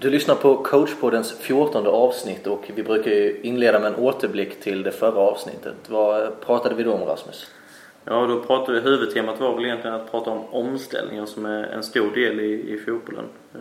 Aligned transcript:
Du 0.00 0.10
lyssnar 0.10 0.34
på 0.34 0.56
coachpoddens 0.56 1.38
14 1.38 1.86
avsnitt 1.86 2.46
och 2.46 2.70
vi 2.74 2.82
brukar 2.82 3.10
ju 3.10 3.40
inleda 3.42 3.80
med 3.80 3.92
en 3.92 3.98
återblick 3.98 4.60
till 4.60 4.82
det 4.82 4.92
förra 4.92 5.18
avsnittet. 5.18 5.74
Vad 5.88 6.40
pratade 6.40 6.74
vi 6.74 6.82
då 6.82 6.92
om 6.92 7.04
Rasmus? 7.04 7.46
Ja, 8.04 8.26
då 8.26 8.40
pratade 8.42 8.80
vi, 8.80 8.90
huvudtemat 8.90 9.40
var 9.40 9.54
väl 9.54 9.64
egentligen 9.64 9.96
att 9.96 10.10
prata 10.10 10.30
om 10.30 10.44
omställningar 10.50 11.26
som 11.26 11.46
är 11.46 11.62
en 11.62 11.82
stor 11.82 12.10
del 12.14 12.40
i, 12.40 12.74
i 12.74 12.78
fotbollen. 12.78 13.24
Eh, 13.54 13.60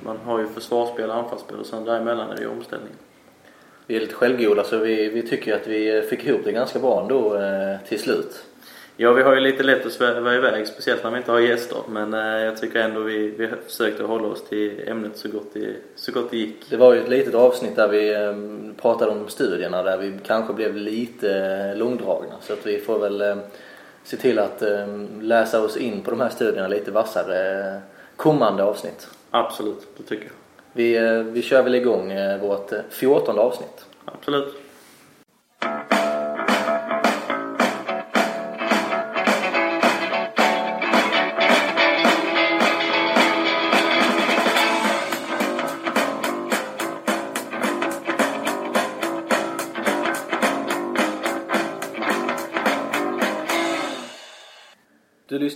man 0.00 0.16
har 0.16 0.38
ju 0.38 0.46
försvarsspel 0.46 1.10
och 1.10 1.16
anfallsspel 1.16 1.58
och 1.58 1.66
sen 1.66 1.84
däremellan 1.84 2.30
är 2.30 2.36
det 2.36 2.42
ju 2.42 2.48
omställning. 2.48 2.92
Vi 3.86 3.96
är 3.96 4.00
lite 4.00 4.14
självgoda 4.14 4.64
så 4.64 4.78
vi, 4.78 5.08
vi 5.08 5.22
tycker 5.22 5.56
att 5.56 5.66
vi 5.66 6.02
fick 6.02 6.26
ihop 6.26 6.40
det 6.44 6.52
ganska 6.52 6.78
bra 6.78 7.02
ändå 7.02 7.36
eh, 7.36 7.88
till 7.88 7.98
slut. 7.98 8.44
Ja, 9.02 9.12
vi 9.12 9.22
har 9.22 9.34
ju 9.34 9.40
lite 9.40 9.62
lätt 9.62 9.86
att 9.86 9.92
sväva 9.92 10.34
iväg, 10.34 10.66
speciellt 10.66 11.04
när 11.04 11.10
vi 11.10 11.16
inte 11.16 11.32
har 11.32 11.40
gäster. 11.40 11.78
Men 11.88 12.14
eh, 12.14 12.20
jag 12.20 12.56
tycker 12.56 12.80
ändå 12.80 13.00
vi, 13.00 13.28
vi 13.28 13.48
försökte 13.66 14.02
hålla 14.02 14.28
oss 14.28 14.44
till 14.44 14.88
ämnet 14.88 15.16
så 15.16 15.28
gott, 15.28 15.54
det, 15.54 15.76
så 15.94 16.12
gott 16.12 16.30
det 16.30 16.36
gick. 16.36 16.70
Det 16.70 16.76
var 16.76 16.94
ju 16.94 17.00
ett 17.00 17.08
litet 17.08 17.34
avsnitt 17.34 17.76
där 17.76 17.88
vi 17.88 18.14
eh, 18.14 18.34
pratade 18.82 19.10
om 19.10 19.28
studierna 19.28 19.82
där 19.82 19.98
vi 19.98 20.18
kanske 20.26 20.54
blev 20.54 20.76
lite 20.76 21.36
eh, 21.36 21.78
långdragna. 21.78 22.34
Så 22.40 22.52
att 22.52 22.66
vi 22.66 22.78
får 22.78 22.98
väl 22.98 23.20
eh, 23.20 23.36
se 24.04 24.16
till 24.16 24.38
att 24.38 24.62
eh, 24.62 24.86
läsa 25.20 25.62
oss 25.62 25.76
in 25.76 26.02
på 26.02 26.10
de 26.10 26.20
här 26.20 26.28
studierna 26.28 26.68
lite 26.68 26.90
vassare 26.90 27.60
eh, 27.60 27.80
kommande 28.16 28.62
avsnitt. 28.62 29.08
Absolut, 29.30 29.86
det 29.96 30.02
tycker 30.02 30.24
jag. 30.24 30.32
Vi, 30.72 31.22
vi 31.32 31.42
kör 31.42 31.62
väl 31.62 31.74
igång 31.74 32.12
vårt 32.40 32.72
14 32.90 33.38
avsnitt. 33.38 33.86
Absolut. 34.04 34.59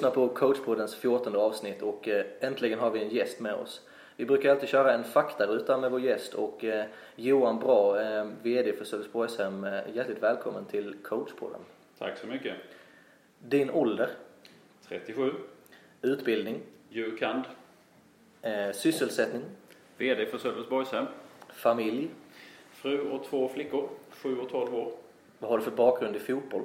Lyssnar 0.05 0.27
på 0.27 0.35
coachpoddens 0.35 0.95
14 0.95 1.37
avsnitt 1.37 1.83
och 1.83 2.09
eh, 2.09 2.25
äntligen 2.41 2.79
har 2.79 2.91
vi 2.91 3.03
en 3.03 3.09
gäst 3.09 3.41
med 3.41 3.55
oss. 3.55 3.81
Vi 4.17 4.27
brukar 4.27 4.51
alltid 4.51 4.69
köra 4.69 4.93
en 4.93 5.05
faktaruta 5.05 5.79
med 5.79 5.91
vår 5.91 6.01
gäst 6.01 6.35
och 6.35 6.65
eh, 6.65 6.85
Johan 7.17 7.59
Bra, 7.59 8.01
eh, 8.01 8.27
VD 8.43 8.73
för 8.73 8.85
Sölvesborgshem, 8.85 9.67
hjärtligt 9.95 10.23
välkommen 10.23 10.65
till 10.65 10.95
coachpodden. 11.03 11.61
Tack 11.99 12.19
så 12.19 12.27
mycket. 12.27 12.55
Din 13.39 13.71
ålder, 13.71 14.11
37, 14.89 15.33
utbildning, 16.03 16.61
jurkand, 16.89 17.45
eh, 18.43 18.73
sysselsättning, 18.73 19.43
VD 19.99 20.27
för 20.27 20.39
Sölvesborgshem, 20.39 21.07
familj, 21.49 22.11
fru 22.73 23.11
och 23.11 23.25
två 23.25 23.49
flickor, 23.49 23.89
7 24.11 24.39
och 24.39 24.51
12 24.51 24.75
år. 24.75 24.93
vad 25.39 25.51
har 25.51 25.59
du 25.59 25.65
för 25.65 25.71
bakgrund 25.71 26.17
i 26.17 26.19
fotboll? 26.19 26.63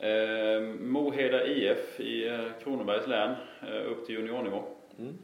Eh, 0.00 0.62
Moheda 0.80 1.46
IF 1.46 2.00
i 2.00 2.28
eh, 2.28 2.40
Kronobergs 2.62 3.06
län, 3.06 3.34
eh, 3.62 3.92
upp 3.92 4.06
till 4.06 4.14
juniornivå. 4.14 4.62
Mm. 4.98 5.18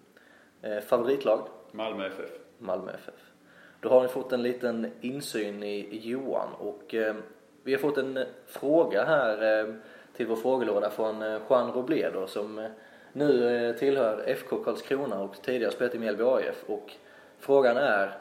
Eh, 0.63 0.81
favoritlag? 0.81 1.49
Malmö 1.73 2.07
FF. 2.07 2.31
Malmö 2.59 2.93
FF. 2.93 3.33
Då 3.81 3.89
har 3.89 4.03
ni 4.03 4.09
fått 4.09 4.33
en 4.33 4.43
liten 4.43 4.93
insyn 5.01 5.63
i 5.63 5.99
Johan 6.03 6.49
och 6.59 6.95
eh, 6.95 7.15
vi 7.63 7.73
har 7.73 7.79
fått 7.79 7.99
en 7.99 8.17
eh, 8.17 8.27
fråga 8.47 9.05
här 9.05 9.61
eh, 9.61 9.75
till 10.17 10.27
vår 10.27 10.37
frågelåda 10.37 10.91
från 10.91 11.21
Juan 11.21 11.73
Robledo 11.73 12.27
som 12.27 12.69
nu 13.13 13.75
tillhör 13.79 14.25
FK 14.27 14.65
Karlskrona 14.65 15.21
och 15.21 15.43
tidigare 15.43 15.73
spelat 15.73 15.95
i 15.95 15.99
Mjällby 15.99 16.23
AIF 16.23 16.65
och 16.67 16.93
frågan 17.39 17.77
är 17.77 18.19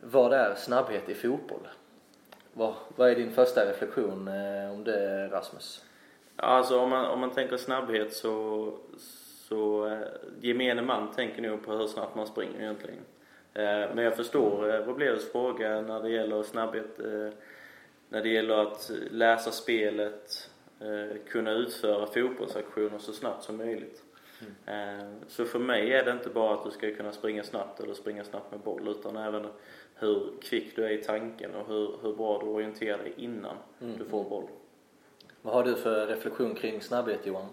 vad 0.00 0.32
är 0.32 0.54
snabbhet 0.54 1.08
i 1.08 1.14
fotboll? 1.14 1.68
Vad, 2.56 2.74
vad 2.96 3.10
är 3.10 3.14
din 3.14 3.30
första 3.30 3.66
reflektion 3.66 4.28
eh, 4.28 4.72
om 4.72 4.84
det 4.84 5.28
Rasmus? 5.28 5.84
Alltså 6.36 6.80
om 6.80 6.90
man, 6.90 7.06
om 7.06 7.20
man 7.20 7.30
tänker 7.30 7.56
snabbhet 7.56 8.12
så, 8.12 8.72
så 9.48 9.86
eh, 9.86 9.98
gemene 10.40 10.82
man 10.82 11.12
tänker 11.12 11.42
nog 11.42 11.62
på 11.62 11.72
hur 11.72 11.86
snabbt 11.86 12.16
man 12.16 12.26
springer 12.26 12.60
egentligen. 12.60 13.00
Eh, 13.54 13.94
men 13.94 13.98
jag 13.98 14.16
förstår 14.16 14.74
eh, 14.74 15.18
fråga 15.32 15.80
när 15.80 16.02
det 16.02 16.10
gäller 16.10 16.42
snabbhet, 16.42 17.00
eh, 17.00 17.38
när 18.08 18.22
det 18.22 18.28
gäller 18.28 18.58
att 18.58 18.90
läsa 19.10 19.50
spelet, 19.50 20.50
eh, 20.80 21.16
kunna 21.28 21.50
utföra 21.50 22.06
fotbollsaktioner 22.06 22.98
så 22.98 23.12
snabbt 23.12 23.44
som 23.44 23.56
möjligt. 23.56 24.02
Eh, 24.66 25.08
så 25.28 25.44
för 25.44 25.58
mig 25.58 25.92
är 25.92 26.04
det 26.04 26.10
inte 26.10 26.28
bara 26.28 26.54
att 26.54 26.64
du 26.64 26.70
ska 26.70 26.94
kunna 26.94 27.12
springa 27.12 27.42
snabbt 27.42 27.80
eller 27.80 27.94
springa 27.94 28.24
snabbt 28.24 28.50
med 28.50 28.60
boll 28.60 28.88
utan 28.88 29.16
även 29.16 29.46
hur 29.94 30.32
kvick 30.42 30.76
du 30.76 30.84
är 30.84 30.90
i 30.90 31.02
tanken 31.02 31.54
och 31.54 31.66
hur, 31.66 31.96
hur 32.02 32.16
bra 32.16 32.38
du 32.38 32.46
orienterar 32.46 32.98
dig 32.98 33.12
innan 33.16 33.56
du 33.78 34.04
får 34.04 34.24
boll. 34.24 34.48
Vad 35.42 35.54
har 35.54 35.64
du 35.64 35.74
för 35.74 36.06
reflektion 36.06 36.54
kring 36.54 36.80
snabbhet 36.80 37.26
Johan? 37.26 37.46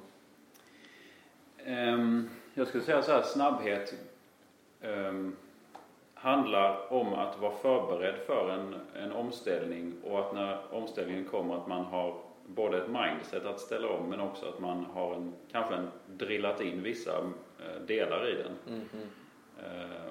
Ehm, 1.58 2.30
jag 2.54 2.68
skulle 2.68 2.84
säga 2.84 3.02
så 3.02 3.12
här, 3.12 3.22
snabbhet 3.22 3.94
ehm, 4.82 5.36
handlar 6.14 6.94
om 6.94 7.14
att 7.14 7.40
vara 7.40 7.56
förberedd 7.56 8.16
för 8.26 8.50
en, 8.50 8.76
en 9.04 9.12
omställning 9.12 9.94
och 10.04 10.20
att 10.20 10.34
när 10.34 10.74
omställningen 10.74 11.26
kommer 11.26 11.58
att 11.58 11.68
man 11.68 11.86
har 11.86 12.16
både 12.46 12.78
ett 12.78 12.90
mindset 12.90 13.46
att 13.46 13.60
ställa 13.60 13.88
om 13.88 14.10
men 14.10 14.20
också 14.20 14.46
att 14.46 14.60
man 14.60 14.86
har 14.86 15.16
en, 15.16 15.34
kanske 15.52 15.76
en, 15.76 15.88
drillat 16.08 16.62
in 16.62 16.84
vissa 16.84 17.18
eh, 17.60 17.82
delar 17.88 18.30
i 18.30 18.34
den. 18.34 18.52
Mhm. 18.68 18.90
Eh, 18.94 19.21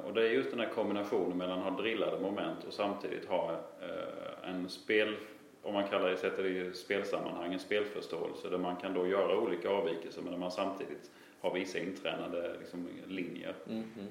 och 0.05 0.15
det 0.15 0.22
är 0.28 0.31
just 0.31 0.50
den 0.50 0.61
här 0.61 0.69
kombinationen 0.69 1.38
mellan 1.38 1.59
att 1.59 1.65
ha 1.65 1.81
drillade 1.83 2.19
moment 2.21 2.65
och 2.66 2.72
samtidigt 2.72 3.28
ha 3.28 3.50
eh, 3.83 4.50
en 4.50 4.69
spel, 4.69 5.16
om 5.62 5.75
man 5.75 5.88
kallar 5.88 6.11
det, 6.11 6.16
sätter 6.16 6.43
det 6.43 6.49
i 6.49 6.72
spelsammanhang, 6.72 7.53
en 7.53 7.59
spelförståelse 7.59 8.49
där 8.49 8.59
man 8.59 8.77
kan 8.77 8.94
då 8.94 9.06
göra 9.06 9.39
olika 9.39 9.71
avvikelser 9.71 10.22
men 10.22 10.33
där 10.33 10.39
man 10.39 10.50
samtidigt 10.50 11.10
har 11.41 11.55
vissa 11.55 11.78
intränade 11.78 12.56
liksom, 12.60 12.89
linjer. 13.06 13.55
Mhm. 13.65 14.09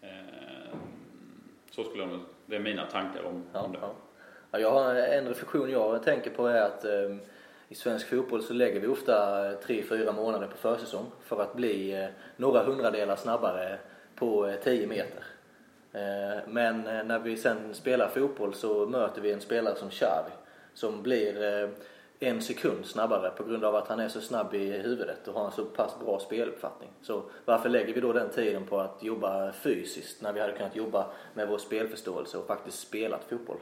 Eh, 0.00 0.78
så 1.70 1.84
skulle 1.84 2.02
jag 2.02 2.20
det 2.46 2.56
är 2.56 2.60
mina 2.60 2.86
tankar 2.86 3.22
om, 3.24 3.42
Ja, 3.52 3.60
om 3.60 3.72
det. 3.72 3.78
ja. 3.82 3.92
Ja, 4.50 4.58
jag 4.58 4.70
har 4.70 4.94
en 4.94 5.28
reflektion 5.28 5.70
jag 5.70 6.02
tänker 6.02 6.30
på 6.30 6.46
är 6.46 6.62
att 6.62 6.84
eh, 6.84 7.16
i 7.68 7.74
svensk 7.74 8.08
fotboll 8.08 8.42
så 8.42 8.52
lägger 8.54 8.80
vi 8.80 8.86
ofta 8.86 9.46
eh, 9.50 9.58
tre, 9.58 9.82
fyra 9.82 10.12
månader 10.12 10.46
på 10.46 10.56
försäsong 10.56 11.06
för 11.24 11.42
att 11.42 11.54
bli 11.54 12.02
eh, 12.02 12.06
några 12.36 12.62
hundradelar 12.64 13.16
snabbare 13.16 13.78
på 14.16 14.46
eh, 14.46 14.56
10 14.64 14.86
meter. 14.86 15.24
Eh, 15.92 16.42
men 16.48 16.86
eh, 16.86 17.04
när 17.04 17.18
vi 17.18 17.36
sen 17.36 17.74
spelar 17.74 18.08
fotboll 18.08 18.54
så 18.54 18.86
möter 18.86 19.20
vi 19.20 19.32
en 19.32 19.40
spelare 19.40 19.76
som 19.76 19.90
Xavi 19.90 20.30
som 20.74 21.02
blir 21.02 21.70
en 22.20 22.42
sekund 22.42 22.86
snabbare 22.86 23.30
på 23.30 23.44
grund 23.44 23.64
av 23.64 23.74
att 23.74 23.88
han 23.88 24.00
är 24.00 24.08
så 24.08 24.20
snabb 24.20 24.54
i 24.54 24.70
huvudet 24.70 25.28
och 25.28 25.34
har 25.34 25.44
en 25.44 25.52
så 25.52 25.64
pass 25.64 26.00
bra 26.04 26.18
speluppfattning. 26.18 26.90
Så 27.02 27.22
varför 27.44 27.68
lägger 27.68 27.94
vi 27.94 28.00
då 28.00 28.12
den 28.12 28.30
tiden 28.30 28.66
på 28.66 28.80
att 28.80 29.02
jobba 29.02 29.52
fysiskt 29.52 30.22
när 30.22 30.32
vi 30.32 30.40
hade 30.40 30.52
kunnat 30.52 30.76
jobba 30.76 31.06
med 31.34 31.48
vår 31.48 31.58
spelförståelse 31.58 32.38
och 32.38 32.46
faktiskt 32.46 32.78
spelat 32.78 33.24
fotboll? 33.24 33.58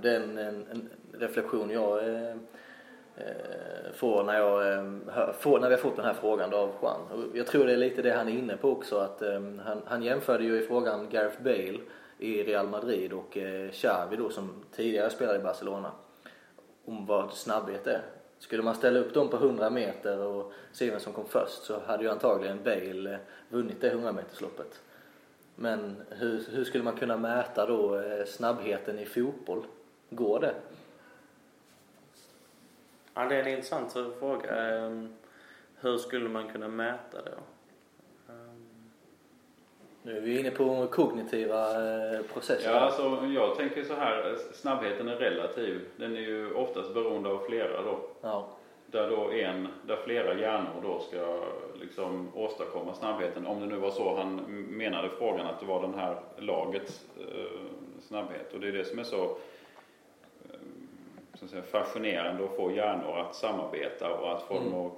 Det 0.00 0.10
är 0.10 0.20
en, 0.20 0.38
en, 0.38 0.66
en 0.70 0.88
reflektion 1.12 1.70
jag 1.70 2.08
eh, 2.08 2.36
Eh, 3.20 3.92
får 3.92 4.24
när, 4.24 4.38
jag, 4.38 4.72
eh, 4.72 5.32
får 5.38 5.60
när 5.60 5.68
vi 5.68 5.74
har 5.74 5.82
fått 5.82 5.96
den 5.96 6.04
här 6.04 6.14
frågan 6.14 6.50
då 6.50 6.56
av 6.56 6.70
Juan. 6.82 7.00
Och 7.12 7.36
jag 7.36 7.46
tror 7.46 7.66
det 7.66 7.72
är 7.72 7.76
lite 7.76 8.02
det 8.02 8.12
han 8.12 8.28
är 8.28 8.32
inne 8.32 8.56
på 8.56 8.70
också. 8.70 8.98
Att, 8.98 9.22
eh, 9.22 9.40
han, 9.64 9.82
han 9.86 10.02
jämförde 10.02 10.44
ju 10.44 10.62
i 10.62 10.66
frågan 10.66 11.08
Gareth 11.10 11.42
Bale 11.42 11.78
i 12.18 12.42
Real 12.42 12.68
Madrid 12.68 13.12
och 13.12 13.38
Xavi 13.72 14.16
då 14.16 14.30
som 14.30 14.64
tidigare 14.72 15.10
spelade 15.10 15.38
i 15.38 15.42
Barcelona. 15.42 15.92
Om 16.84 17.06
vad 17.06 17.32
snabbhet 17.32 17.86
är. 17.86 18.02
Skulle 18.38 18.62
man 18.62 18.74
ställa 18.74 18.98
upp 18.98 19.14
dem 19.14 19.28
på 19.28 19.36
100 19.36 19.70
meter 19.70 20.18
och 20.18 20.52
se 20.72 20.90
vem 20.90 21.00
som 21.00 21.12
kom 21.12 21.24
först 21.28 21.62
så 21.62 21.80
hade 21.86 22.02
ju 22.02 22.10
antagligen 22.10 22.62
Bale 22.64 23.18
vunnit 23.48 23.80
det 23.80 23.88
100 23.88 24.12
metersloppet. 24.12 24.80
Men 25.54 25.96
hur, 26.10 26.44
hur 26.50 26.64
skulle 26.64 26.84
man 26.84 26.96
kunna 26.96 27.16
mäta 27.16 27.66
då 27.66 28.02
snabbheten 28.26 28.98
i 28.98 29.04
fotboll? 29.04 29.62
Går 30.10 30.40
det? 30.40 30.54
Ja, 33.18 33.24
det 33.24 33.36
är 33.36 33.40
en 33.40 33.48
intressant 33.48 33.92
fråga. 34.18 34.50
Ehm, 34.50 35.08
Hur 35.80 35.98
skulle 35.98 36.28
man 36.28 36.48
kunna 36.48 36.68
mäta 36.68 37.22
det? 37.22 37.30
Ehm, 38.28 38.64
Nu 40.02 40.16
är 40.16 40.20
vi 40.20 40.40
inne 40.40 40.50
på 40.50 40.86
kognitiva 40.86 41.70
eh, 41.70 42.20
processer. 42.32 42.70
Ja, 42.70 42.80
alltså, 42.80 43.26
jag 43.26 43.56
tänker 43.56 43.84
så 43.84 43.94
här, 43.94 44.36
snabbheten 44.54 45.08
är 45.08 45.16
relativ. 45.16 45.80
Den 45.96 46.16
är 46.16 46.20
ju 46.20 46.54
oftast 46.54 46.94
beroende 46.94 47.28
av 47.28 47.38
flera 47.38 47.82
då. 47.82 48.00
Ja. 48.20 48.48
Där 48.86 49.10
då 49.10 49.30
en, 49.32 49.68
där 49.86 49.96
flera 49.96 50.34
hjärnor 50.40 50.82
då 50.82 51.00
ska 51.00 51.40
liksom 51.80 52.28
åstadkomma 52.34 52.94
snabbheten. 52.94 53.46
Om 53.46 53.60
det 53.60 53.66
nu 53.66 53.76
var 53.76 53.90
så 53.90 54.16
han 54.16 54.36
menade 54.70 55.08
frågan 55.18 55.46
att 55.46 55.60
det 55.60 55.66
var 55.66 55.82
den 55.82 55.94
här 55.94 56.16
lagets 56.36 57.04
eh, 57.20 57.60
snabbhet. 58.00 58.52
Och 58.54 58.60
det 58.60 58.68
är 58.68 58.72
det 58.72 58.84
som 58.84 58.98
är 58.98 59.02
så, 59.04 59.24
eh, 59.24 59.36
så 61.38 61.44
att 61.44 61.50
säga, 61.50 61.62
fascinerande 61.62 62.44
att 62.44 62.56
få 62.56 62.72
hjärnor 62.72 63.18
att 63.18 63.34
samarbeta 63.34 64.14
och 64.14 64.32
att 64.32 64.42
få 64.42 64.54
dem 64.54 64.86
att 64.86 64.92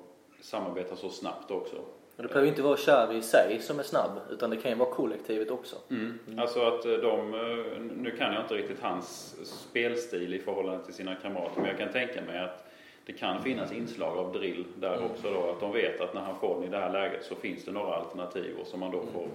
samarbeta 0.44 0.96
så 0.96 1.10
snabbt 1.10 1.50
också. 1.50 1.76
Och 2.16 2.22
det 2.22 2.28
behöver 2.28 2.48
inte 2.48 2.62
vara 2.62 2.76
Xavi 2.76 3.16
i 3.16 3.22
sig 3.22 3.58
som 3.60 3.78
är 3.78 3.82
snabb, 3.82 4.10
utan 4.30 4.50
det 4.50 4.56
kan 4.56 4.70
ju 4.70 4.76
vara 4.76 4.90
kollektivet 4.90 5.50
också. 5.50 5.76
Mm. 5.90 6.18
Alltså 6.38 6.60
att 6.60 6.84
eh, 6.86 6.92
de, 6.92 7.34
eh, 7.34 7.80
nu 7.96 8.10
kan 8.18 8.32
jag 8.34 8.42
inte 8.42 8.54
riktigt 8.54 8.80
hans 8.80 9.36
spelstil 9.44 10.34
i 10.34 10.38
förhållande 10.38 10.84
till 10.84 10.94
sina 10.94 11.14
kamrater, 11.14 11.60
men 11.60 11.68
jag 11.68 11.78
kan 11.78 11.92
tänka 11.92 12.20
mig 12.22 12.38
att 12.38 12.64
det 13.06 13.12
kan 13.12 13.42
finnas 13.42 13.72
inslag 13.72 14.18
av 14.18 14.32
drill 14.32 14.64
där 14.76 14.96
Mm. 14.96 15.10
också 15.10 15.30
då. 15.30 15.50
Att 15.50 15.60
de 15.60 15.72
vet 15.72 16.00
att 16.00 16.14
när 16.14 16.20
han 16.20 16.36
får 16.36 16.54
den 16.54 16.64
i 16.64 16.68
det 16.68 16.78
här 16.78 16.92
läget 16.92 17.24
så 17.24 17.34
finns 17.34 17.64
det 17.64 17.72
några 17.72 17.94
alternativ 17.94 18.56
och 18.60 18.66
som 18.66 18.80
man 18.80 18.90
då 18.90 19.02
får 19.12 19.28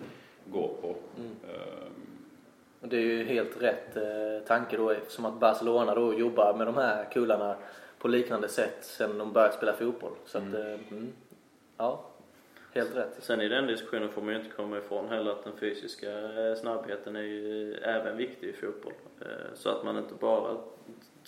gå 0.46 0.68
på. 0.82 0.96
Det 2.90 2.98
är 2.98 3.02
ju 3.02 3.24
helt 3.24 3.62
rätt 3.62 3.98
eh, 3.98 4.48
tanke 4.48 4.78
då 4.78 4.90
eftersom 4.90 5.26
att 5.26 5.40
Barcelona 5.40 5.96
då 5.96 6.14
jobbar 6.14 6.54
med 6.58 6.68
de 6.68 6.76
här 6.78 7.06
kullarna 7.14 7.56
på 8.00 8.08
liknande 8.08 8.50
sätt 8.50 8.78
sen 8.82 9.18
de 9.18 9.34
började 9.34 9.54
spela 9.54 9.74
fotboll. 9.74 10.12
Så 10.26 10.38
att, 10.38 10.44
Mm. 10.44 10.62
eh, 10.62 10.80
mm, 10.92 11.08
ja, 11.78 12.04
helt 12.74 12.96
rätt. 12.96 13.18
Sen 13.20 13.42
i 13.42 13.48
den 13.50 13.68
diskussionen 13.68 14.10
får 14.10 14.22
man 14.22 14.34
ju 14.34 14.40
inte 14.40 14.56
komma 14.56 14.78
ifrån 14.78 15.10
heller 15.10 15.32
att 15.32 15.44
den 15.44 15.58
fysiska 15.58 16.12
eh, 16.12 16.56
snabbheten 16.56 17.16
är 17.16 17.22
ju 17.22 17.74
även 17.74 18.18
viktig 18.18 18.48
i 18.50 18.54
fotboll. 18.54 18.94
Så 19.54 19.70
att 19.70 19.84
man 19.84 19.98
inte 19.98 20.14
bara 20.20 20.58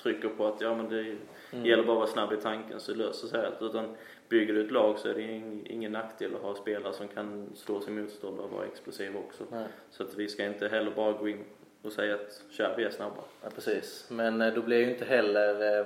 trycker 0.04 0.30
på 0.30 0.48
att 0.48 0.62
ja 0.62 0.76
men 0.76 0.90
det 0.90 1.16
Mm. 1.54 1.66
gäller 1.66 1.84
bara 1.84 1.92
att 1.92 1.98
vara 1.98 2.08
snabb 2.08 2.34
i 2.34 2.38
tanken 2.38 2.80
så 2.80 2.94
löser 2.94 3.28
sig 3.28 3.46
allt. 3.46 3.62
Utan 3.62 3.96
bygger 4.30 4.54
du 4.54 4.66
ett 4.66 4.72
lag 4.72 5.00
så 5.00 5.10
är 5.10 5.14
det 5.14 5.22
ing- 5.22 5.68
ingen 5.70 5.92
nackdel 5.92 6.36
att 6.36 6.42
ha 6.42 6.56
spelare 6.56 6.94
som 6.94 7.08
kan 7.08 7.50
slå 7.56 7.82
sin 7.82 8.02
motståndare 8.02 8.46
och 8.46 8.52
vara 8.52 8.66
explosiva 8.66 9.20
också. 9.20 9.44
Nej. 9.52 9.66
Så 9.92 10.04
att 10.04 10.16
vi 10.16 10.28
ska 10.30 10.46
inte 10.46 10.68
heller 10.68 10.92
bara 10.92 11.12
gå 11.12 11.28
in 11.30 11.44
och 11.82 11.92
säga 11.92 12.16
att 12.16 12.42
Xavi 12.52 12.84
är 12.84 12.90
snabbare. 12.90 13.26
Ja, 13.44 13.50
precis. 13.56 14.06
Men 14.10 14.42
eh, 14.42 14.54
då 14.54 14.62
blir 14.62 14.78
ju 14.78 14.90
inte 14.90 15.06
heller, 15.06 15.80
eh, 15.80 15.86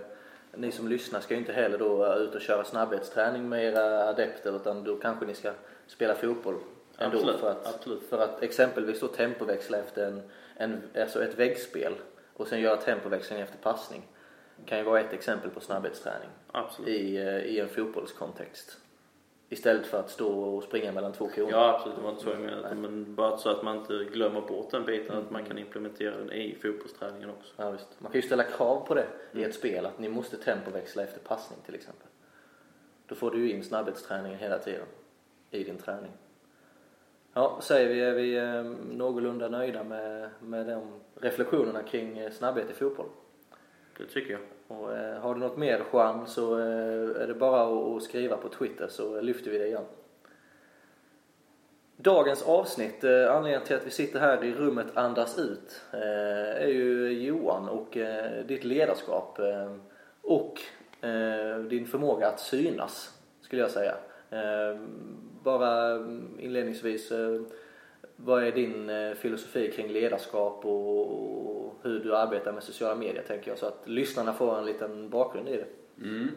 ni 0.56 0.72
som 0.72 0.88
lyssnar 0.88 1.20
ska 1.20 1.34
ju 1.34 1.40
inte 1.40 1.54
heller 1.54 1.78
då 1.78 2.16
ut 2.16 2.36
och 2.36 2.42
köra 2.42 2.64
snabbhetsträning 2.64 3.50
med 3.50 3.64
era 3.66 4.10
adepter 4.10 4.56
utan 4.56 4.84
då 4.84 4.96
kanske 4.96 5.26
ni 5.26 5.34
ska 5.34 5.52
spela 5.88 6.16
fotboll 6.16 6.56
ändå 6.98 7.18
Absolut, 7.18 7.40
för 7.40 7.52
att, 7.52 7.76
absolut. 7.76 8.04
för 8.10 8.20
att 8.24 8.44
exempelvis 8.44 9.00
då 9.00 9.08
tempoväxla 9.08 9.78
efter 9.78 10.08
en, 10.08 10.22
en, 10.56 10.82
alltså 11.02 11.24
ett 11.24 11.40
väggspel 11.40 11.94
och 12.34 12.48
sen 12.48 12.62
göra 12.62 12.78
tempoväxling 12.78 13.40
efter 13.40 13.58
passning. 13.58 14.02
Kan 14.66 14.78
ju 14.78 14.84
vara 14.84 15.00
ett 15.00 15.14
exempel 15.14 15.50
på 15.50 15.60
snabbhetsträning 15.60 16.30
Absolut. 16.52 16.90
i, 16.90 17.18
eh, 17.18 17.38
i 17.38 17.60
en 17.60 17.70
fotbollskontext. 17.70 18.78
Istället 19.50 19.88
för 19.88 20.00
att 20.00 20.10
stå 20.10 20.42
och 20.42 20.64
springa 20.64 20.92
mellan 20.92 21.14
två 21.14 21.28
koner. 21.28 21.52
Ja 21.52 21.76
absolut, 21.76 21.98
det 21.98 22.04
var 22.04 22.10
inte 22.10 22.24
så 22.24 22.30
jag 22.30 22.40
menade. 22.40 22.76
Men 22.76 23.16
bara 23.16 23.38
så 23.38 23.50
att 23.50 23.64
man 23.64 23.78
inte 23.78 23.94
glömmer 23.94 24.42
bort 24.42 24.72
den 24.72 24.86
biten, 24.86 25.18
att 25.18 25.32
man 25.32 25.46
kan 25.46 25.58
implementera 25.58 26.18
den 26.18 26.32
i 26.32 26.56
fotbollsträningen 26.62 27.30
också. 27.30 27.54
Ja, 27.58 27.72
visst. 27.72 27.88
Man 27.98 28.12
kan 28.12 28.22
ju 28.22 28.28
ställa 28.28 28.44
krav 28.44 28.86
på 28.88 28.94
det 28.94 29.08
i 29.32 29.44
ett 29.44 29.56
spel, 29.56 29.86
att 29.86 30.00
ni 30.00 30.10
måste 30.10 30.38
tempoväxla 30.38 31.04
efter 31.04 31.20
passning 31.20 31.60
till 31.66 31.76
exempel. 31.76 32.08
Då 33.08 33.16
får 33.16 33.32
du 33.32 33.40
ju 33.40 33.52
in 33.52 33.64
snabbhetsträningen 33.64 34.40
hela 34.40 34.60
tiden 34.60 34.88
i 35.52 35.64
din 35.64 35.78
träning. 35.78 36.12
Ja, 37.34 37.60
säger 37.62 37.90
vi, 37.90 38.02
är 38.02 38.14
vi 38.14 38.38
eh, 38.38 38.64
någorlunda 38.96 39.48
nöjda 39.48 39.84
med, 39.84 40.30
med 40.40 40.68
de 40.68 40.82
reflektionerna 41.16 41.84
kring 41.84 42.18
eh, 42.18 42.32
snabbhet 42.32 42.70
i 42.70 42.74
fotboll? 42.74 43.10
Det 43.98 44.06
tycker 44.06 44.32
jag. 44.32 44.42
Och, 44.68 44.94
eh, 44.98 45.20
har 45.20 45.34
du 45.34 45.40
något 45.40 45.58
mer 45.58 45.84
Juan 45.94 46.28
så 46.28 46.60
eh, 46.60 47.22
är 47.22 47.28
det 47.28 47.34
bara 47.34 47.96
att, 47.96 48.04
skriva 48.04 48.38
på 48.38 48.50
Twitter 48.50 48.88
så 48.88 49.22
lyfter 49.22 49.52
vi 49.52 49.58
det 49.58 49.68
igen. 49.68 49.86
Dagens 51.98 52.44
avsnitt, 52.44 53.04
eh, 53.04 53.36
anledningen 53.36 53.68
till 53.68 53.76
att 53.76 53.86
vi 53.86 53.92
sitter 53.92 54.20
här 54.20 54.44
i 54.44 54.54
rummet 54.54 54.88
andas 54.98 55.40
ut, 55.40 55.82
eh, 55.94 56.64
är 56.64 56.68
ju 56.68 57.10
Johan 57.10 57.70
och 57.70 57.98
eh, 57.98 58.46
ditt 58.46 58.64
ledarskap 58.64 59.40
eh, 59.40 59.76
och 60.22 60.62
eh, 61.06 61.60
din 61.60 61.88
förmåga 61.88 62.28
att 62.28 62.40
synas, 62.40 63.20
skulle 63.42 63.62
jag 63.62 63.72
säga. 63.72 63.96
Eh, 64.30 64.80
bara 65.44 65.92
mm, 65.92 66.38
inledningsvis, 66.40 67.12
eh, 67.12 67.42
vad 68.24 68.44
är 68.44 68.52
din 68.52 68.90
eh, 68.90 69.14
filosofi 69.14 69.72
kring 69.72 69.88
ledarskap 69.88 70.66
och, 70.66 71.76
hur 71.84 72.00
du 72.00 72.16
arbetar 72.16 72.52
med 72.52 72.64
sociala 72.64 72.96
medier, 72.96 73.24
tänker 73.24 73.52
jag, 73.52 73.58
så 73.58 73.66
att 73.66 73.88
lyssnarna 73.88 74.34
får 74.34 74.58
en 74.58 74.66
liten 74.66 75.10
bakgrund 75.10 75.50
i 75.50 75.58
det. 75.58 75.66
Mm. 76.06 76.28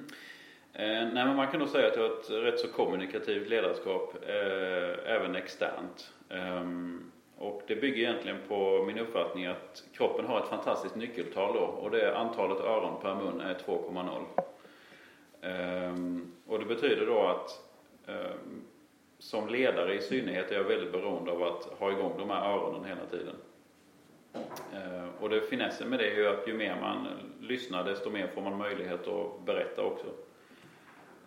Eh, 0.72 1.12
nej, 1.14 1.26
men 1.26 1.36
man 1.36 1.50
kan 1.50 1.60
nog 1.60 1.68
säga 1.68 1.88
att 1.88 1.96
jag 1.96 2.02
har 2.02 2.18
ett 2.20 2.30
rätt 2.30 2.60
så 2.60 2.68
kommunikativt 2.68 3.48
ledarskap, 3.48 4.14
eh, 4.26 5.14
även 5.14 5.34
externt. 5.34 6.12
Eh, 6.28 6.64
och 7.38 7.62
det 7.66 7.76
bygger 7.76 8.02
egentligen 8.02 8.38
på 8.48 8.84
min 8.86 8.98
uppfattning 8.98 9.46
att 9.46 9.84
kroppen 9.92 10.24
har 10.26 10.40
ett 10.40 10.48
fantastiskt 10.48 10.96
nyckeltal 10.96 11.54
då 11.54 11.60
och 11.60 11.90
det 11.90 12.02
är 12.02 12.12
antalet 12.12 12.60
öron 12.60 13.00
per 13.02 13.14
mun 13.14 13.40
är 13.40 13.54
2,0. 13.54 14.24
Ehm, 15.40 16.32
och 16.46 16.58
det 16.58 16.64
betyder 16.64 17.06
då 17.06 17.20
att 17.20 17.50
ehm, 18.06 18.64
som 19.24 19.48
ledare 19.48 19.94
i 19.94 20.00
synnerhet 20.00 20.50
är 20.50 20.56
jag 20.56 20.64
väldigt 20.64 20.92
beroende 20.92 21.30
av 21.30 21.42
att 21.42 21.64
ha 21.64 21.92
igång 21.92 22.12
de 22.18 22.30
här 22.30 22.52
öronen 22.52 22.84
hela 22.84 23.06
tiden. 23.10 23.34
Eh, 24.74 25.08
och 25.20 25.28
det 25.28 25.40
finessen 25.40 25.88
med 25.88 25.98
det 25.98 26.10
är 26.10 26.16
ju 26.16 26.28
att 26.28 26.48
ju 26.48 26.54
mer 26.54 26.76
man 26.80 27.06
lyssnar 27.40 27.84
desto 27.84 28.10
mer 28.10 28.26
får 28.26 28.42
man 28.42 28.58
möjlighet 28.58 29.08
att 29.08 29.46
berätta 29.46 29.82
också. 29.82 30.06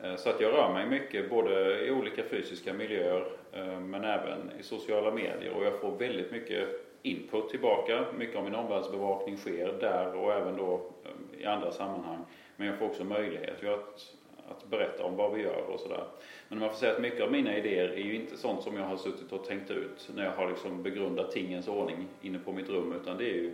Eh, 0.02 0.16
så 0.16 0.30
att 0.30 0.42
jag 0.42 0.54
rör 0.54 0.74
mig 0.74 0.86
mycket 0.86 1.30
både 1.30 1.86
i 1.86 1.92
olika 1.92 2.24
fysiska 2.24 2.74
miljöer 2.74 3.26
eh, 3.52 3.80
men 3.80 4.04
även 4.04 4.52
i 4.60 4.64
sociala 4.64 5.12
medier 5.12 5.54
och 5.54 5.66
jag 5.66 5.80
får 5.80 5.92
väldigt 5.98 6.32
mycket 6.32 6.68
input 7.02 7.50
tillbaka. 7.50 8.06
Mycket 8.18 8.36
av 8.36 8.44
min 8.44 8.56
omvärldsbevakning 8.56 9.38
sker 9.38 9.74
där 9.80 10.16
och 10.16 10.34
även 10.34 10.58
då 10.58 10.92
i 11.38 11.46
andra 11.46 11.72
sammanhang. 11.72 12.26
Men 12.56 12.68
jag 12.68 12.78
får 12.78 12.86
också 12.86 13.04
möjlighet 13.04 13.64
att, 13.64 14.14
att 14.52 14.70
berätta 14.70 15.04
om 15.04 15.16
vad 15.16 15.34
vi 15.34 15.42
gör 15.42 15.62
och 15.74 15.80
sådär. 15.80 16.04
Men 16.48 16.60
man 16.60 16.70
får 16.70 16.78
säga 16.78 16.94
att 16.94 17.02
mycket 17.02 17.22
av 17.22 17.32
mina 17.32 17.58
idéer 17.58 17.90
är 17.90 18.04
ju 18.04 18.16
inte 18.16 18.38
sånt 18.38 18.64
som 18.64 18.78
jag 18.78 18.84
har 18.84 18.98
suttit 18.98 19.32
och 19.32 19.46
tänkt 19.46 19.72
ut 19.72 20.10
när 20.16 20.24
jag 20.24 20.32
har 20.32 20.50
liksom 20.50 20.84
begrundat 20.84 21.32
tingens 21.32 21.68
ordning 21.68 22.08
inne 22.22 22.40
på 22.40 22.52
mitt 22.52 22.70
rum 22.70 22.94
utan 23.02 23.18
det 23.18 23.24
är 23.24 23.36
ju 23.36 23.54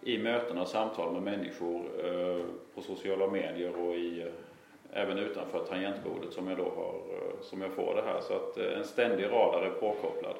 i 0.00 0.18
möten 0.18 0.58
och 0.58 0.68
samtal 0.68 1.12
med 1.12 1.22
människor 1.22 1.82
eh, 2.04 2.44
på 2.74 2.82
sociala 2.82 3.26
medier 3.26 3.76
och 3.76 3.94
i, 3.94 4.20
eh, 4.20 5.00
även 5.02 5.18
utanför 5.18 5.64
tangentbordet 5.64 6.32
som 6.32 6.48
jag 6.48 6.58
då 6.58 6.64
har, 6.64 6.94
eh, 6.94 7.40
som 7.42 7.60
jag 7.60 7.72
får 7.72 7.94
det 7.94 8.02
här. 8.02 8.20
Så 8.20 8.34
att 8.34 8.56
en 8.56 8.84
ständig 8.84 9.24
radar 9.24 9.62
är 9.62 9.70
påkopplad. 9.70 10.36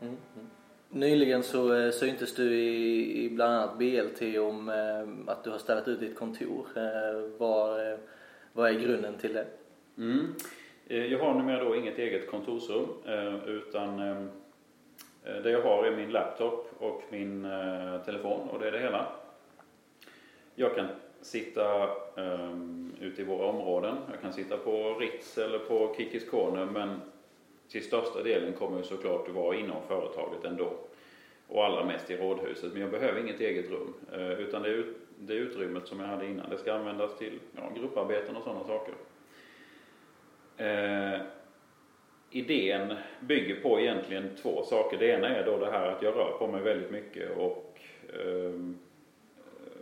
Mm. 0.00 0.16
mm. 0.36 0.48
Nyligen 0.90 1.42
så 1.42 1.92
syntes 1.92 2.34
du 2.34 2.54
i, 2.54 3.24
i 3.24 3.30
bland 3.30 3.54
annat 3.54 3.78
BLT 3.78 4.38
om 4.38 4.68
eh, 4.68 5.32
att 5.32 5.44
du 5.44 5.50
har 5.50 5.58
ställt 5.58 5.88
ut 5.88 6.00
ditt 6.00 6.16
kontor. 6.16 6.66
Eh, 6.76 7.40
vad, 8.58 8.70
är 8.70 8.80
grunden 8.80 9.18
till 9.18 9.32
det? 9.32 9.46
Mm. 9.98 10.34
Eh, 10.86 11.06
jag 11.06 11.18
har 11.18 11.34
numera 11.34 11.64
då 11.64 11.76
inget 11.76 11.98
eget 11.98 12.30
kontorsrum 12.30 12.88
eh, 13.06 13.48
utan 13.48 13.98
eh, 13.98 14.26
det 15.42 15.50
jag 15.50 15.62
har 15.62 15.84
är 15.84 15.96
min 15.96 16.10
laptop 16.10 16.70
och 16.78 17.02
min 17.10 17.42
telefon 18.04 18.48
och 18.48 18.58
det 18.58 18.68
är 18.68 18.72
det 18.72 18.78
hela. 18.78 19.06
Jag 20.54 20.74
kan 20.74 20.86
sitta 21.20 21.88
um, 22.14 22.92
ute 23.00 23.22
i 23.22 23.24
våra 23.24 23.46
områden. 23.46 23.96
Jag 24.10 24.20
kan 24.20 24.32
sitta 24.32 24.56
på 24.56 24.94
Ritz 24.94 25.38
eller 25.38 25.58
på 25.58 25.94
Kikis 25.96 26.30
Corner 26.30 26.64
men 26.64 27.00
till 27.68 27.84
största 27.84 28.22
delen 28.22 28.52
kommer 28.52 28.76
jag 28.76 28.86
såklart 28.86 29.28
att 29.28 29.34
vara 29.34 29.56
inom 29.56 29.82
företaget 29.88 30.44
ändå. 30.44 30.72
Och 31.48 31.64
allra 31.64 31.84
mest 31.84 32.10
i 32.10 32.16
rådhuset. 32.16 32.72
Men 32.72 32.82
jag 32.82 32.90
behöver 32.90 33.20
inget 33.20 33.40
eget 33.40 33.70
rum. 33.70 33.94
Utan 34.38 34.62
det, 34.62 34.84
det 35.20 35.34
utrymmet 35.34 35.86
som 35.86 36.00
jag 36.00 36.06
hade 36.06 36.26
innan 36.26 36.50
det 36.50 36.58
ska 36.58 36.72
användas 36.72 37.18
till 37.18 37.38
ja, 37.56 37.62
grupparbeten 37.76 38.36
och 38.36 38.42
sådana 38.42 38.64
saker. 38.64 38.94
Eh, 40.56 41.20
idén 42.30 42.94
bygger 43.20 43.60
på 43.60 43.80
egentligen 43.80 44.36
två 44.42 44.62
saker. 44.62 44.98
Det 44.98 45.06
ena 45.06 45.28
är 45.28 45.46
då 45.46 45.58
det 45.58 45.70
här 45.70 45.86
att 45.86 46.02
jag 46.02 46.16
rör 46.16 46.38
på 46.38 46.46
mig 46.46 46.62
väldigt 46.62 46.90
mycket 46.90 47.36
och 47.36 47.80
ehm, 48.14 48.78
eh, 49.36 49.80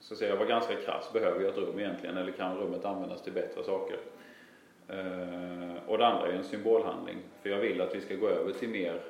så 0.00 0.14
att 0.14 0.18
säga, 0.18 0.30
jag 0.30 0.38
var 0.38 0.46
ganska 0.46 0.74
krass. 0.74 1.12
Behöver 1.12 1.40
jag 1.40 1.50
ett 1.50 1.58
rum 1.58 1.78
egentligen 1.78 2.16
eller 2.16 2.32
kan 2.32 2.58
rummet 2.58 2.84
användas 2.84 3.22
till 3.22 3.32
bättre 3.32 3.62
saker? 3.62 3.98
Eh, 4.88 5.74
och 5.86 5.98
det 5.98 6.06
andra 6.06 6.26
är 6.28 6.32
en 6.32 6.44
symbolhandling. 6.44 7.16
För 7.42 7.50
jag 7.50 7.58
vill 7.58 7.80
att 7.80 7.94
vi 7.94 8.00
ska 8.00 8.14
gå 8.14 8.28
över 8.28 8.52
till 8.52 8.68
mer 8.68 9.00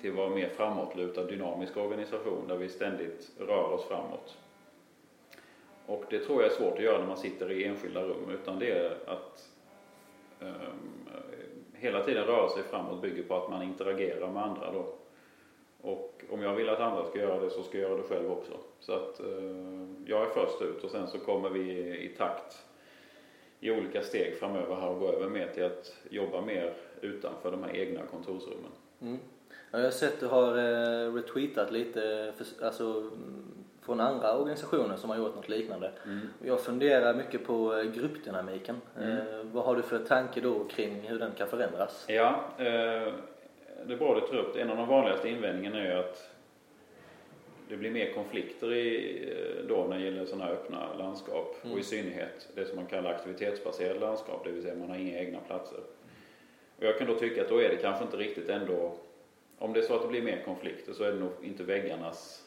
till 0.00 0.10
att 0.10 0.16
vara 0.16 0.30
mer 0.30 0.48
framåtlutad 0.48 1.24
dynamisk 1.24 1.76
organisation 1.76 2.48
där 2.48 2.56
vi 2.56 2.68
ständigt 2.68 3.30
rör 3.38 3.72
oss 3.72 3.84
framåt. 3.88 4.38
Och 5.86 6.04
det 6.10 6.18
tror 6.18 6.42
jag 6.42 6.52
är 6.52 6.56
svårt 6.56 6.78
att 6.78 6.84
göra 6.84 6.98
när 6.98 7.06
man 7.06 7.16
sitter 7.16 7.52
i 7.52 7.64
enskilda 7.64 8.02
rum 8.02 8.30
utan 8.30 8.58
det 8.58 8.70
är 8.70 8.98
att 9.06 9.48
um, 10.40 11.08
hela 11.72 12.04
tiden 12.04 12.24
röra 12.24 12.48
sig 12.48 12.62
framåt 12.62 13.02
bygger 13.02 13.22
på 13.22 13.36
att 13.36 13.50
man 13.50 13.62
interagerar 13.62 14.30
med 14.30 14.42
andra 14.42 14.72
då. 14.72 14.94
Och 15.80 16.24
om 16.30 16.42
jag 16.42 16.54
vill 16.54 16.68
att 16.68 16.80
andra 16.80 17.04
ska 17.04 17.18
göra 17.18 17.40
det 17.40 17.50
så 17.50 17.62
ska 17.62 17.78
jag 17.78 17.90
göra 17.90 18.02
det 18.02 18.08
själv 18.08 18.30
också. 18.32 18.52
Så 18.80 18.92
att 18.92 19.20
uh, 19.20 19.86
jag 20.06 20.22
är 20.22 20.30
först 20.30 20.62
ut 20.62 20.84
och 20.84 20.90
sen 20.90 21.08
så 21.08 21.18
kommer 21.18 21.50
vi 21.50 21.70
i 22.04 22.08
takt 22.08 22.64
i 23.60 23.70
olika 23.70 24.02
steg 24.02 24.36
framöver 24.36 24.74
här 24.74 24.88
och 24.88 24.98
gå 24.98 25.12
över 25.12 25.28
mer 25.28 25.48
till 25.54 25.64
att 25.64 25.96
jobba 26.10 26.40
mer 26.40 26.74
utanför 27.00 27.50
de 27.50 27.62
här 27.62 27.76
egna 27.76 28.00
kontorsrummen. 28.10 28.70
Mm. 29.00 29.18
Ja, 29.70 29.78
jag 29.78 29.86
har 29.86 29.90
sett 29.90 30.12
att 30.12 30.20
du 30.20 30.26
har 30.26 30.58
eh, 30.58 31.14
retweetat 31.14 31.72
lite 31.72 32.32
alltså, 32.62 33.10
från 33.84 34.00
andra 34.00 34.38
organisationer 34.38 34.96
som 34.96 35.10
har 35.10 35.16
gjort 35.16 35.34
något 35.34 35.48
liknande. 35.48 35.90
Mm. 36.04 36.20
Jag 36.44 36.60
funderar 36.60 37.14
mycket 37.14 37.46
på 37.46 37.74
eh, 37.76 37.84
gruppdynamiken. 37.84 38.80
Mm. 38.98 39.10
Eh, 39.16 39.24
vad 39.52 39.64
har 39.64 39.76
du 39.76 39.82
för 39.82 39.98
tanke 39.98 40.40
då 40.40 40.64
kring 40.64 41.00
hur 41.00 41.18
den 41.18 41.30
kan 41.32 41.48
förändras? 41.48 42.04
Ja, 42.08 42.44
eh, 42.58 42.64
det 43.86 43.92
är 43.92 43.96
bra 43.98 44.14
du 44.14 44.20
tar 44.20 44.36
upp. 44.36 44.56
En 44.56 44.70
av 44.70 44.76
de 44.76 44.88
vanligaste 44.88 45.28
invändningarna 45.28 45.78
är 45.78 45.96
att 45.96 46.30
det 47.68 47.76
blir 47.76 47.90
mer 47.90 48.12
konflikter 48.12 48.72
i, 48.72 49.64
då 49.68 49.86
när 49.88 49.98
det 49.98 50.04
gäller 50.04 50.26
sådana 50.26 50.44
här 50.44 50.52
öppna 50.52 50.94
landskap 50.98 51.56
Mm. 51.62 51.72
och 51.74 51.80
i 51.80 51.82
synnerhet 51.82 52.48
det 52.54 52.66
som 52.66 52.76
man 52.76 52.86
kallar 52.86 53.10
aktivitetsbaserade 53.10 54.00
landskap, 54.00 54.44
det 54.44 54.50
vill 54.50 54.62
säga 54.62 54.74
man 54.74 54.90
har 54.90 54.96
inga 54.96 55.18
egna 55.18 55.38
platser. 55.40 55.78
Och 56.78 56.84
jag 56.84 56.98
kan 56.98 57.06
då 57.06 57.14
tycka 57.14 57.42
att 57.42 57.48
då 57.48 57.62
är 57.62 57.68
det 57.68 57.76
kanske 57.76 58.04
inte 58.04 58.16
riktigt 58.16 58.48
ändå, 58.48 58.92
om 59.58 59.72
det 59.72 59.80
är 59.80 59.82
så 59.82 59.94
att 59.94 60.02
det 60.02 60.08
blir 60.08 60.22
mer 60.22 60.42
konflikter 60.44 60.92
så 60.92 61.04
är 61.04 61.12
det 61.12 61.18
nog 61.18 61.30
inte 61.42 61.62
väggarnas 61.62 62.43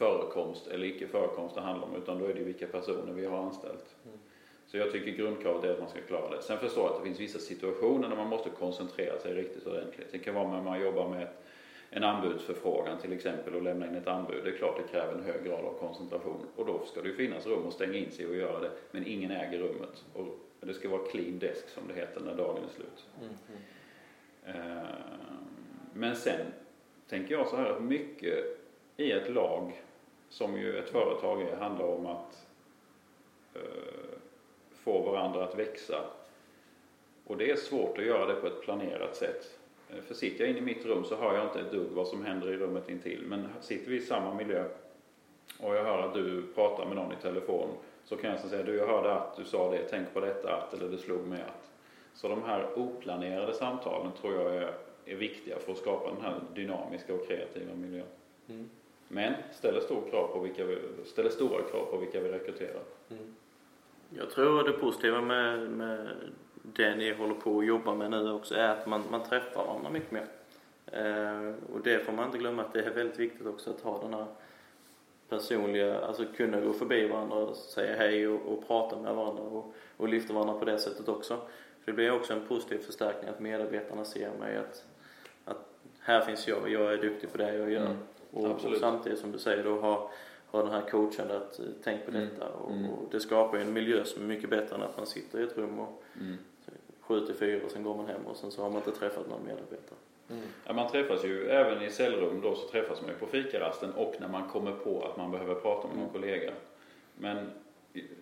förekomst 0.00 0.66
eller 0.66 0.86
icke 0.86 1.08
förekomst 1.08 1.54
det 1.54 1.60
handlar 1.60 1.88
om 1.88 1.94
utan 1.96 2.18
då 2.18 2.26
är 2.26 2.34
det 2.34 2.40
vilka 2.40 2.66
personer 2.66 3.12
vi 3.12 3.26
har 3.26 3.38
anställt. 3.38 3.96
Mm. 4.04 4.18
Så 4.66 4.76
jag 4.76 4.92
tycker 4.92 5.10
grundkravet 5.10 5.64
är 5.64 5.72
att 5.72 5.80
man 5.80 5.88
ska 5.88 6.00
klara 6.00 6.36
det. 6.36 6.42
Sen 6.42 6.58
förstår 6.58 6.84
jag 6.84 6.92
att 6.92 6.98
det 6.98 7.04
finns 7.04 7.20
vissa 7.20 7.38
situationer 7.38 8.08
där 8.08 8.16
man 8.16 8.28
måste 8.28 8.50
koncentrera 8.50 9.18
sig 9.18 9.34
riktigt 9.34 9.66
ordentligt. 9.66 10.08
Det 10.12 10.18
kan 10.18 10.34
vara 10.34 10.50
när 10.50 10.62
man 10.62 10.80
jobbar 10.80 11.08
med 11.08 11.28
en 11.90 12.04
anbudsförfrågan 12.04 12.98
till 12.98 13.12
exempel 13.12 13.54
och 13.54 13.62
lämna 13.62 13.86
in 13.86 13.94
ett 13.94 14.06
anbud. 14.06 14.44
Det 14.44 14.50
är 14.50 14.56
klart 14.56 14.76
det 14.76 14.92
kräver 14.92 15.12
en 15.12 15.24
hög 15.24 15.44
grad 15.44 15.64
av 15.64 15.72
koncentration 15.72 16.46
och 16.56 16.66
då 16.66 16.84
ska 16.86 17.02
det 17.02 17.08
ju 17.08 17.14
finnas 17.14 17.46
rum 17.46 17.66
att 17.66 17.74
stänga 17.74 17.94
in 17.94 18.10
sig 18.10 18.26
och 18.26 18.36
göra 18.36 18.60
det. 18.60 18.70
Men 18.90 19.06
ingen 19.06 19.30
äger 19.30 19.58
rummet. 19.58 20.04
Och 20.12 20.26
det 20.60 20.74
ska 20.74 20.88
vara 20.88 21.02
clean 21.10 21.38
desk 21.38 21.68
som 21.68 21.82
det 21.88 21.94
heter 21.94 22.20
när 22.20 22.34
dagen 22.34 22.64
är 22.64 22.74
slut. 22.74 23.06
Mm. 23.20 23.34
Eh, 24.46 24.82
Men 25.94 26.16
sen 26.16 26.46
tänker 27.08 27.34
jag 27.34 27.46
så 27.46 27.56
här 27.56 27.66
att 27.66 27.82
mycket 27.82 28.60
i 28.96 29.12
ett 29.12 29.30
lag, 29.30 29.82
som 30.30 30.58
ju 30.58 30.78
ett 30.78 30.90
företag 30.90 31.42
är, 31.42 31.56
handlar 31.56 31.84
om 31.84 32.06
att 32.06 32.46
eh, 33.54 34.18
få 34.72 35.02
varandra 35.02 35.44
att 35.44 35.58
växa. 35.58 36.04
Och 37.26 37.36
det 37.36 37.50
är 37.50 37.56
svårt 37.56 37.98
att 37.98 38.04
göra 38.04 38.26
det 38.26 38.34
på 38.34 38.46
ett 38.46 38.62
planerat 38.62 39.16
sätt. 39.16 39.58
Eh, 39.90 40.02
för 40.02 40.14
sitter 40.14 40.44
jag 40.44 40.50
inne 40.50 40.58
i 40.58 40.74
mitt 40.74 40.86
rum 40.86 41.04
så 41.04 41.16
hör 41.16 41.34
jag 41.34 41.44
inte 41.44 41.60
ett 41.60 41.72
dugg 41.72 41.90
vad 41.90 42.06
som 42.06 42.24
händer 42.24 42.52
i 42.52 42.56
rummet 42.56 42.88
intill. 42.88 43.24
Men 43.26 43.48
sitter 43.60 43.90
vi 43.90 43.96
i 43.96 44.00
samma 44.00 44.34
miljö 44.34 44.64
och 45.58 45.76
jag 45.76 45.84
hör 45.84 45.98
att 45.98 46.14
du 46.14 46.42
pratar 46.54 46.86
med 46.86 46.96
någon 46.96 47.12
i 47.12 47.22
telefon 47.22 47.68
så 48.04 48.16
kan 48.16 48.30
jag 48.30 48.40
säga, 48.40 48.62
du 48.62 48.76
jag 48.76 48.86
hörde 48.86 49.12
att 49.12 49.36
du 49.36 49.44
sa 49.44 49.70
det, 49.70 49.88
tänk 49.90 50.14
på 50.14 50.20
detta 50.20 50.56
att, 50.56 50.74
eller 50.74 50.88
det 50.88 50.98
slog 50.98 51.26
mig 51.26 51.42
att. 51.42 51.70
Så 52.14 52.28
de 52.28 52.42
här 52.42 52.78
oplanerade 52.78 53.54
samtalen 53.54 54.12
tror 54.20 54.34
jag 54.34 54.56
är, 54.56 54.74
är 55.04 55.16
viktiga 55.16 55.58
för 55.58 55.72
att 55.72 55.78
skapa 55.78 56.10
den 56.10 56.22
här 56.22 56.40
dynamiska 56.54 57.14
och 57.14 57.26
kreativa 57.26 57.74
miljön. 57.74 58.06
Mm. 58.48 58.70
Men 59.12 59.34
ställer, 59.52 59.80
stor 59.80 60.10
krav 60.10 60.28
på 60.28 60.38
vilka 60.38 60.64
vi, 60.64 60.78
ställer 61.04 61.30
stora 61.30 61.62
krav 61.62 61.84
på 61.84 61.96
vilka 61.96 62.20
vi 62.20 62.28
rekryterar. 62.28 62.82
Mm. 63.10 63.34
Jag 64.10 64.30
tror 64.30 64.64
det 64.64 64.72
positiva 64.72 65.20
med, 65.20 65.70
med 65.70 66.08
det 66.62 66.96
ni 66.96 67.12
håller 67.12 67.34
på 67.34 67.58
att 67.58 67.66
jobba 67.66 67.94
med 67.94 68.10
nu 68.10 68.32
också 68.32 68.54
är 68.54 68.68
att 68.68 68.86
man, 68.86 69.02
man 69.10 69.22
träffar 69.22 69.66
varandra 69.66 69.90
mycket 69.90 70.12
mer. 70.12 70.26
Eh, 70.86 71.54
och 71.72 71.80
det 71.84 72.04
får 72.04 72.12
man 72.12 72.26
inte 72.26 72.38
glömma 72.38 72.62
att 72.62 72.72
det 72.72 72.82
är 72.82 72.90
väldigt 72.90 73.18
viktigt 73.18 73.46
också 73.46 73.70
att 73.70 73.80
ha 73.80 74.02
den 74.02 74.14
här 74.14 74.26
personliga, 75.28 76.00
alltså 76.00 76.24
kunna 76.36 76.60
gå 76.60 76.72
förbi 76.72 77.08
varandra 77.08 77.36
och 77.36 77.56
säga 77.56 77.96
hej 77.96 78.28
och, 78.28 78.52
och 78.52 78.66
prata 78.66 78.98
med 78.98 79.14
varandra 79.14 79.42
och, 79.42 79.74
och 79.96 80.08
lyfta 80.08 80.34
varandra 80.34 80.54
på 80.54 80.64
det 80.64 80.78
sättet 80.78 81.08
också. 81.08 81.36
För 81.80 81.92
det 81.92 81.92
blir 81.92 82.10
också 82.10 82.32
en 82.32 82.46
positiv 82.46 82.78
förstärkning 82.78 83.30
att 83.30 83.40
medarbetarna 83.40 84.04
ser 84.04 84.30
mig 84.38 84.56
att, 84.56 84.84
att 85.44 85.68
här 86.00 86.20
finns 86.20 86.48
jag 86.48 86.62
och 86.62 86.70
jag 86.70 86.92
är 86.92 86.96
duktig 86.96 87.32
på 87.32 87.38
det 87.38 87.56
jag 87.56 87.70
gör. 87.70 87.86
Mm, 87.86 87.98
och, 88.32 88.44
och 88.50 88.76
samtidigt 88.80 89.18
som 89.18 89.32
du 89.32 89.38
säger 89.38 89.64
då 89.64 89.76
ha, 89.80 90.10
ha 90.46 90.62
den 90.62 90.70
här 90.72 90.80
coachen 90.90 91.30
att 91.30 91.58
eh, 91.58 91.64
tänk 91.84 92.04
på 92.04 92.10
Mm, 92.10 92.28
detta 92.28 92.48
och, 92.48 92.70
mm. 92.70 92.90
och 92.90 93.08
det 93.10 93.20
skapar 93.20 93.58
ju 93.58 93.62
en 93.64 93.72
miljö 93.72 94.04
som 94.04 94.22
är 94.22 94.26
mycket 94.26 94.50
bättre 94.50 94.76
än 94.76 94.82
att 94.82 94.96
man 94.96 95.06
sitter 95.06 95.40
i 95.40 95.42
ett 95.42 95.56
rum 95.58 95.78
och 95.78 96.02
Mm. 96.20 96.36
sju 97.00 97.26
till 97.26 97.34
fyra 97.34 97.64
och 97.64 97.70
sen 97.70 97.82
går 97.82 97.94
man 97.96 98.06
hem 98.06 98.26
och 98.26 98.36
sen 98.36 98.50
så 98.50 98.62
har 98.62 98.68
man 98.70 98.78
inte 98.78 98.92
träffat 98.92 99.28
någon 99.28 99.44
medarbetare. 99.44 99.98
Mm. 100.30 100.42
Ja, 100.66 100.72
man 100.72 100.90
träffas 100.90 101.24
ju 101.24 101.48
även 101.48 101.82
i 101.82 101.90
cellrum 101.90 102.40
då 102.40 102.54
så 102.54 102.68
träffas 102.68 103.00
man 103.02 103.10
ju 103.10 103.16
på 103.16 103.26
fikarasten 103.26 103.92
och 103.92 104.14
när 104.20 104.28
man 104.28 104.48
kommer 104.48 104.72
på 104.72 105.04
att 105.04 105.16
man 105.16 105.30
behöver 105.30 105.54
prata 105.54 105.88
med 105.88 105.96
någon 105.98 106.08
kollega. 106.08 106.52
Men 107.14 107.50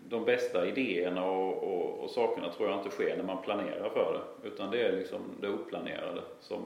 de 0.08 0.24
bästa 0.24 0.66
idéerna 0.66 1.30
och, 1.30 1.62
och, 1.62 1.98
och 2.04 2.10
sakerna 2.10 2.52
tror 2.52 2.68
jag 2.68 2.78
inte 2.78 2.90
sker 2.90 3.16
när 3.16 3.24
man 3.24 3.42
planerar 3.42 3.88
för 3.90 4.12
det. 4.42 4.48
Utan 4.48 4.70
det 4.70 4.82
är 4.82 4.92
liksom 4.92 5.20
det 5.40 5.48
oplanerade 5.48 6.22
som 6.40 6.62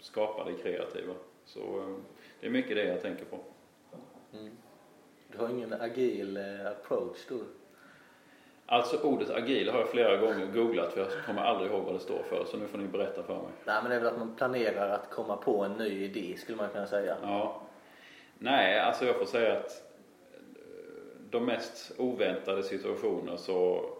skapar 0.00 0.44
det 0.44 0.62
kreativa. 0.62 1.12
Så 1.46 1.60
eh, 1.60 1.96
det 2.40 2.46
är 2.46 2.50
mycket 2.50 2.76
det 2.76 2.84
jag 2.84 3.02
tänker 3.02 3.24
på. 3.24 3.38
Mm. 4.32 4.56
Du 5.28 5.38
har 5.38 5.48
ingen 5.48 5.72
agil 5.72 6.36
eh, 6.36 6.66
approach 6.66 7.18
då? 7.28 7.38
Alltså 8.66 9.02
ordet 9.02 9.30
agil 9.30 9.70
har 9.70 9.78
jag 9.78 9.90
flera 9.90 10.16
gånger 10.16 10.46
googlat 10.46 10.92
för 10.92 11.00
jag 11.00 11.24
kommer 11.26 11.42
aldrig 11.42 11.70
ihåg 11.70 11.84
vad 11.84 11.94
det 11.94 12.00
står 12.00 12.22
för. 12.22 12.44
Så 12.44 12.56
nu 12.56 12.66
får 12.66 12.78
ni 12.78 12.86
berätta 12.86 13.22
för 13.22 13.34
mig. 13.34 13.52
Nej 13.64 13.76
men 13.82 13.90
det 13.90 13.96
är 13.96 14.00
väl 14.00 14.08
att 14.08 14.18
man 14.18 14.36
planerar 14.36 14.90
att 14.90 15.10
komma 15.10 15.36
på 15.36 15.64
en 15.64 15.72
ny 15.72 16.04
idé 16.04 16.36
skulle 16.36 16.58
man 16.58 16.68
kunna 16.68 16.86
säga. 16.86 17.16
Ja. 17.22 17.62
Nej, 18.38 18.80
alltså 18.80 19.04
jag 19.04 19.16
får 19.16 19.26
säga 19.26 19.56
att 19.56 19.82
eh, 20.34 20.60
de 21.30 21.44
mest 21.44 21.92
oväntade 21.98 22.62
situationer 22.62 23.36
så 23.36 23.90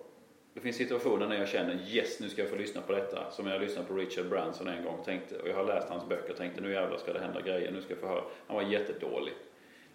det 0.57 0.63
finns 0.63 0.77
situationer 0.77 1.27
när 1.27 1.39
jag 1.39 1.49
känner 1.49 1.79
yes 1.89 2.21
nu 2.21 2.29
ska 2.29 2.43
jag 2.43 2.51
få 2.51 2.57
lyssna 2.57 2.81
på 2.81 2.93
detta. 2.93 3.31
Som 3.31 3.47
jag 3.47 3.61
lyssnade 3.61 3.89
på 3.89 3.95
Richard 3.95 4.27
Branson 4.27 4.69
en 4.69 4.85
gång 4.85 5.05
tänkte, 5.05 5.39
och 5.39 5.49
jag 5.49 5.55
har 5.55 5.65
läst 5.65 5.89
hans 5.89 6.09
böcker 6.09 6.31
och 6.31 6.37
tänkte 6.37 6.61
nu 6.61 6.73
jävlar 6.73 6.99
ska 6.99 7.13
det 7.13 7.21
hända 7.21 7.41
grejer, 7.41 7.73
nu 7.73 7.83
ska 7.83 7.91
jag 7.93 7.99
få 7.99 8.07
höra. 8.07 8.23
Han 8.47 8.57
var 8.57 8.63
jättedålig. 8.63 9.33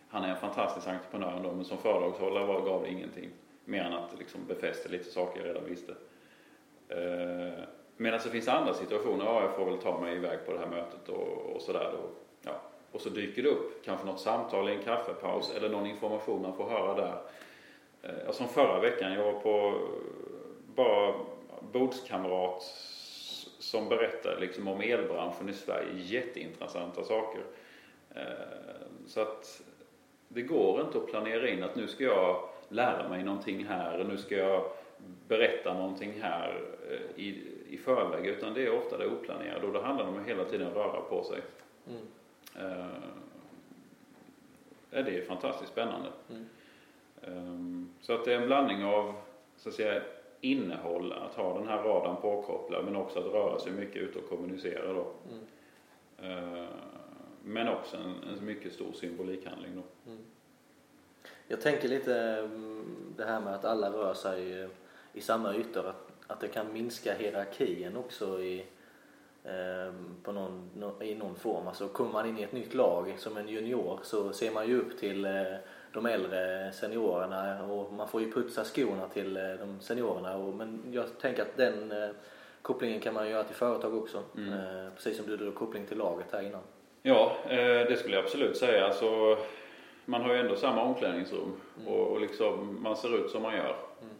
Han 0.09 0.23
är 0.23 0.29
en 0.29 0.35
fantastisk 0.37 0.87
entreprenör 0.87 1.37
ändå 1.37 1.51
men 1.51 1.65
som 1.65 1.77
föredragshållare 1.77 2.45
var, 2.45 2.61
gav 2.61 2.83
det 2.83 2.89
ingenting. 2.89 3.29
Mer 3.65 3.83
än 3.83 3.93
att 3.93 4.19
liksom 4.19 4.45
befästa 4.47 4.89
lite 4.89 5.11
saker 5.11 5.39
jag 5.41 5.49
redan 5.49 5.65
visste. 5.65 5.91
Eh, 6.87 7.63
Medan 7.97 8.19
det 8.23 8.29
finns 8.29 8.47
andra 8.47 8.73
situationer, 8.73 9.25
ja 9.25 9.41
jag 9.41 9.55
får 9.55 9.65
väl 9.65 9.77
ta 9.77 10.01
mig 10.01 10.15
iväg 10.15 10.45
på 10.45 10.53
det 10.53 10.59
här 10.59 10.67
mötet 10.67 11.09
och, 11.09 11.55
och 11.55 11.61
sådär. 11.61 11.89
då. 11.91 12.09
Ja. 12.41 12.61
Och 12.91 13.01
så 13.01 13.09
dyker 13.09 13.43
det 13.43 13.49
upp 13.49 13.85
kanske 13.85 14.05
något 14.05 14.19
samtal 14.19 14.69
i 14.69 14.71
en 14.71 14.83
kaffepaus 14.83 15.53
eller 15.55 15.69
någon 15.69 15.85
information 15.85 16.41
man 16.41 16.53
får 16.53 16.69
höra 16.69 16.93
där. 16.93 17.15
Eh, 18.01 18.31
som 18.31 18.47
förra 18.47 18.79
veckan, 18.79 19.13
jag 19.13 19.33
var 19.33 19.39
på 19.39 19.73
bara 20.75 21.13
bordskamrat 21.71 22.63
som 23.59 23.89
berättade 23.89 24.39
liksom 24.39 24.67
om 24.67 24.81
elbranschen 24.81 25.49
i 25.49 25.53
Sverige. 25.53 25.93
Jätteintressanta 25.95 27.03
saker. 27.03 27.41
Eh, 28.15 28.23
Så 29.07 29.21
att 29.21 29.61
det 30.27 30.41
går 30.41 30.81
inte 30.81 30.97
att 30.97 31.07
planera 31.07 31.49
in 31.49 31.63
att 31.63 31.75
nu 31.75 31.87
ska 31.87 32.03
jag 32.03 32.49
lära 32.69 33.09
mig 33.09 33.23
någonting 33.23 33.65
här 33.65 33.99
och 33.99 34.05
nu 34.05 34.17
ska 34.17 34.35
jag 34.35 34.71
berätta 35.27 35.73
någonting 35.73 36.21
här 36.21 36.61
eh, 36.89 37.23
i, 37.23 37.47
i 37.69 37.77
förväg 37.77 38.25
utan 38.25 38.53
det 38.53 38.65
är 38.65 38.77
ofta 38.77 38.97
det 38.97 39.07
oplanerade 39.07 39.67
och 39.67 39.73
då 39.73 39.81
handlar 39.81 40.05
det 40.05 40.11
om 40.11 40.19
att 40.19 40.27
hela 40.27 40.45
tiden 40.45 40.73
röra 40.73 41.01
på 41.01 41.23
sig. 41.23 41.41
Mm. 41.87 42.01
Eh, 44.91 45.05
det 45.05 45.17
är 45.17 45.25
fantastiskt 45.25 45.71
spännande. 45.71 46.09
Mm. 46.29 46.47
Eh, 47.21 47.87
så 48.01 48.13
att 48.13 48.25
det 48.25 48.33
är 48.33 48.37
en 48.41 48.47
blandning 48.47 48.83
av 48.83 49.13
så 49.57 49.69
att 49.69 49.75
säga, 49.75 50.01
innehåll, 50.41 51.13
att 51.13 51.35
ha 51.35 51.57
den 51.57 51.67
här 51.67 51.83
radarn 51.83 52.21
påkopplad 52.21 52.85
men 52.85 52.95
också 52.95 53.19
att 53.19 53.25
röra 53.25 53.59
sig 53.59 53.71
mycket 53.71 54.01
ut 54.01 54.15
och 54.15 54.29
kommunicera 54.29 54.93
då. 54.93 55.07
Mm. 55.29 56.57
Eh, 56.57 56.65
men 57.43 57.67
också 57.67 57.97
en, 57.97 58.15
en 58.37 58.45
mycket 58.45 58.73
stor 58.73 58.91
symbolikhandling 58.93 59.71
då. 59.75 60.11
Mm. 60.11 60.23
Jag 61.47 61.61
tänker 61.61 61.87
lite 61.87 62.15
mm, 62.21 62.85
det 63.17 63.25
här 63.25 63.41
med 63.41 63.55
att 63.55 63.65
alla 63.65 63.89
rör 63.89 64.13
sig 64.13 64.61
eh, 64.61 64.69
i 65.13 65.21
samma 65.21 65.55
ytor, 65.55 65.85
att, 65.87 66.11
att 66.27 66.39
det 66.39 66.47
kan 66.47 66.73
minska 66.73 67.13
hierarkin 67.13 67.97
också 67.97 68.41
i, 68.41 68.65
eh, 69.43 69.93
på 70.23 70.31
någon, 70.31 70.69
nå- 70.75 71.01
i 71.01 71.15
någon 71.15 71.35
form. 71.35 71.67
Alltså 71.67 71.87
kommer 71.87 72.11
man 72.11 72.29
in 72.29 72.39
i 72.39 72.43
ett 72.43 72.51
nytt 72.51 72.73
lag 72.73 73.13
som 73.17 73.37
en 73.37 73.47
junior 73.47 73.99
så 74.03 74.33
ser 74.33 74.51
man 74.51 74.67
ju 74.67 74.81
upp 74.81 74.97
till 74.97 75.25
de 75.93 76.05
äldre 76.05 76.71
seniorerna 76.71 77.63
och 77.63 77.93
man 77.93 78.07
får 78.07 78.21
ju 78.21 78.31
putsa 78.31 78.63
skorna 78.63 79.07
till 79.07 79.37
eh, 79.37 79.43
de 79.43 79.79
seniorerna. 79.79 80.37
Och, 80.37 80.53
men 80.53 80.81
jag 80.91 81.05
tänker 81.21 81.41
att 81.41 81.57
den 81.57 81.91
eh, 81.91 82.09
kopplingen 82.61 82.99
kan 82.99 83.13
man 83.13 83.29
göra 83.29 83.43
till 83.43 83.55
företag 83.55 83.97
också. 83.97 84.23
Mm. 84.37 84.53
Eh, 84.53 84.93
precis 84.95 85.17
som 85.17 85.25
du 85.25 85.37
drog 85.37 85.55
koppling 85.55 85.85
till 85.85 85.97
laget 85.97 86.25
här 86.31 86.41
innan. 86.41 86.61
Ja, 87.03 87.37
det 87.87 87.99
skulle 87.99 88.15
jag 88.15 88.25
absolut 88.25 88.57
säga. 88.57 88.85
Alltså, 88.85 89.37
man 90.05 90.21
har 90.21 90.33
ju 90.33 90.39
ändå 90.39 90.55
samma 90.55 90.83
omklädningsrum 90.83 91.53
och, 91.87 92.07
och 92.07 92.21
liksom, 92.21 92.83
man 92.83 92.97
ser 92.97 93.25
ut 93.25 93.31
som 93.31 93.41
man 93.41 93.55
gör. 93.55 93.75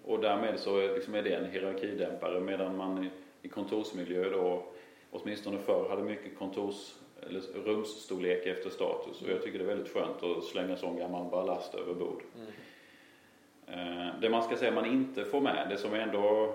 Och 0.06 0.20
därmed 0.20 0.60
så 0.60 0.78
är, 0.78 0.94
liksom, 0.94 1.16
är 1.16 1.22
det 1.22 1.34
en 1.34 1.52
hierarkidämpare 1.52 2.40
medan 2.40 2.78
man 2.78 3.04
i, 3.04 3.10
i 3.42 3.50
kontorsmiljö 3.50 4.30
då, 4.30 4.64
åtminstone 5.12 5.58
förr, 5.60 5.90
hade 5.90 6.04
mycket 6.04 6.38
kontors 6.38 6.94
eller 7.30 7.42
rumsstorlek 7.66 8.46
efter 8.46 8.70
status. 8.70 9.22
Och 9.22 9.30
jag 9.30 9.44
tycker 9.44 9.60
det 9.60 9.66
är 9.66 9.76
väldigt 9.76 9.94
skönt 9.94 10.24
att 10.24 10.44
slänga 10.44 10.78
sån 10.78 10.98
gammal 10.98 11.32
ballast 11.32 11.76
över 11.76 11.94
bord. 11.94 12.24
Mm. 12.38 14.12
Det 14.22 14.30
man 14.30 14.44
ska 14.44 14.58
säga 14.58 14.72
man 14.72 14.86
inte 14.86 15.26
får 15.26 15.42
med, 15.42 15.68
det 15.70 15.78
som 15.78 15.94
ändå 15.94 16.54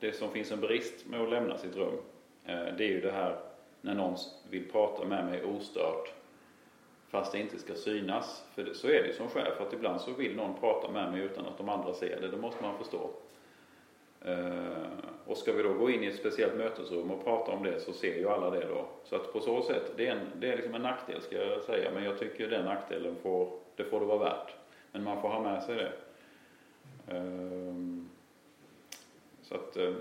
det 0.00 0.12
som 0.12 0.30
finns 0.30 0.52
en 0.52 0.60
brist 0.60 1.06
med 1.06 1.20
att 1.20 1.30
lämna 1.30 1.58
sitt 1.58 1.76
rum, 1.76 1.94
eh, 2.44 2.64
det 2.78 2.84
är 2.84 2.88
ju 2.88 3.00
det 3.00 3.12
här 3.12 3.36
när 3.80 3.94
någon 3.94 4.16
vill 4.50 4.70
prata 4.70 5.04
med 5.04 5.24
mig 5.24 5.44
ostört 5.44 6.12
fast 7.08 7.32
det 7.32 7.40
inte 7.40 7.58
ska 7.58 7.74
synas. 7.74 8.44
För 8.54 8.72
så 8.74 8.86
är 8.86 9.02
det 9.02 9.06
ju 9.06 9.14
som 9.14 9.28
chef, 9.28 9.60
att 9.60 9.72
ibland 9.72 10.00
så 10.00 10.12
vill 10.12 10.36
någon 10.36 10.60
prata 10.60 10.90
med 10.90 11.12
mig 11.12 11.20
utan 11.20 11.46
att 11.46 11.58
de 11.58 11.68
andra 11.68 11.94
ser 11.94 12.20
det. 12.20 12.28
Det 12.28 12.36
måste 12.36 12.62
man 12.62 12.78
förstå. 12.78 13.10
Eh, 14.26 14.86
och 15.26 15.36
ska 15.36 15.52
vi 15.52 15.62
då 15.62 15.74
gå 15.74 15.90
in 15.90 16.04
i 16.04 16.06
ett 16.06 16.16
speciellt 16.16 16.56
mötesrum 16.56 17.10
och 17.10 17.24
prata 17.24 17.52
om 17.52 17.62
det 17.62 17.80
så 17.80 17.92
ser 17.92 18.16
ju 18.16 18.28
alla 18.28 18.50
det 18.50 18.66
då. 18.68 18.86
Så 19.04 19.16
att 19.16 19.32
på 19.32 19.40
så 19.40 19.62
sätt, 19.62 19.92
det 19.96 20.06
är 20.06 20.12
en, 20.12 20.26
det 20.40 20.52
är 20.52 20.56
liksom 20.56 20.74
en 20.74 20.82
nackdel 20.82 21.22
ska 21.22 21.36
jag 21.36 21.62
säga, 21.62 21.90
men 21.94 22.04
jag 22.04 22.18
tycker 22.18 22.48
den 22.48 22.64
nackdelen 22.64 23.16
får, 23.22 23.58
det 23.76 23.84
får 23.84 24.00
det 24.00 24.06
vara 24.06 24.18
värt. 24.18 24.54
Men 24.92 25.04
man 25.04 25.22
får 25.22 25.28
ha 25.28 25.40
med 25.40 25.62
sig 25.62 25.76
det. 25.76 25.92
Eh, 27.16 27.74
så 29.42 29.54
att 29.54 29.76
eh, 29.76 29.94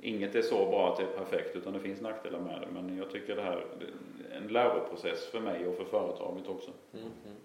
inget 0.00 0.34
är 0.34 0.42
så 0.42 0.66
bra 0.66 0.92
att 0.92 0.96
det 0.98 1.02
är 1.02 1.24
perfekt 1.24 1.56
utan 1.56 1.72
det 1.72 1.80
finns 1.80 2.00
nackdelar 2.00 2.40
med 2.40 2.60
det. 2.60 2.80
Men 2.80 2.96
jag 2.96 3.10
tycker 3.10 3.36
det 3.36 3.42
här 3.42 3.56
är 3.56 4.36
en 4.36 4.48
läroprocess 4.48 5.26
för 5.26 5.40
mig 5.40 5.66
och 5.66 5.76
för 5.76 5.84
företaget 5.84 6.48
också. 6.48 6.70
Mm, 6.92 7.06
mm. 7.24 7.36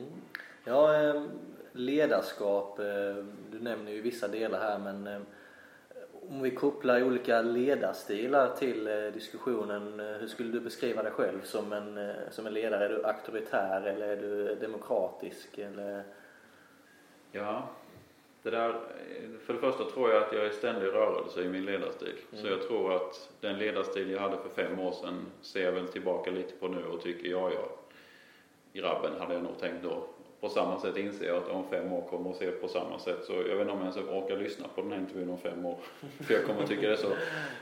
mm. 0.00 0.10
Ja, 0.64 0.94
ehm, 0.94 1.28
ledarskap, 1.78 2.78
eh, 2.78 3.24
du 3.50 3.58
nämner 3.60 3.92
ju 3.92 4.00
vissa 4.00 4.28
delar 4.28 4.60
här 4.60 4.78
men 4.78 5.06
eh, 5.06 5.20
om 6.28 6.42
vi 6.42 6.50
kopplar 6.50 7.02
olika 7.02 7.42
ledarstilar 7.42 8.56
till 8.56 8.86
eh, 8.86 9.12
diskussionen, 9.12 10.00
hur 10.20 10.26
skulle 10.26 10.52
du 10.52 10.60
beskriva 10.60 11.02
dig 11.02 11.12
själv 11.12 11.42
som 11.42 11.72
en, 11.72 12.14
som 12.30 12.46
en 12.46 12.54
ledare? 12.54 12.84
Är 12.84 12.88
du 12.88 13.04
auktoritär 13.04 13.82
eller 13.82 14.08
är 14.08 14.16
du 14.16 14.54
demokratisk? 14.54 15.58
Eller? 15.58 16.02
Ja, 17.32 17.68
det 18.42 18.50
där, 18.50 18.74
för 19.46 19.52
det 19.52 19.58
första 19.58 19.84
tror 19.84 20.10
jag 20.10 20.22
att 20.22 20.32
jag 20.32 20.46
är 20.46 20.50
ständig 20.50 20.86
rörelse 20.86 21.42
i 21.42 21.48
min 21.48 21.64
ledarstil. 21.64 22.14
Mm. 22.32 22.44
Så 22.44 22.50
jag 22.50 22.62
tror 22.62 22.96
att 22.96 23.30
den 23.40 23.58
ledarstil 23.58 24.10
jag 24.10 24.20
hade 24.20 24.36
för 24.36 24.48
fem 24.48 24.78
år 24.80 24.92
sedan 24.92 25.26
ser 25.42 25.64
jag 25.64 25.72
väl 25.72 25.88
tillbaka 25.88 26.30
lite 26.30 26.54
på 26.54 26.68
nu 26.68 26.84
och 26.84 27.00
tycker 27.00 27.28
ja, 27.28 27.50
ja. 27.54 27.70
Grabben 28.72 29.20
hade 29.20 29.34
jag 29.34 29.42
nog 29.42 29.58
tänkt 29.58 29.82
då 29.82 30.08
på 30.40 30.48
samma 30.48 30.80
sätt 30.80 30.96
inser 30.96 31.26
jag 31.26 31.36
att 31.36 31.48
om 31.48 31.64
fem 31.70 31.92
år 31.92 32.02
kommer 32.02 32.30
att 32.30 32.36
se 32.36 32.50
på 32.50 32.68
samma 32.68 32.98
sätt. 32.98 33.24
Så 33.24 33.32
jag 33.32 33.56
vet 33.56 33.60
inte 33.60 33.72
om 33.72 33.78
jag 33.78 33.96
ens 33.96 33.96
orkar 33.96 34.36
lyssna 34.36 34.68
på 34.74 34.82
den 34.82 34.92
här 34.92 34.98
intervjun 34.98 35.30
om 35.30 35.38
fem 35.38 35.66
år. 35.66 35.78
För 36.20 36.34
jag 36.34 36.44
kommer 36.44 36.62
att 36.62 36.68
tycka 36.68 36.82
det 36.82 36.92
är 36.92 36.96
så 36.96 37.12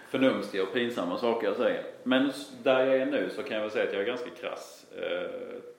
förnumstiga 0.09 0.63
och 0.63 0.73
pinsamma 0.73 1.19
saker 1.19 1.47
jag 1.47 1.57
säger. 1.57 1.85
Men 2.03 2.33
där 2.63 2.87
jag 2.87 2.97
är 2.97 3.07
nu 3.07 3.31
så 3.31 3.43
kan 3.43 3.57
jag 3.57 3.63
väl 3.63 3.71
säga 3.71 3.85
att 3.85 3.93
jag 3.93 4.03
är 4.03 4.07
ganska 4.07 4.31
krass. 4.31 4.87
Eh, 4.97 5.31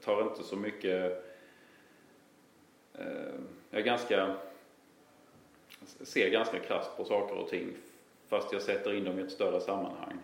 tar 0.05 0.21
inte 0.21 0.43
så 0.43 0.55
mycket... 0.55 1.25
Eh, 2.93 3.05
jag 3.69 3.81
är 3.81 3.85
ganska... 3.85 4.35
Ser 6.01 6.29
ganska 6.29 6.59
krasst 6.59 6.97
på 6.97 7.05
saker 7.05 7.35
och 7.35 7.49
ting 7.49 7.73
fast 8.27 8.53
jag 8.53 8.61
sätter 8.61 8.93
in 8.93 9.03
dem 9.03 9.19
i 9.19 9.21
ett 9.21 9.31
större 9.31 9.61
sammanhang. 9.61 10.17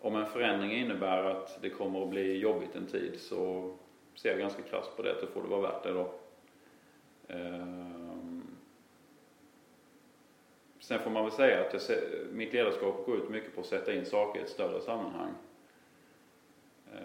Om 0.00 0.16
en 0.16 0.26
förändring 0.26 0.72
innebär 0.72 1.24
att 1.24 1.58
det 1.62 1.70
kommer 1.70 2.02
att 2.02 2.10
bli 2.10 2.38
jobbigt 2.38 2.76
en 2.76 2.86
tid 2.86 3.20
så 3.20 3.72
ser 4.14 4.30
jag 4.30 4.38
ganska 4.38 4.62
krasst 4.62 4.96
på 4.96 5.02
det, 5.02 5.12
att 5.12 5.20
det 5.20 5.26
får 5.26 5.42
det 5.42 5.48
vara 5.48 5.60
värt 5.60 5.82
det 5.82 5.92
då. 5.92 6.10
Ehm. 7.28 8.42
Sen 10.80 10.98
får 10.98 11.10
man 11.10 11.24
väl 11.24 11.32
säga 11.32 11.60
att 11.60 11.88
jag, 11.88 11.98
mitt 12.32 12.52
ledarskap 12.52 13.06
går 13.06 13.16
ut 13.16 13.30
mycket 13.30 13.54
på 13.54 13.60
att 13.60 13.66
sätta 13.66 13.94
in 13.94 14.06
saker 14.06 14.40
i 14.40 14.42
ett 14.42 14.48
större 14.48 14.80
sammanhang. 14.80 15.34
Ehm. 16.92 17.02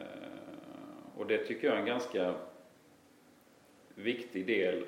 Och 1.17 1.27
det 1.27 1.37
tycker 1.37 1.67
jag 1.67 1.75
är 1.75 1.79
en 1.79 1.85
ganska 1.85 2.33
viktig 3.95 4.47
del 4.47 4.85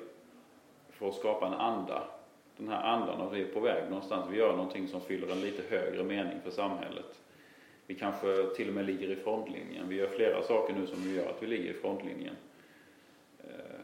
för 0.88 1.08
att 1.08 1.14
skapa 1.14 1.46
en 1.46 1.54
anda. 1.54 2.04
Den 2.56 2.68
här 2.68 2.82
andan 2.82 3.20
att 3.20 3.32
vi 3.32 3.42
är 3.42 3.52
på 3.54 3.60
väg 3.60 3.90
någonstans, 3.90 4.26
vi 4.30 4.38
gör 4.38 4.56
någonting 4.56 4.88
som 4.88 5.00
fyller 5.00 5.32
en 5.32 5.40
lite 5.40 5.62
högre 5.76 6.04
mening 6.04 6.40
för 6.44 6.50
samhället. 6.50 7.20
Vi 7.90 7.96
kanske 7.96 8.46
till 8.56 8.68
och 8.68 8.74
med 8.74 8.86
ligger 8.86 9.08
i 9.08 9.16
frontlinjen. 9.16 9.88
Vi 9.88 9.96
gör 9.96 10.06
flera 10.06 10.42
saker 10.42 10.74
nu 10.74 10.86
som 10.86 11.14
gör 11.14 11.26
att 11.26 11.42
vi 11.42 11.46
ligger 11.46 11.70
i 11.70 11.74
frontlinjen. 11.74 12.34
Eh, 13.38 13.80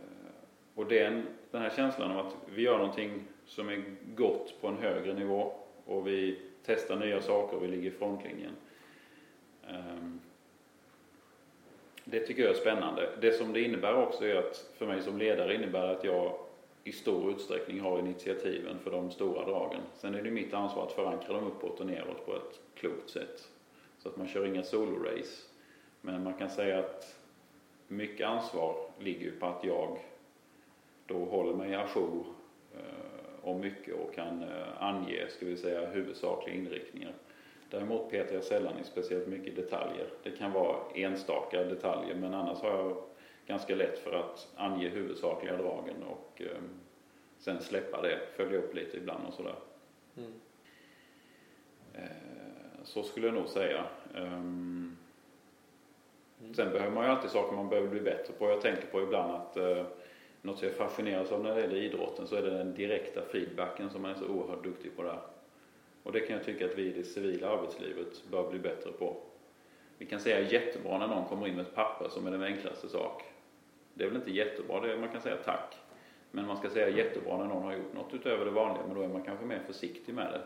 och 0.75 0.87
den, 0.87 1.23
den 1.51 1.63
här 1.63 1.71
känslan 1.71 2.11
av 2.11 2.27
att 2.27 2.37
vi 2.55 2.63
gör 2.63 2.79
någonting 2.79 3.25
som 3.47 3.69
är 3.69 3.85
gott 4.15 4.55
på 4.61 4.69
en 4.69 4.77
högre 4.77 5.15
nivå 5.15 5.53
och 5.85 6.07
vi 6.07 6.39
testar 6.67 6.97
nya 6.97 7.23
saker 7.23 7.57
och 7.57 7.63
vi 7.63 7.69
ligger 7.69 7.91
i 7.91 7.93
frontlinjen. 7.93 8.53
Ehm, 9.69 10.21
det 12.05 12.21
tycker 12.21 12.43
jag 12.43 12.51
är 12.51 12.61
spännande. 12.61 13.11
Det 13.21 13.33
som 13.33 13.53
det 13.53 13.61
innebär 13.61 13.95
också 13.95 14.25
är 14.25 14.37
att 14.37 14.71
för 14.79 14.87
mig 14.87 15.03
som 15.03 15.19
ledare 15.19 15.55
innebär 15.55 15.89
att 15.89 16.05
jag 16.05 16.39
i 16.85 16.93
stor 16.93 17.31
utsträckning 17.31 17.81
har 17.81 17.99
initiativen 17.99 18.79
för 18.79 18.91
de 18.91 19.11
stora 19.11 19.45
dragen. 19.45 19.81
Sen 19.95 20.15
är 20.15 20.23
det 20.23 20.31
mitt 20.31 20.55
ansvar 20.55 20.87
att 20.87 20.93
förankra 20.93 21.35
dem 21.35 21.47
uppåt 21.47 21.81
och 21.81 21.87
neråt 21.87 22.27
på 22.27 22.37
ett 22.37 22.61
klokt 22.75 23.11
sätt. 23.11 23.49
Så 24.07 24.11
att 24.11 24.17
man 24.17 24.29
kör 24.29 24.47
inga 24.47 24.63
solo-race. 24.63 25.47
Men 26.01 26.23
man 26.23 26.35
kan 26.35 26.51
säga 26.51 26.79
att 26.79 27.21
mycket 27.89 28.27
ansvar 28.27 28.77
ligger 28.99 29.31
på 29.31 29.47
att 29.47 29.65
jag 29.65 29.99
då 31.07 31.25
håller 31.25 31.55
mig 31.55 31.75
ajour 31.75 32.25
eh, 32.75 33.49
om 33.49 33.61
mycket 33.61 33.95
och 33.95 34.15
kan 34.15 34.43
eh, 34.43 34.83
ange, 34.83 35.27
ska 35.29 35.47
vi 35.47 35.57
säga, 35.57 35.87
huvudsakliga 35.87 36.57
inriktningar. 36.57 37.13
Däremot 37.71 38.11
petar 38.11 38.35
jag 38.35 38.45
sällan 38.45 38.79
i 38.79 38.85
speciellt 38.85 39.27
mycket 39.27 39.57
detaljer. 39.57 40.09
Det 40.23 40.31
kan 40.31 40.53
vara 40.53 40.77
enstaka 40.95 41.65
detaljer 41.65 42.15
men 42.15 42.35
annars 42.35 42.59
har 42.59 42.71
jag 42.71 42.97
ganska 43.47 43.75
lätt 43.75 43.99
för 43.99 44.13
att 44.13 44.49
ange 44.57 44.89
huvudsakliga 44.89 45.57
dragen 45.57 46.03
och 46.03 46.43
eh, 46.43 46.63
sen 47.39 47.61
släppa 47.61 48.03
det, 48.03 48.19
följa 48.37 48.59
upp 48.59 48.75
lite 48.75 48.97
ibland 48.97 49.27
och 49.27 49.35
sådär. 49.35 49.57
Mm. 50.17 50.33
Så 52.87 53.03
skulle 53.03 53.27
jag 53.27 53.35
nog 53.35 53.49
säga. 53.49 53.87
Um, 54.15 54.97
mm. 56.41 56.55
Sen 56.55 56.73
behöver 56.73 56.95
man 56.95 57.05
ju 57.05 57.11
alltid 57.11 57.31
saker 57.31 57.57
man 57.57 57.69
behöver 57.69 57.89
bli 57.89 58.01
bättre 58.01 58.33
på. 58.39 58.51
Jag 58.51 58.61
tänker 58.61 58.87
på 58.87 59.03
ibland 59.03 59.33
att 59.33 59.57
uh, 59.57 59.83
något 60.43 60.63
jag 60.63 60.73
fascineras 60.73 61.33
av 61.33 61.45
när 61.45 61.55
det 61.55 61.61
gäller 61.61 61.77
idrotten 61.77 62.27
så 62.27 62.37
är 62.37 62.43
det 62.43 62.51
den 62.51 62.75
direkta 62.75 63.23
feedbacken 63.23 63.91
som 63.91 64.03
man 64.03 64.11
är 64.11 64.15
så 64.15 64.29
oerhört 64.29 64.65
duktig 64.65 64.97
på 64.97 65.03
där. 65.03 65.19
Och 66.03 66.13
det 66.13 66.21
kan 66.21 66.37
jag 66.37 66.45
tycka 66.45 66.67
att 66.67 66.79
vi 66.79 66.83
i 66.83 66.93
det 66.93 67.05
civila 67.05 67.49
arbetslivet 67.49 68.23
bör 68.31 68.51
bli 68.51 68.59
bättre 68.59 68.93
på. 68.93 69.17
Vi 69.99 70.07
kan 70.07 70.21
säga 70.21 70.41
jättebra 70.41 70.99
när 70.99 71.07
någon 71.07 71.29
kommer 71.29 71.47
in 71.47 71.57
med 71.57 71.67
ett 71.67 71.75
papper 71.75 72.09
som 72.09 72.27
är 72.27 72.31
den 72.31 72.43
enklaste 72.43 72.89
sak. 72.89 73.23
Det 73.95 74.05
är 74.05 74.09
väl 74.09 74.17
inte 74.17 74.31
jättebra, 74.31 74.81
det 74.81 74.93
är, 74.93 74.99
man 74.99 75.09
kan 75.09 75.21
säga 75.21 75.37
tack. 75.45 75.77
Men 76.31 76.47
man 76.47 76.57
ska 76.57 76.71
säga 76.71 76.89
jättebra 76.89 77.39
när 77.39 77.45
någon 77.45 77.63
har 77.63 77.73
gjort 77.73 77.95
något 77.95 78.15
utöver 78.15 78.45
det 78.45 78.51
vanliga, 78.51 78.87
men 78.87 78.97
då 78.97 79.03
är 79.03 79.09
man 79.09 79.23
kanske 79.23 79.47
mer 79.47 79.61
försiktig 79.67 80.15
med 80.15 80.33
det. 80.33 80.41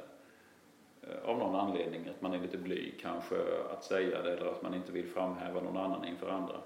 Eh, 1.02 1.28
av 1.30 1.38
någon 1.38 1.54
anledning, 1.54 2.08
att 2.08 2.22
man 2.22 2.32
är 2.32 2.38
lite 2.38 2.58
blyg 2.58 2.94
kanske 3.00 3.36
att 3.72 3.84
säga 3.84 4.22
det 4.22 4.32
eller 4.32 4.46
att 4.46 4.62
man 4.62 4.74
inte 4.74 4.92
vill 4.92 5.06
framhäva 5.06 5.60
någon 5.60 5.76
annan 5.76 6.04
inför 6.04 6.28
andra. 6.28 6.56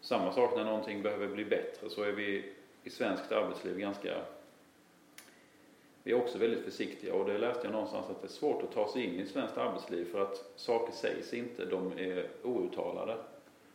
Samma 0.00 0.32
sak 0.32 0.56
när 0.56 0.64
någonting 0.64 1.02
behöver 1.02 1.28
bli 1.28 1.44
bättre 1.44 1.90
så 1.90 2.02
är 2.02 2.12
vi 2.12 2.52
i 2.82 2.90
svenskt 2.90 3.32
arbetsliv 3.32 3.78
ganska 3.78 4.14
vi 6.06 6.12
är 6.12 6.16
också 6.16 6.38
väldigt 6.38 6.64
försiktiga 6.64 7.14
och 7.14 7.26
det 7.26 7.38
läste 7.38 7.66
jag 7.66 7.72
någonstans 7.72 8.10
att 8.10 8.20
det 8.20 8.26
är 8.26 8.30
svårt 8.30 8.62
att 8.62 8.72
ta 8.72 8.92
sig 8.92 9.04
in 9.04 9.20
i 9.20 9.26
svenskt 9.26 9.58
arbetsliv 9.58 10.04
för 10.04 10.22
att 10.22 10.52
saker 10.56 10.92
sägs 10.92 11.34
inte, 11.34 11.64
de 11.64 11.92
är 11.98 12.28
outtalade. 12.42 13.16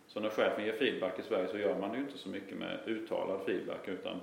Så 0.08 0.20
när 0.20 0.30
chefen 0.30 0.66
ger 0.66 0.74
feedback 0.74 1.20
i 1.20 1.22
Sverige 1.22 1.48
så 1.48 1.58
gör 1.58 1.80
man 1.80 1.94
ju 1.94 2.00
inte 2.00 2.18
så 2.18 2.30
mycket 2.30 2.58
med 2.58 2.80
uttalad 2.86 3.42
feedback 3.46 3.88
utan 3.88 4.20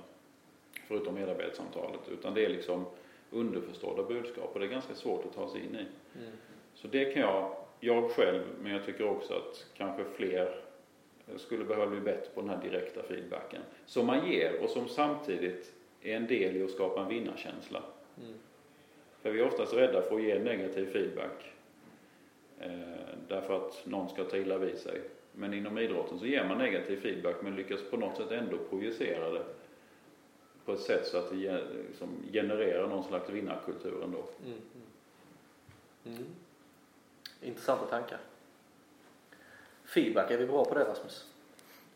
förutom 0.87 1.15
medarbetarsamtalet 1.15 2.09
utan 2.11 2.33
det 2.33 2.45
är 2.45 2.49
liksom 2.49 2.85
underförstådda 3.31 4.03
budskap 4.03 4.49
och 4.53 4.59
det 4.59 4.65
är 4.65 4.69
ganska 4.69 4.95
svårt 4.95 5.25
att 5.25 5.33
ta 5.33 5.49
sig 5.49 5.61
in 5.61 5.75
i. 5.75 5.85
Mm. 6.19 6.31
Så 6.73 6.87
det 6.87 7.05
kan 7.05 7.21
jag, 7.21 7.55
jag 7.79 8.11
själv, 8.11 8.43
men 8.61 8.71
jag 8.71 8.85
tycker 8.85 9.07
också 9.07 9.33
att 9.33 9.65
kanske 9.77 10.03
fler 10.03 10.55
skulle 11.35 11.65
behöva 11.65 11.87
bli 11.87 11.99
bättre 11.99 12.29
på 12.33 12.41
den 12.41 12.49
här 12.49 12.61
direkta 12.61 13.03
feedbacken. 13.03 13.61
Som 13.85 14.05
man 14.05 14.31
ger 14.31 14.63
och 14.63 14.69
som 14.69 14.87
samtidigt 14.87 15.73
är 16.01 16.15
en 16.15 16.27
del 16.27 16.57
i 16.57 16.63
att 16.63 16.71
skapa 16.71 17.01
en 17.01 17.07
vinnarkänsla. 17.07 17.83
Mm. 18.21 18.33
För 19.21 19.31
vi 19.31 19.39
är 19.39 19.47
oftast 19.47 19.73
rädda 19.73 20.01
för 20.01 20.15
att 20.15 20.23
ge 20.23 20.39
negativ 20.39 20.85
feedback. 20.85 21.53
Eh, 22.59 22.69
därför 23.27 23.57
att 23.57 23.85
någon 23.85 24.09
ska 24.09 24.23
ta 24.23 24.37
illa 24.37 24.57
vid 24.57 24.77
sig. 24.77 25.01
Men 25.31 25.53
inom 25.53 25.77
idrotten 25.77 26.19
så 26.19 26.25
ger 26.25 26.47
man 26.47 26.57
negativ 26.57 27.01
feedback 27.01 27.35
men 27.41 27.55
lyckas 27.55 27.89
på 27.89 27.97
något 27.97 28.17
sätt 28.17 28.31
ändå 28.31 28.57
projicera 28.69 29.29
det 29.29 29.43
på 30.67 30.73
ett 30.73 30.79
sätt 30.79 31.07
så 31.07 31.17
att 31.17 31.29
det 31.29 31.63
liksom 31.87 32.09
genererar 32.33 32.87
någon 32.87 33.03
slags 33.03 33.29
vinnarkultur 33.29 34.03
ändå. 34.03 34.25
Mm, 34.45 34.57
mm. 36.05 36.17
Mm. 36.17 36.27
Intressanta 37.41 37.85
tankar. 37.85 38.19
Feedback, 39.85 40.31
är 40.31 40.37
vi 40.37 40.45
bra 40.45 40.65
på 40.65 40.75
det 40.75 40.83
Rasmus? 40.83 41.25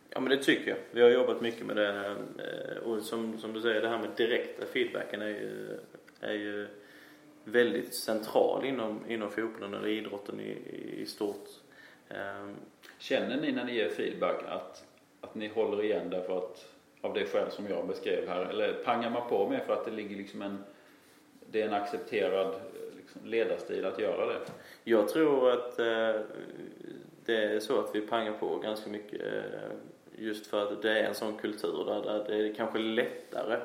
Ja 0.10 0.20
men 0.20 0.30
det 0.30 0.44
tycker 0.44 0.70
jag. 0.70 0.78
Vi 0.92 1.02
har 1.02 1.10
jobbat 1.10 1.42
mycket 1.42 1.66
med 1.66 1.76
det 1.76 2.16
eh, 2.40 2.84
och 2.84 3.04
som, 3.04 3.40
som 3.40 3.54
du 3.54 3.62
säger 3.62 3.82
det 3.82 3.90
här 3.90 4.00
med 4.00 4.10
direkta 4.18 4.66
feedbacken 4.66 5.22
är 5.22 5.28
ju, 5.28 5.80
är 6.20 6.34
ju 6.34 6.68
väldigt 7.44 7.96
central 7.96 8.66
inom, 8.66 9.00
inom 9.08 9.32
fotbollen 9.32 9.74
eller 9.74 9.88
idrotten 9.88 10.40
i, 10.40 10.58
i 11.02 11.06
stort. 11.06 11.50
Ehm. 12.10 12.56
Känner 12.98 13.42
ni 13.42 13.52
när 13.52 13.66
ni 13.66 13.76
ger 13.76 13.90
feedback 13.90 14.44
att, 14.48 14.84
att 15.22 15.36
ni 15.36 15.48
håller 15.48 15.84
igen 15.84 16.10
därför 16.10 16.38
att 16.38 16.68
av 17.02 17.14
det 17.14 17.26
skäl 17.26 17.52
som 17.52 17.68
jag 17.68 17.88
beskrev 17.88 18.28
här? 18.28 18.46
Eller 18.46 18.74
pangar 18.74 19.10
man 19.10 19.30
på 19.30 19.50
med 19.50 19.64
för 19.66 19.74
att 19.74 19.86
det 19.86 19.92
ligger 19.92 20.16
liksom 20.16 20.42
en, 20.42 20.64
det 21.52 21.62
är 21.62 21.68
en 21.68 21.74
accepterad 21.74 22.56
liksom 22.98 23.22
ledarstil 23.26 23.86
att 23.86 24.00
göra 24.00 24.26
det. 24.26 24.40
Jag 24.84 25.08
tror 25.10 25.52
att 25.52 25.80
eh, 25.80 26.22
det 27.26 27.36
är 27.36 27.60
så 27.60 27.80
att 27.80 27.96
vi 27.96 28.02
pangar 28.02 28.34
på 28.34 28.58
ganska 28.58 28.90
mycket 28.90 29.22
eh, 29.22 29.42
just 30.18 30.48
för 30.48 30.64
att 30.74 30.82
det 30.82 31.00
är 31.00 31.04
en 31.04 31.16
sån 31.16 31.38
kultur 31.38 31.86
där, 31.86 32.02
där 32.04 32.26
det 32.28 32.50
är 32.50 32.54
kanske 32.54 32.80
lättare 32.80 33.58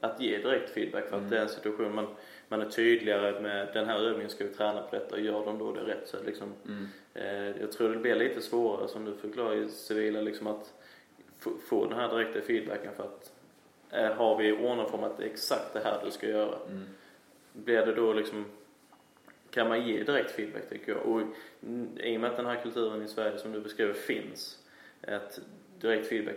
att 0.00 0.20
ge 0.20 0.38
direkt 0.38 0.70
feedback 0.70 1.08
för 1.08 1.16
att 1.16 1.20
Mm. 1.22 1.30
det 1.30 1.36
är 1.38 1.42
en 1.42 1.48
situation 1.48 1.94
man, 1.94 2.06
man 2.48 2.60
är 2.62 2.68
tydligare 2.70 3.40
med 3.40 3.68
den 3.74 3.86
här 3.86 3.98
övningen 3.98 4.30
ska 4.30 4.44
vi 4.44 4.50
träna 4.54 4.82
på 4.82 4.96
detta 4.96 5.14
och 5.14 5.20
gör 5.20 5.44
de 5.44 5.58
då 5.58 5.72
det 5.72 5.80
rätt 5.80 6.08
så 6.08 6.16
liksom 6.26 6.52
eh, 7.14 7.60
jag 7.60 7.72
tror 7.72 7.88
det 7.92 7.98
blir 7.98 8.14
lite 8.14 8.40
svårare 8.40 8.88
som 8.88 9.04
du 9.04 9.12
förklarar 9.16 9.54
i 9.54 9.68
civila 9.68 10.20
liksom 10.20 10.46
att 10.46 10.72
få, 11.68 11.86
den 11.86 11.98
här 11.98 12.08
direkta 12.16 12.40
feedbacken 12.40 12.92
för 12.96 13.02
att 13.04 13.32
eh, 13.90 14.12
har 14.12 14.36
vi 14.38 14.52
ordnat 14.52 15.16
det 15.18 15.24
är 15.24 15.28
exakt 15.28 15.72
det 15.72 15.80
här 15.80 16.00
du 16.04 16.10
ska 16.10 16.28
göra 16.28 16.54
Mm. 16.68 16.84
blir 17.52 17.86
det 17.86 17.94
då 17.94 18.12
liksom 18.12 18.44
kan 19.50 19.68
man 19.68 19.86
ge 19.86 20.02
direkt 20.02 20.30
feedback 20.30 20.68
tycker 20.68 20.92
jag 20.92 21.06
och 21.06 21.20
i 22.00 22.16
och 22.16 22.20
med 22.20 22.30
att 22.30 22.36
den 22.36 22.46
här 22.46 22.62
kulturen 22.62 23.02
i 23.02 23.08
Sverige 23.08 23.38
som 23.38 23.52
du 23.52 23.60
beskriver 23.60 23.92
finns 23.92 24.58
att 25.06 25.40
direkt 25.80 26.08
feedback 26.08 26.36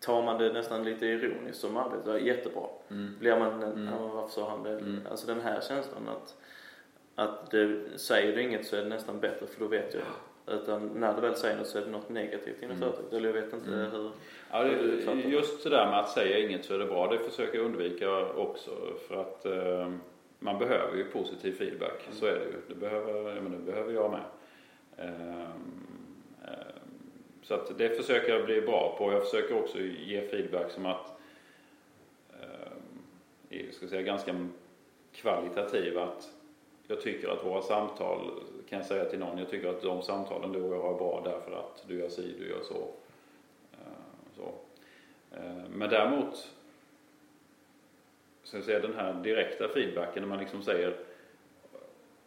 tar 0.00 0.22
man 0.22 0.38
det 0.38 0.52
nästan 0.52 0.84
lite 0.84 1.06
ironiskt 1.06 1.60
som 1.60 1.76
arbetare, 1.76 2.20
jättebra. 2.20 2.66
Mm. 2.90 3.14
Blir 3.18 3.38
man, 3.38 3.62
Mm. 3.62 3.86
ja, 3.86 4.06
varför 4.08 4.28
sa 4.32 4.50
han 4.50 4.62
det? 4.62 4.70
Mm. 4.70 5.00
Alltså 5.10 5.26
den 5.26 5.40
här 5.40 5.60
känslan 5.60 6.08
att, 6.08 6.36
att 7.14 7.50
det, 7.50 7.80
säger 7.96 8.36
du 8.36 8.42
inget 8.42 8.66
så 8.66 8.76
är 8.76 8.82
det 8.82 8.88
nästan 8.88 9.20
bättre 9.20 9.46
för 9.46 9.60
då 9.60 9.66
vet 9.66 9.94
jag. 9.94 10.02
Utan 10.46 10.86
när 10.88 11.14
du 11.14 11.20
väl 11.20 11.34
säger 11.36 11.56
något 11.58 11.66
så 11.66 11.78
är 11.78 11.82
det 11.82 11.90
något 11.90 12.08
negativt 12.08 12.62
inom 12.62 12.76
Mm. 12.76 12.80
företaget. 12.88 13.12
Eller 13.12 13.28
jag 13.28 13.42
vet 13.42 13.52
inte 13.52 13.68
Mm. 13.70 13.90
hur. 13.90 14.10
Ja, 14.50 14.62
hur 14.62 14.96
det, 15.06 15.14
det. 15.14 15.28
just 15.28 15.64
det 15.64 15.70
där 15.70 15.86
med 15.86 15.98
att 15.98 16.08
säga 16.10 16.38
inget 16.38 16.64
så 16.64 16.74
är 16.74 16.78
det 16.78 16.84
bra. 16.86 17.06
Det 17.12 17.18
försöker 17.18 17.58
jag 17.58 17.64
undvika 17.66 18.26
också 18.26 18.70
för 19.08 19.20
att 19.20 19.44
eh, 19.46 19.92
man 20.38 20.58
behöver 20.58 20.96
ju 20.96 21.04
positiv 21.04 21.52
feedback. 21.52 22.08
Så 22.12 22.26
är 22.26 22.32
det 22.34 22.44
ju. 22.44 22.56
Det 22.68 22.74
behöver, 22.74 23.34
jag, 23.34 23.42
menar, 23.44 23.56
det 23.58 23.72
behöver 23.72 23.92
jag 23.92 24.10
med. 24.10 24.24
Ehm, 24.96 25.40
ehm, 26.44 26.52
så 27.42 27.54
att 27.54 27.78
det 27.78 27.88
försöker 27.88 28.32
jag 28.36 28.44
bli 28.44 28.60
bra 28.60 28.94
på. 28.98 29.12
Jag 29.12 29.24
försöker 29.24 29.58
också 29.58 29.78
ge 29.80 30.28
feedback 30.28 30.70
som 30.70 30.86
att 30.86 31.18
är, 33.50 33.70
ska 33.70 33.88
säga, 33.88 34.02
ganska 34.02 34.46
kvalitativ. 35.12 35.98
Att 35.98 36.28
jag 36.86 37.00
tycker 37.00 37.28
att 37.28 37.44
våra 37.46 37.62
samtal, 37.62 38.30
kan 38.72 38.78
jag 38.78 38.86
säga 38.88 39.04
till 39.04 39.18
någon, 39.18 39.38
jag 39.38 39.50
tycker 39.50 39.68
att 39.68 39.82
de 39.82 40.02
samtalen 40.02 40.52
du 40.52 40.62
och 40.62 40.74
jag 40.74 40.82
har 40.82 40.94
är 40.94 40.98
bra 40.98 41.22
därför 41.24 41.52
att 41.52 41.84
du 41.88 41.98
gör 41.98 42.08
si, 42.08 42.34
du 42.38 42.48
gör 42.48 42.62
så. 42.62 42.88
Eh, 43.72 44.36
så. 44.36 44.54
Eh, 45.36 45.68
Men 45.74 45.90
däremot, 45.90 46.50
så 48.42 48.56
jag 48.56 48.64
säga, 48.64 48.80
den 48.80 48.94
här 48.94 49.14
direkta 49.14 49.68
feedbacken 49.68 50.22
när 50.22 50.28
man 50.28 50.38
liksom 50.38 50.62
säger 50.62 50.96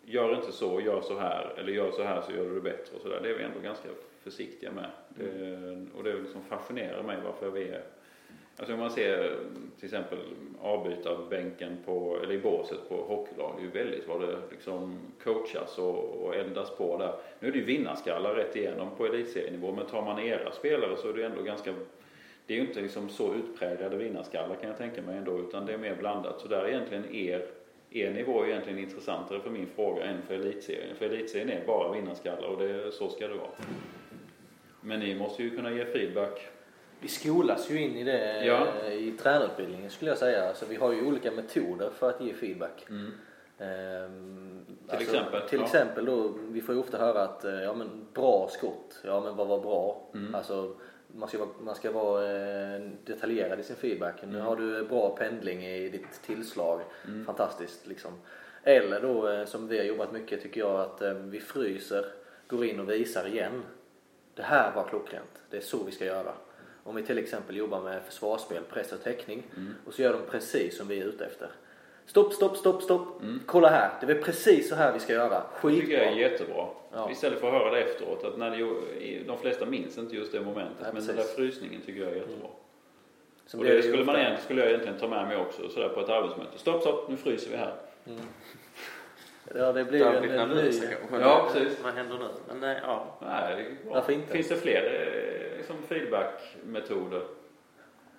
Gör 0.03 0.35
inte 0.35 0.51
så, 0.51 0.81
gör 0.81 1.01
så 1.01 1.19
här, 1.19 1.53
eller 1.57 1.73
gör 1.73 1.91
så 1.91 2.03
här 2.03 2.21
så 2.21 2.31
gör 2.31 2.45
du 2.45 2.55
det 2.55 2.61
bättre 2.61 2.95
och 2.95 3.01
sådär. 3.01 3.19
Det 3.23 3.29
är 3.29 3.37
vi 3.37 3.43
ändå 3.43 3.59
ganska 3.59 3.89
försiktiga 4.23 4.71
med. 4.71 4.89
Det, 5.09 5.87
och 5.97 6.03
det 6.03 6.13
liksom 6.13 6.43
fascinerar 6.43 7.03
mig 7.03 7.17
varför 7.23 7.49
vi 7.49 7.69
är 7.69 7.83
Alltså 8.57 8.73
om 8.73 8.79
man 8.79 8.91
ser 8.91 9.37
till 9.79 9.85
exempel 9.85 10.19
avbytarbänken 10.61 11.77
på, 11.85 12.19
eller 12.23 12.33
i 12.33 12.39
båset 12.39 12.89
på 12.89 12.95
hockeylag, 12.95 13.53
det 13.57 13.61
är 13.61 13.65
ju 13.65 13.85
väldigt 13.85 14.07
vad 14.07 14.21
det 14.21 14.37
liksom 14.51 14.99
coachas 15.23 15.77
och, 15.77 15.95
och 15.95 16.35
eldas 16.35 16.77
på 16.77 16.97
där. 16.97 17.13
Nu 17.39 17.47
är 17.47 17.51
det 17.51 17.57
ju 17.57 17.65
vinnarskallar 17.65 18.35
rätt 18.35 18.55
igenom 18.55 18.89
på 18.97 19.05
elitserienivå, 19.05 19.71
men 19.71 19.85
tar 19.85 20.01
man 20.01 20.19
era 20.19 20.51
spelare 20.51 20.97
så 20.97 21.09
är 21.09 21.13
det 21.13 21.19
ju 21.19 21.25
ändå 21.25 21.41
ganska 21.41 21.73
det 22.47 22.53
är 22.53 22.57
ju 22.57 22.67
inte 22.67 22.81
liksom 22.81 23.09
så 23.09 23.33
utpräglade 23.33 23.97
vinnarskallar 23.97 24.55
kan 24.55 24.69
jag 24.69 24.77
tänka 24.77 25.01
mig 25.01 25.17
ändå, 25.17 25.39
utan 25.39 25.65
det 25.65 25.73
är 25.73 25.77
mer 25.77 25.95
blandat. 25.95 26.41
Så 26.41 26.47
där 26.47 26.63
är 26.63 26.67
egentligen 26.67 27.15
er, 27.15 27.45
er 27.89 28.11
nivå 28.11 28.43
är 28.43 28.47
egentligen 28.47 28.79
intressantare 28.79 29.39
för 29.39 29.49
min 29.49 29.67
fråga 29.75 30.03
än 30.03 30.21
för 30.21 30.33
elitserien. 30.33 30.95
För 30.95 31.05
elitserien 31.05 31.49
är 31.49 31.65
bara 31.67 31.91
vinnarskallar 31.91 32.47
och 32.47 32.59
det, 32.59 32.91
så 32.91 33.09
ska 33.09 33.27
det 33.27 33.33
vara. 33.33 33.49
Men 34.81 34.99
ni 34.99 35.15
måste 35.15 35.43
ju 35.43 35.55
kunna 35.55 35.71
ge 35.71 35.85
feedback. 35.85 36.47
Vi 37.05 37.09
skolas 37.09 37.69
ju 37.71 37.81
in 37.81 37.95
i 37.97 38.03
det 38.03 38.45
Ja. 38.45 38.67
eh, 38.85 38.93
i 38.93 39.11
tränarutbildningen 39.11 39.89
skulle 39.91 40.11
jag 40.11 40.17
säga. 40.17 40.47
Alltså, 40.49 40.65
vi 40.69 40.75
har 40.75 40.91
ju 40.91 41.05
olika 41.07 41.31
metoder 41.31 41.89
för 41.89 42.09
att 42.09 42.21
ge 42.21 42.33
feedback. 42.33 42.85
Ehm, 43.59 44.65
Till 44.89 45.01
exempel, 45.01 45.41
Till 45.49 45.59
ja. 45.59 45.65
exempel 45.65 46.05
då, 46.05 46.33
vi 46.49 46.61
får 46.61 46.75
ju 46.75 46.81
ofta 46.81 46.97
höra 46.97 47.21
att 47.23 47.45
eh, 47.45 47.61
ja, 47.63 47.73
men 47.73 47.87
bra 48.13 48.49
skott, 48.51 48.99
ja 49.03 49.21
men 49.21 49.35
vad 49.35 49.47
var 49.47 49.59
bra? 49.61 50.01
Mm. 50.13 50.35
Alltså, 50.35 50.75
man 51.07 51.29
ska 51.29 51.37
vara, 51.37 51.49
man 51.59 51.75
ska 51.75 51.91
vara 51.91 52.31
eh, 52.75 52.81
detaljerad 53.05 53.59
i 53.59 53.63
sin 53.63 53.75
feedback. 53.75 54.15
Nu 54.27 54.39
har 54.39 54.55
du 54.55 54.83
bra 54.85 55.15
pendling 55.15 55.65
i 55.65 55.89
ditt 55.89 56.21
tillslag, 56.25 56.81
Mm. 57.07 57.25
fantastiskt 57.25 57.87
liksom. 57.87 58.11
Eller 58.63 59.01
då 59.01 59.45
som 59.45 59.67
vi 59.67 59.77
har 59.77 59.85
jobbat 59.85 60.11
mycket 60.11 60.41
tycker 60.41 60.61
jag 60.61 60.79
att 60.79 61.01
vi 61.15 61.39
fryser, 61.39 62.05
går 62.47 62.65
in 62.65 62.79
och 62.79 62.89
visar 62.89 63.27
igen. 63.27 63.63
Det 64.35 64.43
här 64.43 64.75
var 64.75 64.83
klockrent, 64.83 65.41
det 65.49 65.57
är 65.57 65.61
så 65.61 65.83
vi 65.83 65.91
ska 65.91 66.05
göra. 66.05 66.33
Om 66.87 66.95
vi 66.95 67.03
till 67.03 67.17
exempel 67.17 67.55
jobbar 67.57 67.81
med 67.81 68.01
försvarsspel, 68.03 68.63
press 68.63 68.91
och 68.91 69.03
täckning 69.03 69.43
Mm. 69.57 69.73
och 69.85 69.93
så 69.93 70.01
gör 70.01 70.13
de 70.13 70.21
precis 70.31 70.77
som 70.77 70.87
vi 70.87 70.99
är 71.01 71.05
ute 71.05 71.25
efter. 71.25 71.49
Stopp, 72.05 72.33
stopp, 72.33 72.57
stopp, 72.57 72.81
stopp. 72.83 73.21
Mm. 73.21 73.39
Kolla 73.45 73.69
här, 73.69 73.91
det 74.01 74.11
är 74.13 74.21
precis 74.21 74.69
så 74.69 74.75
här 74.75 74.93
vi 74.93 74.99
ska 74.99 75.13
göra. 75.13 75.43
Det 75.61 75.69
tycker 75.69 75.93
jag 75.93 76.01
är 76.01 76.07
Skitbra. 76.07 76.21
jättebra. 76.29 76.67
Ja. 76.93 77.11
Istället 77.11 77.39
för 77.39 77.47
att 77.47 77.53
höra 77.53 77.71
det 77.71 77.81
efteråt. 77.81 78.23
Att 78.23 78.37
när 78.37 78.51
det, 78.51 79.23
de 79.27 79.37
flesta 79.37 79.65
minns 79.65 79.97
inte 79.97 80.15
just 80.15 80.31
det 80.31 80.41
momentet. 80.41 80.77
Nej, 80.81 80.91
men 80.93 81.05
den 81.07 81.15
där 81.15 81.23
frysningen 81.23 81.81
tycker 81.85 82.01
jag 82.01 82.11
är 82.11 82.15
jättebra. 82.15 82.47
Så 83.45 83.57
och 83.57 83.63
det 83.63 83.73
ju 83.75 83.81
skulle, 83.81 84.05
man 84.05 84.15
egentligen, 84.15 84.43
skulle 84.43 84.61
jag 84.61 84.69
egentligen 84.69 84.99
ta 84.99 85.07
med 85.07 85.27
mig 85.27 85.37
också 85.37 85.69
sådär 85.69 85.89
på 85.89 85.99
ett 85.99 86.09
arbetsmöte. 86.09 86.57
Stopp, 86.57 86.81
stopp, 86.81 87.09
nu 87.09 87.17
fryser 87.17 87.51
vi 87.51 87.57
här. 87.57 87.73
Ja, 89.55 89.71
det 89.71 89.83
blir 89.85 89.99
ju 89.99 90.29
en, 90.29 90.39
en 90.39 90.49
ny... 90.49 90.71
Ja, 91.11 91.49
precis. 91.53 91.83
Vad 91.83 91.93
händer 91.93 92.17
nu? 92.17 92.27
Men 92.47 92.59
nej, 92.59 92.79
ja. 92.83 93.17
Nej, 93.21 93.55
det. 93.83 93.89
Varför 93.89 94.13
inte? 94.13 94.33
Finns 94.33 94.49
det 94.49 94.55
fler 94.55 94.83
eh, 95.51 95.57
liksom 95.57 95.75
feedbackmetoder? 95.87 97.21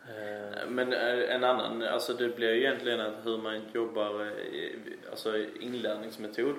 Eh, 0.09 0.69
Men 0.69 0.93
eh, 0.93 1.35
en 1.35 1.45
annan, 1.45 1.83
alltså 1.83 2.13
det 2.13 2.37
blir 2.37 2.53
ju 2.55 2.61
egentligen 2.61 3.01
att 3.01 3.15
hur 3.27 3.39
man 3.39 3.61
jobbar, 3.73 4.31
alltså 5.11 5.37
inlärningsmetod. 5.61 6.55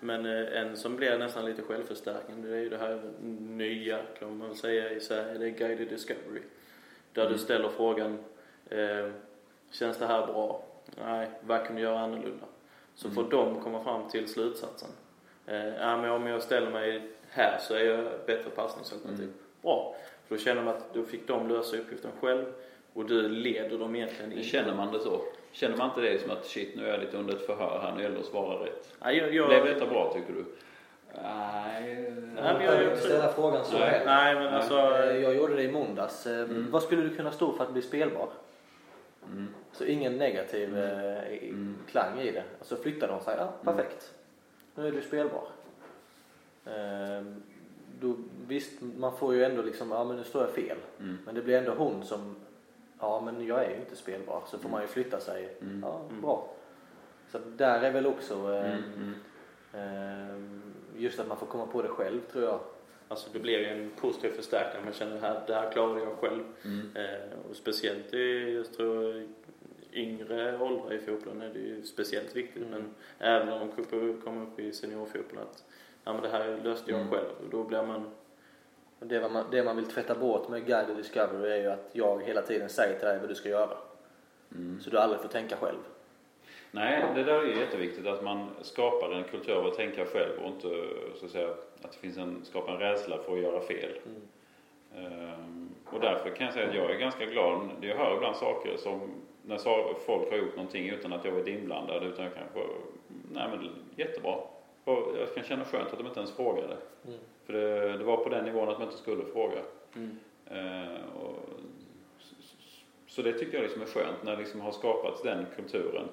Men 0.00 0.26
en 0.26 0.76
som 0.76 0.96
blir 0.96 1.18
nästan 1.18 1.44
lite 1.44 1.62
självförstärkande 1.62 2.48
det 2.48 2.56
är 2.56 2.60
ju 2.60 2.68
det 2.68 2.78
här 2.78 3.00
nya 3.40 3.98
kan 4.18 4.36
man 4.38 4.48
väl 4.48 4.56
säga 4.56 4.90
i 4.92 5.00
Sverige, 5.00 5.38
det 5.38 5.46
är 5.46 5.50
guided 5.50 5.88
discovery. 5.88 6.40
Där 7.12 7.22
Mm. 7.22 7.32
du 7.32 7.38
ställer 7.38 7.68
frågan, 7.68 8.18
känns 9.72 9.98
det 9.98 10.06
här 10.06 10.26
bra? 10.26 10.64
Nej, 11.04 11.28
vad 11.40 11.66
kan 11.66 11.76
du 11.76 11.82
göra 11.82 11.98
annorlunda? 11.98 12.46
Så 12.98 13.10
får 13.10 13.24
de 13.30 13.60
komma 13.60 13.84
fram 13.84 14.08
till 14.08 14.28
slutsatsen. 14.28 14.88
Eh, 15.46 15.66
ja 15.68 15.96
men 15.96 16.10
om 16.10 16.26
jag 16.26 16.42
ställer 16.42 16.70
mig 16.70 17.02
här 17.30 17.58
så 17.60 17.74
är 17.74 17.84
jag 17.84 18.04
bättre 18.26 18.50
passningsalternativ. 18.50 19.24
Mm. 19.24 19.34
Bra. 19.62 19.94
För 20.28 20.34
då 20.34 20.40
känner 20.40 20.62
man 20.62 20.76
att 20.76 20.94
då 20.94 21.02
fick 21.02 21.28
de 21.28 21.48
lösa 21.48 21.76
uppgiften 21.76 22.10
själv 22.20 22.44
och 22.92 23.04
du 23.06 23.28
leder 23.28 23.78
dem 23.78 23.96
egentligen 23.96 24.32
in. 24.32 24.42
Känner 24.44 24.74
man 24.74 24.92
det 24.92 25.00
så? 25.00 25.20
Känner 25.52 25.76
man 25.76 25.88
inte 25.88 26.00
det 26.00 26.18
som 26.22 26.30
att 26.30 26.46
shit, 26.46 26.76
nu 26.76 26.86
är 26.86 26.90
jag 26.90 27.00
lite 27.00 27.16
under 27.16 27.34
ett 27.34 27.46
förhör 27.46 27.78
här, 27.82 27.94
nu 27.96 28.02
gäller 28.02 28.14
det 28.14 28.20
att 28.20 28.26
svara 28.26 28.64
rätt? 28.64 28.94
Ja, 29.00 29.12
jag, 29.12 29.34
jag, 29.34 29.48
Blev 29.48 29.64
detta 29.64 29.86
bra 29.86 30.12
tycker 30.14 30.32
du? 30.32 30.44
Nej, 31.22 31.94
Nej, 31.94 32.54
men 32.54 32.64
jag 32.64 32.74
jag- 32.74 32.82
inte 32.84 32.96
ställa 32.96 33.32
frågan 33.32 33.64
så 33.64 33.78
Nej. 33.78 34.02
Nej 34.06 34.34
men 34.34 34.44
Nej. 34.44 34.52
alltså. 34.54 34.74
Eh, 34.78 35.16
Jag 35.22 35.34
gjorde 35.36 35.54
det 35.56 35.62
i 35.62 35.72
måndags. 35.72 36.26
Eh, 36.26 36.38
Mm. 36.38 36.66
Vad 36.70 36.82
skulle 36.82 37.02
du 37.02 37.16
kunna 37.16 37.30
stå 37.32 37.52
för 37.52 37.64
att 37.64 37.70
bli 37.72 37.82
spelbar? 37.82 38.28
Mm. 39.32 39.48
Så 39.78 39.84
ingen 39.84 40.16
negativ 40.18 40.78
eh, 40.78 41.32
i- 41.32 41.48
Mm. 41.48 41.76
klang 41.90 42.20
i 42.20 42.30
det. 42.32 42.42
Och 42.60 42.66
så 42.66 42.76
flyttade 42.76 43.12
hon 43.12 43.22
sig. 43.22 43.36
Ja, 43.38 43.52
perfekt. 43.64 44.14
Nu 44.74 44.88
är 44.88 44.92
du 44.92 45.02
spelbar. 45.02 45.48
Eh, 46.66 47.22
då, 48.00 48.16
visst, 48.48 48.72
man 48.96 49.16
får 49.16 49.34
ju 49.34 49.44
ändå 49.44 49.62
liksom, 49.62 49.90
ja 49.90 50.04
men 50.04 50.16
nu 50.16 50.24
står 50.24 50.42
jag 50.42 50.50
fel. 50.50 50.76
Mm. 51.00 51.18
Men 51.26 51.34
det 51.34 51.42
blir 51.42 51.58
ändå 51.58 51.72
hon 51.74 52.04
som, 52.04 52.36
ja 53.00 53.20
men 53.20 53.46
jag 53.46 53.64
är 53.64 53.70
ju 53.70 53.76
inte 53.76 53.96
spelbar. 53.96 54.42
Så 54.46 54.58
får 54.58 54.68
man 54.68 54.82
ju 54.82 54.88
flytta 54.88 55.20
sig. 55.20 55.56
Mm. 55.60 55.80
Ja, 55.82 56.00
Mm. 56.10 56.22
bra. 56.22 56.48
Så 57.32 57.38
där 57.56 57.82
är 57.82 57.90
väl 57.92 58.06
också 58.06 58.34
eh, 58.34 58.72
Mm. 58.72 59.14
Mm. 59.74 60.34
eh, 60.96 61.02
just 61.02 61.20
att 61.20 61.28
man 61.28 61.36
får 61.36 61.46
komma 61.46 61.66
på 61.66 61.82
det 61.82 61.88
själv 61.88 62.20
tror 62.32 62.44
jag. 62.44 62.60
Alltså 63.08 63.28
det 63.32 63.38
blir 63.38 63.58
ju 63.58 63.64
en 63.66 63.90
positiv 64.00 64.30
förstärkning. 64.30 64.84
Man 64.84 64.92
känner 64.92 65.14
det 65.14 65.20
här, 65.20 65.40
det 65.46 65.54
här 65.54 65.70
klarade 65.72 66.00
jag 66.00 66.12
själv. 66.16 66.42
Mm. 66.64 66.88
Eh, 66.94 67.38
och 67.50 67.56
speciellt 67.56 68.14
i, 68.14 68.54
jag 68.56 68.72
tror, 68.72 69.26
yngre 69.98 70.58
åldrar 70.58 70.92
i 70.92 70.98
fotbollen 70.98 71.42
är 71.42 71.50
det 71.52 71.58
ju 71.58 71.82
speciellt 71.82 72.36
viktigt. 72.36 72.62
Mm. 72.66 72.70
Men 72.70 72.94
även 73.18 73.48
om 73.52 73.70
de 73.76 73.84
kommer- 74.24 74.42
upp 74.42 74.58
i 74.60 74.72
seniorfotbollen 74.72 75.42
att 75.50 75.64
ja, 76.04 76.12
men 76.12 76.22
det 76.22 76.28
här 76.28 76.60
löste 76.64 76.90
jag 76.90 77.00
Mm. 77.00 77.12
själv. 77.12 77.26
Och 77.44 77.50
då 77.50 77.64
blir 77.64 77.82
man, 77.82 78.10
Det 79.00 79.28
man, 79.28 79.44
det 79.50 79.64
man 79.64 79.76
vill 79.76 79.84
tvätta 79.86 80.14
bort 80.14 80.48
med 80.48 80.66
Guide 80.66 80.90
och 80.90 80.96
Discovery 80.96 81.50
är 81.52 81.62
ju 81.62 81.70
att 81.70 81.90
jag 81.92 82.22
hela 82.22 82.42
tiden 82.42 82.68
säger 82.68 82.98
till 82.98 83.08
dig 83.08 83.18
vad 83.18 83.28
du 83.28 83.34
ska 83.34 83.48
göra. 83.48 83.76
Mm. 84.54 84.80
Så 84.80 84.90
du 84.90 84.98
aldrig 84.98 85.20
får 85.22 85.28
tänka 85.28 85.56
själv. 85.56 85.78
Nej, 86.70 87.04
det 87.14 87.24
där 87.24 87.42
är 87.42 87.60
jätteviktigt 87.60 88.06
att 88.06 88.24
man 88.24 88.46
skapar 88.62 89.10
en 89.12 89.24
kultur 89.24 89.54
av 89.54 89.66
att 89.66 89.74
tänka 89.74 90.04
själv 90.04 90.38
och 90.38 90.46
inte 90.48 90.68
så 91.20 91.24
att 91.26 91.30
säga 91.32 91.48
att 91.82 91.92
det 91.92 91.98
finns 91.98 92.16
en, 92.18 92.44
skapar 92.44 92.72
en 92.72 92.78
rädsla 92.78 93.18
för 93.18 93.32
att 93.32 93.40
göra 93.42 93.60
fel. 93.60 93.98
Mm. 94.06 94.22
Ehm, 94.96 95.68
och 95.92 96.00
därför 96.00 96.30
kan 96.30 96.46
jag 96.46 96.54
säga 96.54 96.68
att 96.68 96.74
jag 96.74 96.90
är 96.90 96.98
ganska 96.98 97.24
glad. 97.24 97.70
Jag 97.80 97.96
hör 97.96 98.16
ibland 98.16 98.36
saker 98.36 98.76
som 98.76 99.00
när 99.42 99.58
folk 100.06 100.30
har 100.30 100.38
gjort 100.38 100.56
någonting 100.56 100.88
utan 100.88 101.12
att 101.12 101.24
jag 101.24 101.32
varit 101.32 101.48
inblandad 101.48 102.04
utan 102.04 102.24
jag 102.24 102.34
kanske, 102.34 102.60
nej 103.32 103.48
men 103.50 103.70
jättebra. 103.96 104.34
Och 104.84 105.16
jag 105.18 105.34
kan 105.34 105.44
känna 105.44 105.64
skönt 105.64 105.92
att 105.92 105.98
de 105.98 106.06
inte 106.06 106.20
ens 106.20 106.36
frågade. 106.36 106.76
Mm. 107.06 107.18
För 107.46 107.52
det, 107.52 107.98
det, 107.98 108.04
var 108.04 108.16
på 108.16 108.28
den 108.28 108.44
nivån 108.44 108.68
att 108.68 108.78
man 108.78 108.88
inte 108.88 108.98
skulle 108.98 109.24
fråga. 109.24 109.60
Mm. 109.96 110.18
Ehm, 110.50 111.02
och, 111.22 111.38
så 113.06 113.22
det 113.22 113.32
tycker 113.32 113.54
jag 113.54 113.62
liksom 113.62 113.82
är 113.82 113.86
skönt 113.86 114.22
när 114.22 114.32
det 114.32 114.42
liksom 114.42 114.60
har 114.60 114.72
skapats 114.72 115.22
den 115.22 115.46
kulturen. 115.56 116.08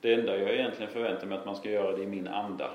Det 0.00 0.14
enda 0.14 0.36
jag 0.36 0.54
egentligen 0.54 0.92
förväntar 0.92 1.26
mig 1.26 1.38
att 1.38 1.46
man 1.46 1.56
ska 1.56 1.70
göra 1.70 1.96
det 1.96 2.02
i 2.02 2.06
min 2.06 2.28
anda. 2.28 2.70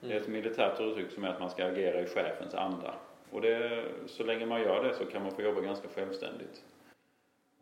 Det 0.00 0.12
är 0.12 0.20
ett 0.20 0.28
militärt 0.28 0.80
uttryck 0.80 1.10
som 1.10 1.24
är 1.24 1.28
att 1.28 1.40
man 1.40 1.50
ska 1.50 1.64
agera 1.64 2.00
i 2.00 2.06
chefens 2.06 2.54
anda. 2.54 2.94
Och 3.32 3.40
det, 3.40 3.84
så 4.06 4.24
länge 4.24 4.46
man 4.46 4.60
gör 4.60 4.84
det 4.84 4.94
så 4.94 5.04
kan 5.04 5.22
man 5.22 5.32
få 5.32 5.42
jobba 5.42 5.60
ganska 5.60 5.88
självständigt. 5.88 6.64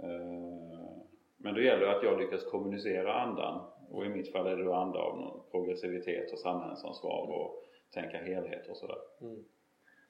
Eh, 0.02 0.88
men 1.36 1.54
då 1.54 1.60
gäller 1.60 1.86
det 1.86 1.96
att 1.96 2.02
jag 2.02 2.20
lyckas 2.20 2.44
kommunicera 2.44 3.14
andan 3.22 3.60
och 3.90 4.06
i 4.06 4.08
mitt 4.08 4.32
fall 4.32 4.46
är 4.46 4.56
det 4.56 4.64
då 4.64 4.74
anda 4.74 4.98
av 4.98 5.44
progressivitet 5.50 6.32
och 6.32 6.38
samhällsansvar 6.38 7.26
och 7.30 7.64
tänka 7.94 8.16
helhet 8.18 8.68
och 8.68 8.76
sådär. 8.76 8.98
Mm. 9.20 9.44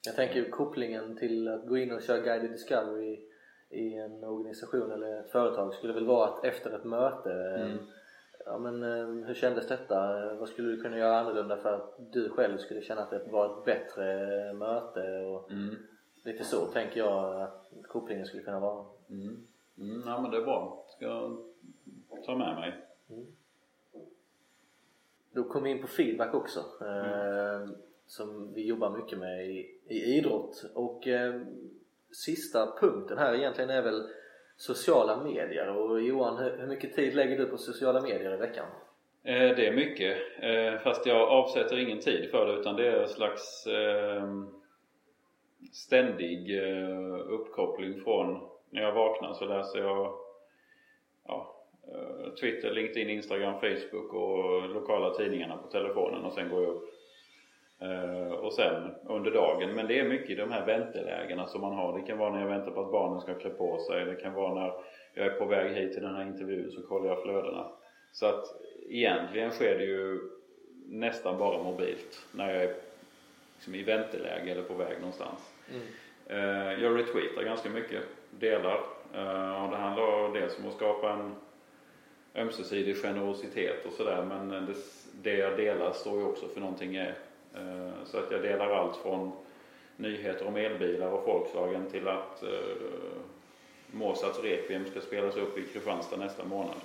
Jag 0.05 0.15
tänker 0.15 0.49
kopplingen 0.49 1.17
till 1.17 1.47
att 1.47 1.67
gå 1.67 1.77
in 1.77 1.91
och 1.91 2.01
köra 2.01 2.21
guided 2.21 2.51
discovery 2.51 3.19
i 3.69 3.93
en 3.93 4.23
organisation 4.23 4.91
eller 4.91 5.19
ett 5.19 5.31
företag 5.31 5.73
skulle 5.73 5.93
väl 5.93 6.05
vara 6.05 6.29
att 6.29 6.45
efter 6.45 6.75
ett 6.75 6.85
möte 6.85 7.31
mm 7.31 7.77
Ja 8.51 8.57
men 8.57 8.83
eh, 8.83 9.27
hur 9.27 9.33
kändes 9.33 9.67
detta? 9.67 10.29
Vad 10.35 10.49
skulle 10.49 10.67
du 10.67 10.81
kunna 10.81 10.97
göra 10.97 11.19
annorlunda 11.19 11.57
för 11.57 11.73
att 11.73 11.95
du 12.11 12.29
själv 12.29 12.57
skulle 12.57 12.81
känna 12.81 13.01
att 13.01 13.09
det 13.09 13.31
var 13.31 13.45
ett 13.45 13.65
bättre 13.65 14.03
möte? 14.53 15.25
Och 15.25 15.51
mm. 15.51 15.75
Lite 16.23 16.43
så 16.43 16.65
tänker 16.65 16.99
jag 16.99 17.41
att 17.41 17.71
kopplingen 17.87 18.25
skulle 18.25 18.43
kunna 18.43 18.59
vara. 18.59 18.85
Mm. 19.09 19.47
Mm, 19.77 20.03
ja 20.05 20.21
men 20.21 20.31
det 20.31 20.37
är 20.37 20.41
bra. 20.41 20.85
Ska 20.87 21.05
jag 21.05 21.37
ta 22.25 22.37
med 22.37 22.55
mig. 22.55 22.85
Mm. 23.09 23.25
Då 25.31 25.43
kom 25.43 25.63
vi 25.63 25.69
in 25.69 25.81
på 25.81 25.87
feedback 25.87 26.33
också. 26.33 26.59
Eh, 26.81 27.69
som 28.07 28.53
vi 28.53 28.67
jobbar 28.67 28.97
mycket 28.97 29.19
med 29.19 29.49
i, 29.49 29.79
i 29.87 30.17
idrott. 30.17 30.65
Och 30.73 31.07
eh, 31.07 31.41
sista 32.11 32.77
punkten 32.79 33.17
här 33.17 33.33
egentligen 33.33 33.69
är 33.69 33.81
väl 33.81 34.09
sociala 34.59 35.23
medier. 35.23 35.67
Och 35.69 36.01
Johan, 36.01 36.37
hur 36.37 36.67
mycket 36.67 36.95
tid 36.95 37.15
lägger 37.15 37.37
du 37.37 37.45
på 37.45 37.57
sociala 37.57 38.01
medier 38.01 38.33
i 38.33 38.37
veckan? 38.37 38.65
Eh, 39.23 39.55
det 39.55 39.67
är 39.67 39.71
mycket. 39.71 40.17
Eh, 40.39 40.79
fast 40.83 41.05
jag 41.05 41.29
avsätter 41.29 41.79
ingen 41.79 41.99
tid 41.99 42.31
för 42.31 42.45
det 42.45 42.59
utan 42.59 42.75
det 42.75 42.87
är 42.87 43.01
en 43.01 43.09
slags 43.09 43.67
ehm, 43.67 44.47
ständig 45.71 46.63
eh, 46.63 47.19
uppkoppling 47.29 48.01
från 48.01 48.49
när 48.69 48.81
jag 48.81 48.91
vaknar 48.91 49.33
så 49.33 49.45
läser 49.45 49.79
jag 49.79 50.13
ja, 51.27 51.55
Twitter, 52.41 52.71
LinkedIn, 52.71 53.09
Instagram, 53.09 53.59
Facebook 53.59 54.13
och 54.13 54.69
lokala 54.69 55.13
tidningarna 55.13 55.57
på 55.57 55.67
telefonen 55.67 56.25
och 56.25 56.33
sen 56.33 56.49
går 56.49 56.63
jag 56.63 56.75
upp 56.75 56.89
och 58.41 58.53
sen 58.53 58.91
under 59.07 59.31
dagen. 59.31 59.75
Men 59.75 59.87
det 59.87 59.99
är 59.99 60.09
mycket 60.09 60.29
i 60.29 60.35
de 60.35 60.51
här 60.51 60.65
väntelägena 60.65 61.47
som 61.47 61.61
man 61.61 61.73
har. 61.73 61.99
Det 61.99 62.05
kan 62.07 62.17
vara 62.17 62.33
när 62.33 62.41
jag 62.41 62.47
väntar 62.47 62.71
på 62.71 62.81
att 62.81 62.91
barnen 62.91 63.21
ska 63.21 63.33
klä 63.33 63.49
på 63.49 63.79
sig. 63.79 64.05
Det 64.05 64.15
kan 64.15 64.33
vara 64.33 64.53
när 64.53 64.73
jag 65.13 65.25
är 65.25 65.31
på 65.31 65.45
väg 65.45 65.75
hit 65.75 65.93
till 65.93 66.03
den 66.03 66.15
här 66.15 66.27
intervjun 66.27 66.71
så 66.71 66.81
kollar 66.81 67.09
jag 67.09 67.23
flödena. 67.23 67.71
Så 68.11 68.25
att 68.25 68.45
egentligen 68.89 69.51
sker 69.51 69.77
det 69.77 69.83
ju 69.83 70.19
nästan 70.85 71.37
bara 71.37 71.63
mobilt 71.63 72.25
när 72.31 72.53
jag 72.53 72.63
är 72.63 72.75
liksom 73.55 73.75
i 73.75 73.83
vänteläge 73.83 74.51
eller 74.51 74.63
på 74.63 74.73
väg 74.73 74.97
någonstans. 74.99 75.53
Mm. 75.69 75.87
Eh, 76.27 76.83
jag 76.83 76.99
retweetar 76.99 77.43
ganska 77.43 77.69
mycket, 77.69 78.03
delar. 78.29 78.79
Eh, 79.15 79.63
och 79.63 79.71
det 79.71 79.77
handlar 79.77 80.33
dels 80.33 80.59
om 80.59 80.67
att 80.67 80.73
skapa 80.73 81.13
en 81.13 81.35
ömsesidig 82.35 82.97
generositet 82.97 83.85
och 83.85 83.93
sådär 83.93 84.25
men 84.29 84.49
det, 84.49 84.75
det 85.23 85.37
jag 85.37 85.57
delar 85.57 85.91
står 85.91 86.19
ju 86.19 86.25
också 86.25 86.47
för 86.47 86.61
någonting 86.61 86.95
är 86.95 87.15
Eh, 87.15 87.28
Eh, 87.55 88.05
så 88.05 88.17
att 88.17 88.31
jag 88.31 88.41
delar 88.41 88.71
allt 88.71 88.97
från 88.97 89.31
nyheter 89.95 90.47
om 90.47 90.55
elbilar 90.55 91.07
och 91.07 91.27
Volkswagen 91.27 91.85
till 91.91 92.07
att 92.07 92.43
eh, 92.43 92.49
Mozarts 93.91 94.39
Requiem 94.39 94.85
ska 94.91 95.01
spelas 95.01 95.35
upp 95.35 95.57
i 95.57 95.63
Kristianstad 95.63 96.17
nästa 96.17 96.43
månad. 96.43 96.79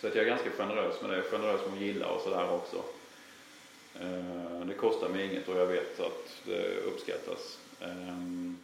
Så 0.00 0.06
att 0.06 0.14
jag 0.14 0.24
är 0.24 0.28
ganska 0.28 0.50
generös 0.50 1.02
med 1.02 1.10
det, 1.10 1.22
generös 1.22 1.60
med 1.66 1.74
att 1.74 1.80
gilla 1.80 2.08
och 2.08 2.20
sådär 2.20 2.54
också. 2.54 2.76
Eh, 4.00 4.66
det 4.66 4.74
kostar 4.74 5.08
mig 5.08 5.24
inget 5.26 5.48
och 5.48 5.58
jag 5.58 5.66
vet 5.66 6.00
att 6.00 6.42
det 6.44 6.76
uppskattas. 6.76 7.58
Ehm, 7.80 8.58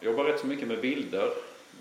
jag 0.00 0.10
jobbar 0.10 0.24
rätt 0.24 0.40
så 0.40 0.46
mycket 0.46 0.68
med 0.68 0.80
bilder. 0.80 1.30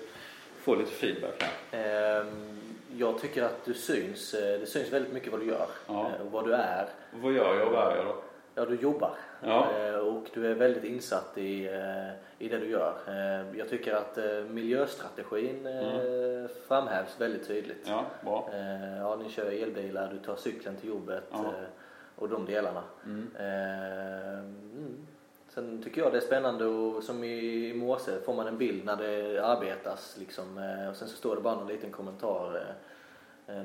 får 0.62 0.76
lite 0.76 0.90
feedback 0.90 1.42
här. 1.42 2.20
Um, 2.20 2.60
jag 2.98 3.20
tycker 3.20 3.42
att 3.42 3.64
du 3.64 3.74
syns, 3.74 4.34
eh, 4.34 4.60
det 4.60 4.66
syns 4.66 4.92
väldigt 4.92 5.12
mycket 5.12 5.32
vad 5.32 5.40
du 5.40 5.46
gör 5.46 5.66
ja. 5.86 6.00
och 6.00 6.06
eh, 6.06 6.32
vad 6.32 6.44
du 6.44 6.52
är. 6.52 6.88
vad 7.12 7.32
gör 7.32 7.58
jag 7.58 7.66
och 7.66 7.72
vad 7.72 7.92
är 7.92 7.96
jag 7.96 8.06
då? 8.06 8.22
Ja, 8.54 8.64
du 8.64 8.74
jobbar. 8.74 9.14
Ja. 9.40 9.70
Eh, 9.72 9.94
och 9.94 10.30
du 10.34 10.46
är 10.46 10.54
väldigt 10.54 10.84
insatt 10.84 11.38
i, 11.38 11.66
eh, 11.66 12.44
i 12.44 12.48
det 12.48 12.58
du 12.58 12.66
gör. 12.66 12.94
Eh, 13.08 13.58
jag 13.58 13.68
tycker 13.68 13.94
att 13.94 14.18
miljöstrategin 14.50 15.66
mm. 15.66 16.48
framhävs 16.68 17.20
väldigt 17.20 17.46
tydligt. 17.46 17.86
Ja, 17.86 18.04
bra. 18.24 18.50
Ja, 18.98 19.16
ni 19.16 19.30
kör 19.30 19.62
elbilar, 19.62 20.10
du 20.12 20.18
tar 20.18 20.36
cykeln 20.36 20.76
till 20.76 20.88
jobbet 20.88 21.24
ja. 21.32 21.44
och 22.16 22.28
de 22.28 22.46
delarna. 22.46 22.82
Mm. 23.04 23.30
Mm. 23.38 25.06
Sen 25.48 25.82
tycker 25.82 26.00
jag 26.00 26.12
det 26.12 26.18
är 26.18 26.20
spännande 26.20 26.64
och 26.64 27.02
som 27.02 27.24
i 27.24 27.74
morse 27.74 28.20
får 28.24 28.34
man 28.34 28.46
en 28.46 28.58
bild 28.58 28.84
när 28.84 28.96
det 28.96 29.44
arbetas 29.44 30.16
liksom, 30.18 30.76
och 30.90 30.96
sen 30.96 31.08
så 31.08 31.16
står 31.16 31.36
det 31.36 31.42
bara 31.42 31.54
någon 31.54 31.68
liten 31.68 31.90
kommentar. 31.90 32.74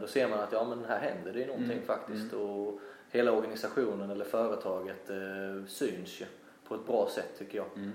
Då 0.02 0.08
ser 0.08 0.28
man 0.28 0.40
att 0.40 0.52
ja 0.52 0.64
men 0.64 0.86
här 0.86 1.00
händer 1.00 1.34
det 1.34 1.46
någonting 1.46 1.72
mm. 1.72 1.86
faktiskt. 1.86 2.34
Mm. 2.34 2.46
Och 2.46 2.80
hela 3.12 3.32
organisationen 3.32 4.10
eller 4.10 4.26
företaget 4.26 5.10
eh, 5.10 5.66
syns 5.68 6.22
ju 6.22 6.26
på 6.68 6.76
ett 6.76 6.86
bra 6.86 7.10
sätt 7.10 7.38
tycker 7.38 7.58
jag. 7.58 7.68
Mm. 7.76 7.92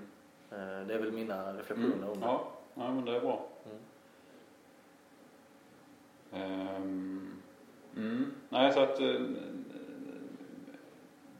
Eh, 0.51 0.87
det 0.87 0.95
är 0.95 0.99
väl 0.99 1.13
mina 1.13 1.53
reflektioner 1.53 1.97
mm. 1.97 2.09
om 2.09 2.21
det. 2.21 2.27
Ja. 2.27 2.49
ja, 2.75 2.95
men 2.95 3.05
det 3.05 3.17
är 3.17 3.21
bra. 3.21 3.47
Mm. 3.67 3.81
så 8.73 8.81
att 8.81 9.01
eh, 9.01 9.21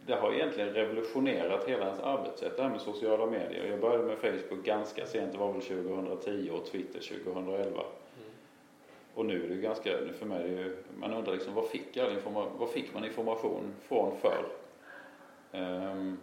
det 0.07 0.15
har 0.15 0.33
egentligen 0.33 0.71
revolutionerat 0.71 1.65
hela 1.65 1.87
ens 1.87 2.01
arbetssätt 2.01 2.57
det 2.57 2.63
här 2.63 2.71
med 2.71 2.81
sociala 2.81 3.27
medier. 3.27 3.65
Jag 3.71 3.81
började 3.81 4.05
med 4.05 4.19
Facebook 4.19 4.65
ganska 4.65 5.07
sent, 5.07 5.33
det 5.33 5.39
var 5.39 5.53
väl 5.53 5.63
2010 5.63 6.51
och 6.53 6.67
Twitter 6.67 7.01
2011. 7.25 7.81
Och 9.15 9.27
nu 9.27 9.45
är 9.45 9.49
det 9.49 9.57
ganska, 9.57 9.91
för 10.19 10.27
mig, 10.27 10.43
är 10.43 10.57
det 10.57 10.63
ju, 10.63 10.77
man 11.01 11.15
undrar 11.15 11.33
liksom 11.33 11.55
vad 11.55 11.69
fick, 11.69 11.97
all 11.97 12.13
informa, 12.13 12.47
vad 12.59 12.71
fick 12.71 12.95
man 12.95 13.05
information 13.05 13.75
från 13.81 14.17
förr? 14.17 14.47
Um, 15.53 15.61
ehm, 15.61 16.19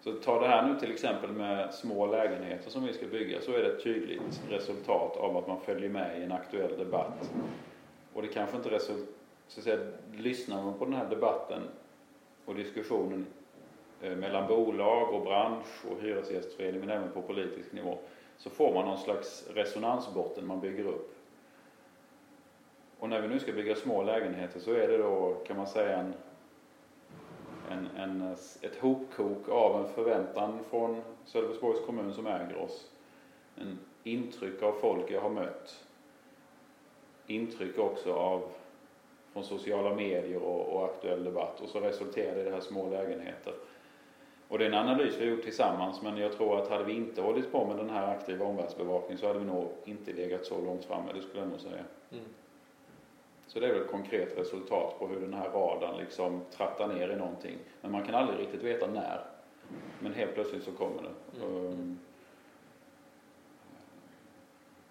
så 0.00 0.12
ta 0.12 0.40
det 0.40 0.46
här 0.46 0.68
nu 0.68 0.80
till 0.80 0.92
exempel 0.92 1.32
med 1.32 1.74
små 1.74 2.06
lägenheter 2.06 2.70
som 2.70 2.84
vi 2.84 2.92
ska 2.92 3.06
bygga 3.06 3.40
så 3.40 3.52
är 3.52 3.62
det 3.62 3.72
ett 3.72 3.82
tydligt 3.82 4.42
resultat 4.50 5.16
av 5.16 5.36
att 5.36 5.48
man 5.48 5.60
följer 5.60 5.90
med 5.90 6.20
i 6.20 6.22
en 6.22 6.32
aktuell 6.32 6.78
debatt. 6.78 7.30
Och 8.12 8.22
det 8.22 8.28
kanske 8.28 8.56
inte 8.56 8.70
resulterar, 8.70 9.06
så 9.48 9.60
att 9.60 9.64
säga, 9.64 9.78
lyssnar 10.16 10.62
man 10.62 10.78
på 10.78 10.84
den 10.84 10.94
här 10.94 11.10
debatten 11.10 11.62
och 12.44 12.54
diskussionen 12.54 13.26
eh, 14.02 14.16
mellan 14.16 14.48
bolag 14.48 15.14
och 15.14 15.24
bransch 15.24 15.84
och 15.90 16.02
hyresgästförening 16.02 16.80
men 16.80 16.90
även 16.90 17.12
på 17.12 17.22
politisk 17.22 17.72
nivå 17.72 17.98
så 18.36 18.50
får 18.50 18.74
man 18.74 18.84
någon 18.84 18.98
slags 18.98 19.44
resonansbotten 19.54 20.46
man 20.46 20.60
bygger 20.60 20.84
upp. 20.84 21.11
Och 23.02 23.08
när 23.08 23.20
vi 23.20 23.28
nu 23.28 23.40
ska 23.40 23.52
bygga 23.52 23.74
små 23.74 24.02
lägenheter 24.02 24.60
så 24.60 24.72
är 24.72 24.88
det 24.88 24.98
då 24.98 25.34
kan 25.46 25.56
man 25.56 25.66
säga 25.66 25.98
en, 25.98 26.14
en, 27.70 27.88
en, 27.96 28.36
ett 28.60 28.76
hopkok 28.80 29.48
av 29.48 29.80
en 29.80 29.88
förväntan 29.88 30.58
från 30.70 31.02
Sölvesborgs 31.24 31.86
kommun 31.86 32.14
som 32.14 32.26
äger 32.26 32.56
oss. 32.56 32.90
En 33.56 33.78
intryck 34.04 34.62
av 34.62 34.72
folk 34.72 35.10
jag 35.10 35.20
har 35.20 35.30
mött. 35.30 35.84
Intryck 37.26 37.78
också 37.78 38.12
av 38.12 38.42
från 39.32 39.44
sociala 39.44 39.94
medier 39.94 40.42
och, 40.42 40.76
och 40.76 40.84
aktuell 40.84 41.24
debatt 41.24 41.60
och 41.60 41.68
så 41.68 41.80
resulterar 41.80 42.34
det 42.34 42.40
i 42.40 42.44
det 42.44 42.50
här 42.50 42.60
små 42.60 42.90
lägenheter. 42.90 43.54
Och 44.48 44.58
det 44.58 44.64
är 44.64 44.68
en 44.68 44.88
analys 44.88 45.14
vi 45.18 45.24
har 45.24 45.36
gjort 45.36 45.44
tillsammans 45.44 46.02
men 46.02 46.16
jag 46.16 46.32
tror 46.32 46.58
att 46.58 46.68
hade 46.68 46.84
vi 46.84 46.92
inte 46.92 47.22
hållit 47.22 47.52
på 47.52 47.66
med 47.66 47.76
den 47.76 47.90
här 47.90 48.16
aktiva 48.16 48.46
omvärldsbevakningen 48.46 49.18
så 49.18 49.26
hade 49.26 49.38
vi 49.38 49.44
nog 49.44 49.68
inte 49.84 50.12
legat 50.12 50.44
så 50.46 50.60
långt 50.60 50.84
framme, 50.84 51.12
det 51.14 51.22
skulle 51.22 51.40
jag 51.40 51.48
nog 51.48 51.60
säga. 51.60 51.84
Mm. 52.10 52.24
Så 53.52 53.60
det 53.60 53.66
är 53.66 53.72
väl 53.72 53.82
ett 53.82 53.90
konkret 53.90 54.38
resultat 54.38 54.98
på 54.98 55.06
hur 55.06 55.20
den 55.20 55.34
här 55.34 55.50
radarn 55.50 55.96
liksom 55.96 56.40
trattar 56.50 56.88
ner 56.88 57.08
i 57.08 57.16
någonting. 57.16 57.58
Men 57.80 57.92
man 57.92 58.02
kan 58.02 58.14
aldrig 58.14 58.40
riktigt 58.40 58.62
veta 58.62 58.86
när. 58.86 59.24
Men 59.98 60.14
helt 60.14 60.34
plötsligt 60.34 60.64
så 60.64 60.72
kommer 60.72 61.02
det. 61.02 61.42
Mm. 61.42 61.66
Um, 61.66 61.98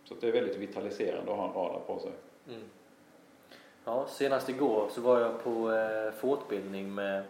så 0.04 0.14
det 0.22 0.28
är 0.28 0.32
väldigt 0.32 0.58
vitaliserande 0.58 1.32
att 1.32 1.38
ha 1.38 1.48
en 1.48 1.54
radar 1.54 1.80
på 1.80 2.00
sig. 2.00 2.12
Mm. 2.48 2.62
Ja, 3.86 4.06
senast 4.08 4.50
igår 4.50 4.90
så 4.90 5.02
var 5.02 5.20
jag 5.20 5.44
på 5.44 5.72
eh, 5.72 6.12
fortbildning 6.12 6.96
med 6.96 7.24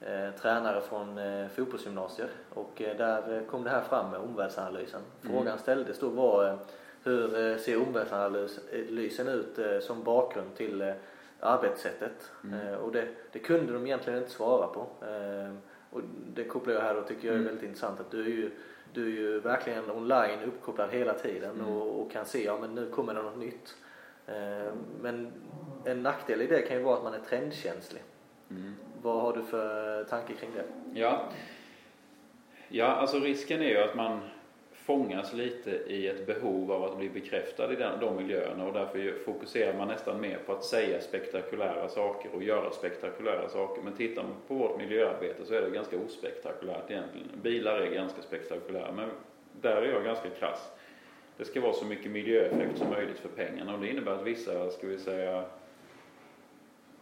eh, 0.00 0.30
tränare 0.40 0.80
från 0.80 1.18
eh, 1.18 1.48
fotbollsgymnasier 1.48 2.28
och 2.54 2.82
eh, 2.82 2.96
där 2.96 3.44
kom 3.50 3.64
det 3.64 3.70
här 3.70 3.82
fram 3.82 4.10
med 4.10 4.20
omvärldsanalysen. 4.20 5.00
Mm. 5.00 5.32
Frågan 5.32 5.46
mm. 5.46 5.58
ställdes 5.58 5.98
då 5.98 6.08
var 6.08 6.48
eh, 6.48 6.56
hur 7.04 7.50
eh, 7.50 7.56
ser 7.56 7.82
omvärldsanalysen 7.82 9.28
ut 9.28 9.58
eh, 9.58 9.78
som 9.78 10.02
bakgrund 10.02 10.54
till 10.54 10.80
eh, 10.80 10.92
arbetssättet? 11.40 12.30
Mm. 12.44 12.78
Och 12.78 12.92
det, 12.92 13.08
det, 13.32 13.38
kunde 13.38 13.72
de 13.72 13.86
egentligen 13.86 14.18
inte 14.18 14.30
svara 14.30 14.66
på. 14.66 14.86
Och 15.90 16.00
det 16.34 16.44
kopplar 16.44 16.74
jag 16.74 16.80
här 16.80 16.96
och 16.96 17.08
tycker 17.08 17.26
jag 17.26 17.34
är 17.34 17.38
mm. 17.38 17.46
väldigt 17.46 17.64
intressant 17.64 18.00
att 18.00 18.10
du 18.10 18.20
är 18.20 18.28
ju, 18.28 18.50
du 18.92 19.06
är 19.06 19.10
ju 19.10 19.40
verkligen 19.40 19.90
online 19.90 20.42
uppkopplad 20.46 20.90
hela 20.90 21.14
tiden 21.14 21.50
mm. 21.50 21.66
och, 21.66 22.00
och, 22.00 22.10
kan 22.10 22.26
se, 22.26 22.44
ja 22.44 22.58
men 22.60 22.74
nu 22.74 22.90
kommer 22.90 23.14
det 23.14 23.22
något 23.22 23.38
nytt. 23.38 23.76
Men 25.00 25.32
en 25.84 26.02
nackdel 26.02 26.42
i 26.42 26.46
det 26.46 26.62
kan 26.62 26.76
ju 26.76 26.82
vara 26.82 26.96
att 26.96 27.04
man 27.04 27.14
är 27.14 27.20
trendkänslig. 27.20 28.02
Mm. 28.50 28.74
Vad 29.02 29.22
har 29.22 29.32
du 29.32 29.42
för 29.42 30.04
tanke 30.04 30.34
kring 30.34 30.50
det? 30.56 30.64
Ja, 31.00 31.28
ja 32.68 32.86
alltså 32.86 33.18
risken 33.18 33.62
är 33.62 33.68
ju 33.68 33.78
att 33.78 33.94
man 33.94 34.20
fångas 34.86 35.32
lite 35.32 35.70
i 35.70 36.08
ett 36.08 36.26
behov 36.26 36.72
av 36.72 36.84
att 36.84 36.98
bli 36.98 37.08
bekräftad 37.08 37.72
i 37.72 37.76
den, 37.76 38.00
de 38.00 38.16
miljöerna 38.16 38.66
och 38.66 38.72
därför 38.72 39.24
fokuserar 39.24 39.78
man 39.78 39.88
nästan 39.88 40.20
mer 40.20 40.38
på 40.46 40.52
att 40.52 40.64
säga 40.64 41.00
spektakulära 41.00 41.88
saker 41.88 42.30
och 42.34 42.42
göra 42.42 42.70
spektakulära 42.70 43.48
saker. 43.48 43.82
Men 43.82 43.92
tittar 43.92 44.22
man 44.22 44.32
på 44.48 44.54
vårt 44.54 44.78
miljöarbete 44.78 45.46
så 45.46 45.54
är 45.54 45.62
det 45.62 45.70
ganska 45.70 45.98
ospektakulärt 45.98 46.90
egentligen. 46.90 47.28
Bilar 47.42 47.80
är 47.80 47.94
ganska 47.94 48.22
spektakulära 48.22 48.92
men 48.92 49.10
där 49.60 49.82
är 49.82 49.92
jag 49.92 50.04
ganska 50.04 50.30
krass. 50.30 50.70
Det 51.36 51.44
ska 51.44 51.60
vara 51.60 51.72
så 51.72 51.84
mycket 51.84 52.10
miljöeffekt 52.10 52.78
som 52.78 52.90
möjligt 52.90 53.18
för 53.18 53.28
pengarna 53.28 53.74
och 53.74 53.80
det 53.80 53.88
innebär 53.90 54.12
att 54.12 54.26
vissa, 54.26 54.70
ska 54.70 54.86
vi 54.86 54.98
säga, 54.98 55.44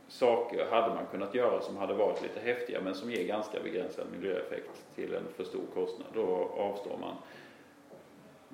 saker 0.09 0.66
hade 0.71 0.95
man 0.95 1.07
kunnat 1.11 1.35
göra 1.35 1.61
som 1.61 1.77
hade 1.77 1.95
varit 1.95 2.23
lite 2.23 2.40
häftiga 2.40 2.81
men 2.81 2.95
som 2.95 3.11
ger 3.11 3.27
ganska 3.27 3.61
begränsad 3.61 4.07
miljöeffekt 4.18 4.85
till 4.95 5.14
en 5.14 5.25
för 5.37 5.45
stor 5.45 5.66
kostnad. 5.75 6.09
Då 6.14 6.51
avstår 6.59 6.99
man. 7.01 7.14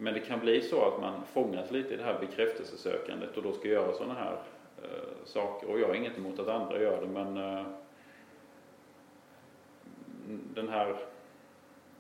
Men 0.00 0.14
det 0.14 0.20
kan 0.20 0.40
bli 0.40 0.60
så 0.60 0.84
att 0.84 1.00
man 1.00 1.24
fångas 1.24 1.70
lite 1.70 1.94
i 1.94 1.96
det 1.96 2.02
här 2.02 2.20
bekräftelsesökandet 2.20 3.36
och 3.36 3.42
då 3.42 3.52
ska 3.52 3.68
göra 3.68 3.92
sådana 3.92 4.14
här 4.14 4.38
eh, 4.82 5.24
saker. 5.24 5.70
Och 5.70 5.80
jag 5.80 5.86
har 5.86 5.94
inget 5.94 6.18
emot 6.18 6.38
att 6.38 6.48
andra 6.48 6.82
gör 6.82 7.00
det 7.00 7.06
men 7.06 7.36
eh, 7.36 7.66
den 10.54 10.68
här, 10.68 10.96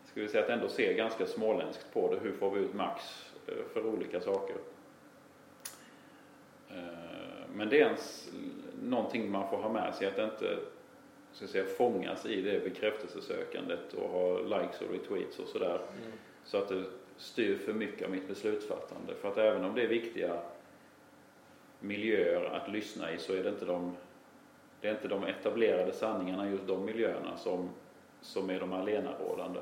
ska 0.04 0.20
vi 0.20 0.28
säga 0.28 0.44
att 0.44 0.50
ändå 0.50 0.68
se 0.68 0.94
ganska 0.94 1.26
småländskt 1.26 1.92
på 1.92 2.14
det. 2.14 2.20
Hur 2.20 2.32
får 2.32 2.50
vi 2.50 2.60
ut 2.60 2.74
max 2.74 3.02
eh, 3.46 3.64
för 3.72 3.86
olika 3.86 4.20
saker? 4.20 4.56
Eh, 6.70 7.48
men 7.54 7.68
det 7.68 7.80
är 7.80 7.84
ens 7.84 8.30
någonting 8.82 9.30
man 9.30 9.50
får 9.50 9.56
ha 9.56 9.72
med 9.72 9.94
sig 9.94 10.06
att 10.06 10.18
inte 10.18 10.58
att 11.42 11.50
säga, 11.50 11.64
fångas 11.64 12.26
i 12.26 12.42
det 12.42 12.64
bekräftelsesökandet 12.64 13.92
och 13.92 14.08
ha 14.08 14.38
likes 14.38 14.80
och 14.80 14.92
retweets 14.92 15.38
och 15.38 15.48
sådär. 15.48 15.80
Mm. 15.98 16.12
Så 16.44 16.58
att 16.58 16.68
det 16.68 16.84
styr 17.18 17.58
för 17.58 17.72
mycket 17.72 18.04
av 18.04 18.10
mitt 18.10 18.28
beslutsfattande. 18.28 19.14
För 19.14 19.28
att 19.28 19.38
även 19.38 19.64
om 19.64 19.74
det 19.74 19.82
är 19.82 19.88
viktiga 19.88 20.40
miljöer 21.80 22.44
att 22.44 22.72
lyssna 22.72 23.12
i 23.12 23.18
så 23.18 23.32
är 23.32 23.42
det 23.42 23.48
inte 23.48 23.64
de, 23.64 23.96
det 24.80 24.88
är 24.88 24.92
inte 24.92 25.08
de 25.08 25.24
etablerade 25.24 25.92
sanningarna 25.92 26.48
i 26.48 26.50
just 26.50 26.66
de 26.66 26.84
miljöerna 26.84 27.36
som, 27.36 27.68
som 28.20 28.50
är 28.50 28.60
de 28.60 28.72
allenarådande. 28.72 29.60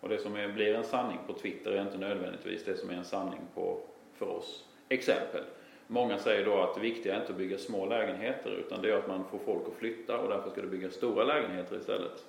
Och 0.00 0.08
det 0.08 0.18
som 0.18 0.36
är, 0.36 0.48
blir 0.48 0.74
en 0.74 0.84
sanning 0.84 1.18
på 1.26 1.32
Twitter 1.32 1.70
är 1.70 1.82
inte 1.82 1.98
nödvändigtvis 1.98 2.64
det 2.64 2.76
som 2.76 2.90
är 2.90 2.94
en 2.94 3.04
sanning 3.04 3.40
på, 3.54 3.80
för 4.14 4.26
oss. 4.26 4.64
Exempel. 4.88 5.44
Många 5.86 6.18
säger 6.18 6.44
då 6.44 6.62
att 6.62 6.74
det 6.74 6.80
viktiga 6.80 7.14
är 7.14 7.20
inte 7.20 7.32
att 7.32 7.38
bygga 7.38 7.58
små 7.58 7.86
lägenheter 7.86 8.50
utan 8.50 8.82
det 8.82 8.90
är 8.90 8.98
att 8.98 9.08
man 9.08 9.24
får 9.24 9.38
folk 9.38 9.68
att 9.68 9.74
flytta 9.74 10.18
och 10.18 10.28
därför 10.28 10.50
ska 10.50 10.60
det 10.60 10.66
byggas 10.66 10.94
stora 10.94 11.24
lägenheter 11.24 11.76
istället. 11.76 12.24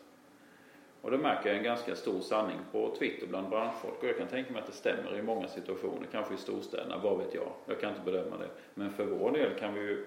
Och 1.05 1.11
det 1.11 1.17
märker 1.17 1.49
jag 1.49 1.57
en 1.57 1.63
ganska 1.63 1.95
stor 1.95 2.21
sanning 2.21 2.57
på 2.71 2.95
Twitter 2.99 3.27
bland 3.27 3.49
branschfolk 3.49 4.03
och 4.03 4.07
jag 4.07 4.17
kan 4.17 4.27
tänka 4.27 4.53
mig 4.53 4.61
att 4.61 4.67
det 4.67 4.73
stämmer 4.73 5.17
i 5.17 5.21
många 5.21 5.47
situationer, 5.47 6.07
kanske 6.11 6.33
i 6.33 6.37
storstäderna, 6.37 6.97
vad 7.03 7.17
vet 7.17 7.33
jag. 7.33 7.47
Jag 7.65 7.79
kan 7.79 7.89
inte 7.89 8.11
bedöma 8.11 8.37
det. 8.37 8.49
Men 8.73 8.91
för 8.91 9.05
vår 9.05 9.31
del 9.31 9.59
kan 9.59 9.73
vi 9.73 9.81
ju 9.81 10.05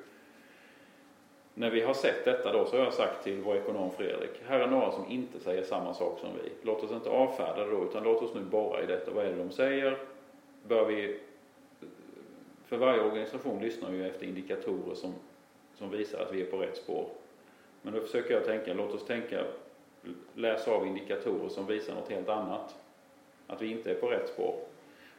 när 1.54 1.70
vi 1.70 1.80
har 1.80 1.94
sett 1.94 2.24
detta 2.24 2.52
då 2.52 2.66
så 2.66 2.76
har 2.76 2.84
jag 2.84 2.94
sagt 2.94 3.24
till 3.24 3.40
vår 3.40 3.56
ekonom 3.56 3.90
Fredrik, 3.90 4.30
här 4.46 4.60
är 4.60 4.66
några 4.66 4.92
som 4.92 5.10
inte 5.10 5.40
säger 5.40 5.62
samma 5.62 5.94
sak 5.94 6.18
som 6.20 6.30
vi. 6.42 6.50
Låt 6.62 6.82
oss 6.82 6.90
inte 6.90 7.10
avfärda 7.10 7.64
det 7.64 7.70
då 7.70 7.84
utan 7.84 8.02
låt 8.02 8.22
oss 8.22 8.34
nu 8.34 8.40
borra 8.40 8.82
i 8.82 8.86
detta. 8.86 9.10
Vad 9.10 9.24
är 9.24 9.30
det 9.30 9.38
de 9.38 9.50
säger? 9.50 9.98
Bör 10.68 10.84
vi... 10.84 11.20
För 12.66 12.76
varje 12.76 13.02
organisation 13.02 13.60
lyssnar 13.60 13.92
ju 13.92 14.06
efter 14.06 14.26
indikatorer 14.26 14.94
som, 14.94 15.14
som 15.74 15.90
visar 15.90 16.20
att 16.20 16.32
vi 16.32 16.42
är 16.42 16.46
på 16.46 16.56
rätt 16.56 16.76
spår. 16.76 17.08
Men 17.82 17.94
då 17.94 18.00
försöker 18.00 18.34
jag 18.34 18.44
tänka, 18.44 18.74
låt 18.74 18.94
oss 18.94 19.06
tänka 19.06 19.44
läsa 20.34 20.70
av 20.70 20.86
indikatorer 20.86 21.48
som 21.48 21.66
visar 21.66 21.94
något 21.94 22.10
helt 22.10 22.28
annat. 22.28 22.76
Att 23.46 23.62
vi 23.62 23.70
inte 23.70 23.90
är 23.90 23.94
på 23.94 24.06
rätt 24.06 24.28
spår. 24.28 24.54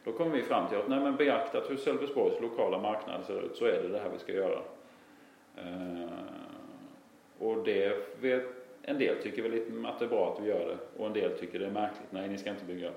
Då 0.04 0.12
kommer 0.12 0.36
vi 0.36 0.42
fram 0.42 0.68
till 0.68 0.78
att 0.78 0.88
nej 0.88 1.00
men 1.00 1.16
beaktat 1.16 1.70
hur 1.70 1.76
Sölvesborgs 1.76 2.40
lokala 2.40 2.78
marknad 2.78 3.24
ser 3.24 3.42
ut 3.42 3.56
så 3.56 3.64
är 3.64 3.82
det 3.82 3.88
det 3.88 3.98
här 3.98 4.10
vi 4.12 4.18
ska 4.18 4.32
göra. 4.32 4.62
Eh, 5.56 6.10
och 7.38 7.64
det 7.64 8.08
vet, 8.20 8.44
en 8.82 8.98
del 8.98 9.22
tycker 9.22 9.42
väl 9.42 9.86
att 9.86 9.98
det 9.98 10.04
är 10.04 10.08
bra 10.08 10.32
att 10.32 10.44
vi 10.44 10.48
gör 10.48 10.68
det 10.68 11.00
och 11.00 11.06
en 11.06 11.12
del 11.12 11.38
tycker 11.38 11.58
det 11.58 11.66
är 11.66 11.70
märkligt. 11.70 12.12
Nej, 12.12 12.28
ni 12.28 12.38
ska 12.38 12.50
inte 12.50 12.64
bygga 12.64 12.90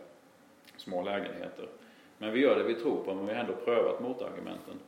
små 0.77 1.01
lägenheter. 1.01 1.67
Men 2.17 2.33
vi 2.33 2.39
gör 2.39 2.55
det 2.55 2.63
vi 2.63 2.75
tror 2.75 3.03
på 3.03 3.13
men 3.13 3.25
vi 3.25 3.33
har 3.33 3.39
ändå 3.39 3.53
prövat 3.53 3.99
motargumenten. 3.99 4.79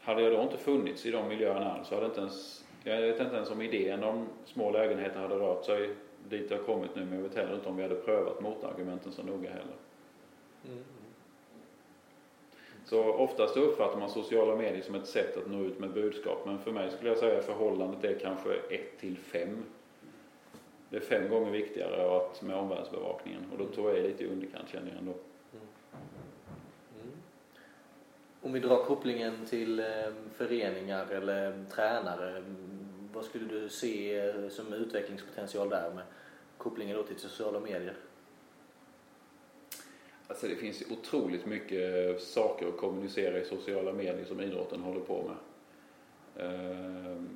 Hade 0.00 0.22
jag 0.22 0.32
då 0.32 0.42
inte 0.42 0.56
funnits 0.56 1.06
i 1.06 1.10
de 1.10 1.28
miljöerna 1.28 1.72
alls 1.72 1.88
så 1.88 1.94
hade 1.94 2.06
inte 2.06 2.20
ens 2.20 2.64
jag 2.84 3.00
vet 3.00 3.20
inte 3.20 3.36
ens 3.36 3.50
om 3.50 3.62
idén 3.62 4.04
om 4.04 4.26
små 4.44 4.70
lägenheter 4.70 5.20
hade 5.20 5.34
rört 5.34 5.64
sig 5.64 5.90
dit 6.28 6.50
har 6.50 6.58
kommit 6.58 6.94
nu 6.94 7.04
men 7.04 7.14
jag 7.14 7.22
vet 7.22 7.36
heller 7.36 7.54
inte 7.54 7.68
om 7.68 7.76
vi 7.76 7.82
hade 7.82 7.94
prövat 7.94 8.40
motargumenten 8.40 9.12
så 9.12 9.22
noga 9.22 9.50
heller. 9.50 9.76
Mm. 10.66 10.84
Så 12.84 13.12
oftast 13.12 13.56
uppfattar 13.56 13.98
man 13.98 14.10
sociala 14.10 14.56
medier 14.56 14.82
som 14.82 14.94
ett 14.94 15.06
sätt 15.06 15.36
att 15.36 15.50
nå 15.50 15.64
ut 15.64 15.78
med 15.78 15.92
budskap 15.92 16.42
men 16.46 16.58
för 16.58 16.72
mig 16.72 16.90
skulle 16.90 17.10
jag 17.10 17.18
säga 17.18 17.38
att 17.38 17.44
förhållandet 17.44 18.04
är 18.04 18.18
kanske 18.18 18.54
1 18.54 18.98
till 19.00 19.16
5. 19.16 19.64
Det 20.90 20.96
är 20.96 21.00
fem 21.00 21.30
gånger 21.30 21.50
viktigare 21.50 22.16
att 22.16 22.42
med 22.42 22.56
omvärldsbevakningen 22.56 23.42
och 23.52 23.58
då 23.58 23.66
tror 23.66 23.94
jag 23.94 24.04
lite 24.04 24.24
i 24.24 24.26
underkant 24.26 24.68
känner 24.68 24.88
jag 24.88 24.98
ändå. 24.98 25.12
Mm. 25.12 25.66
Mm. 27.02 27.16
Om 28.42 28.52
vi 28.52 28.60
drar 28.60 28.84
kopplingen 28.84 29.46
till 29.46 29.80
eh, 29.80 29.86
föreningar 30.36 31.06
eller 31.06 31.64
tränare 31.70 32.42
vad 33.18 33.26
skulle 33.26 33.46
du 33.46 33.68
se 33.68 34.18
eh, 34.18 34.48
som 34.48 34.72
utvecklingspotential 34.72 35.68
där 35.68 35.90
med 35.94 36.04
kopplingen 36.58 36.96
då 36.96 37.02
till 37.02 37.18
sociala 37.18 37.60
medier? 37.60 37.94
Alltså 40.28 40.46
det 40.46 40.56
finns 40.56 40.82
otroligt 40.90 41.46
mycket 41.46 42.22
saker 42.22 42.68
att 42.68 42.76
kommunicera 42.76 43.38
i 43.38 43.44
sociala 43.44 43.92
medier 43.92 44.24
som 44.24 44.40
idrotten 44.40 44.80
håller 44.80 45.00
på 45.00 45.22
med. 45.22 45.36
Ehm, 46.46 47.28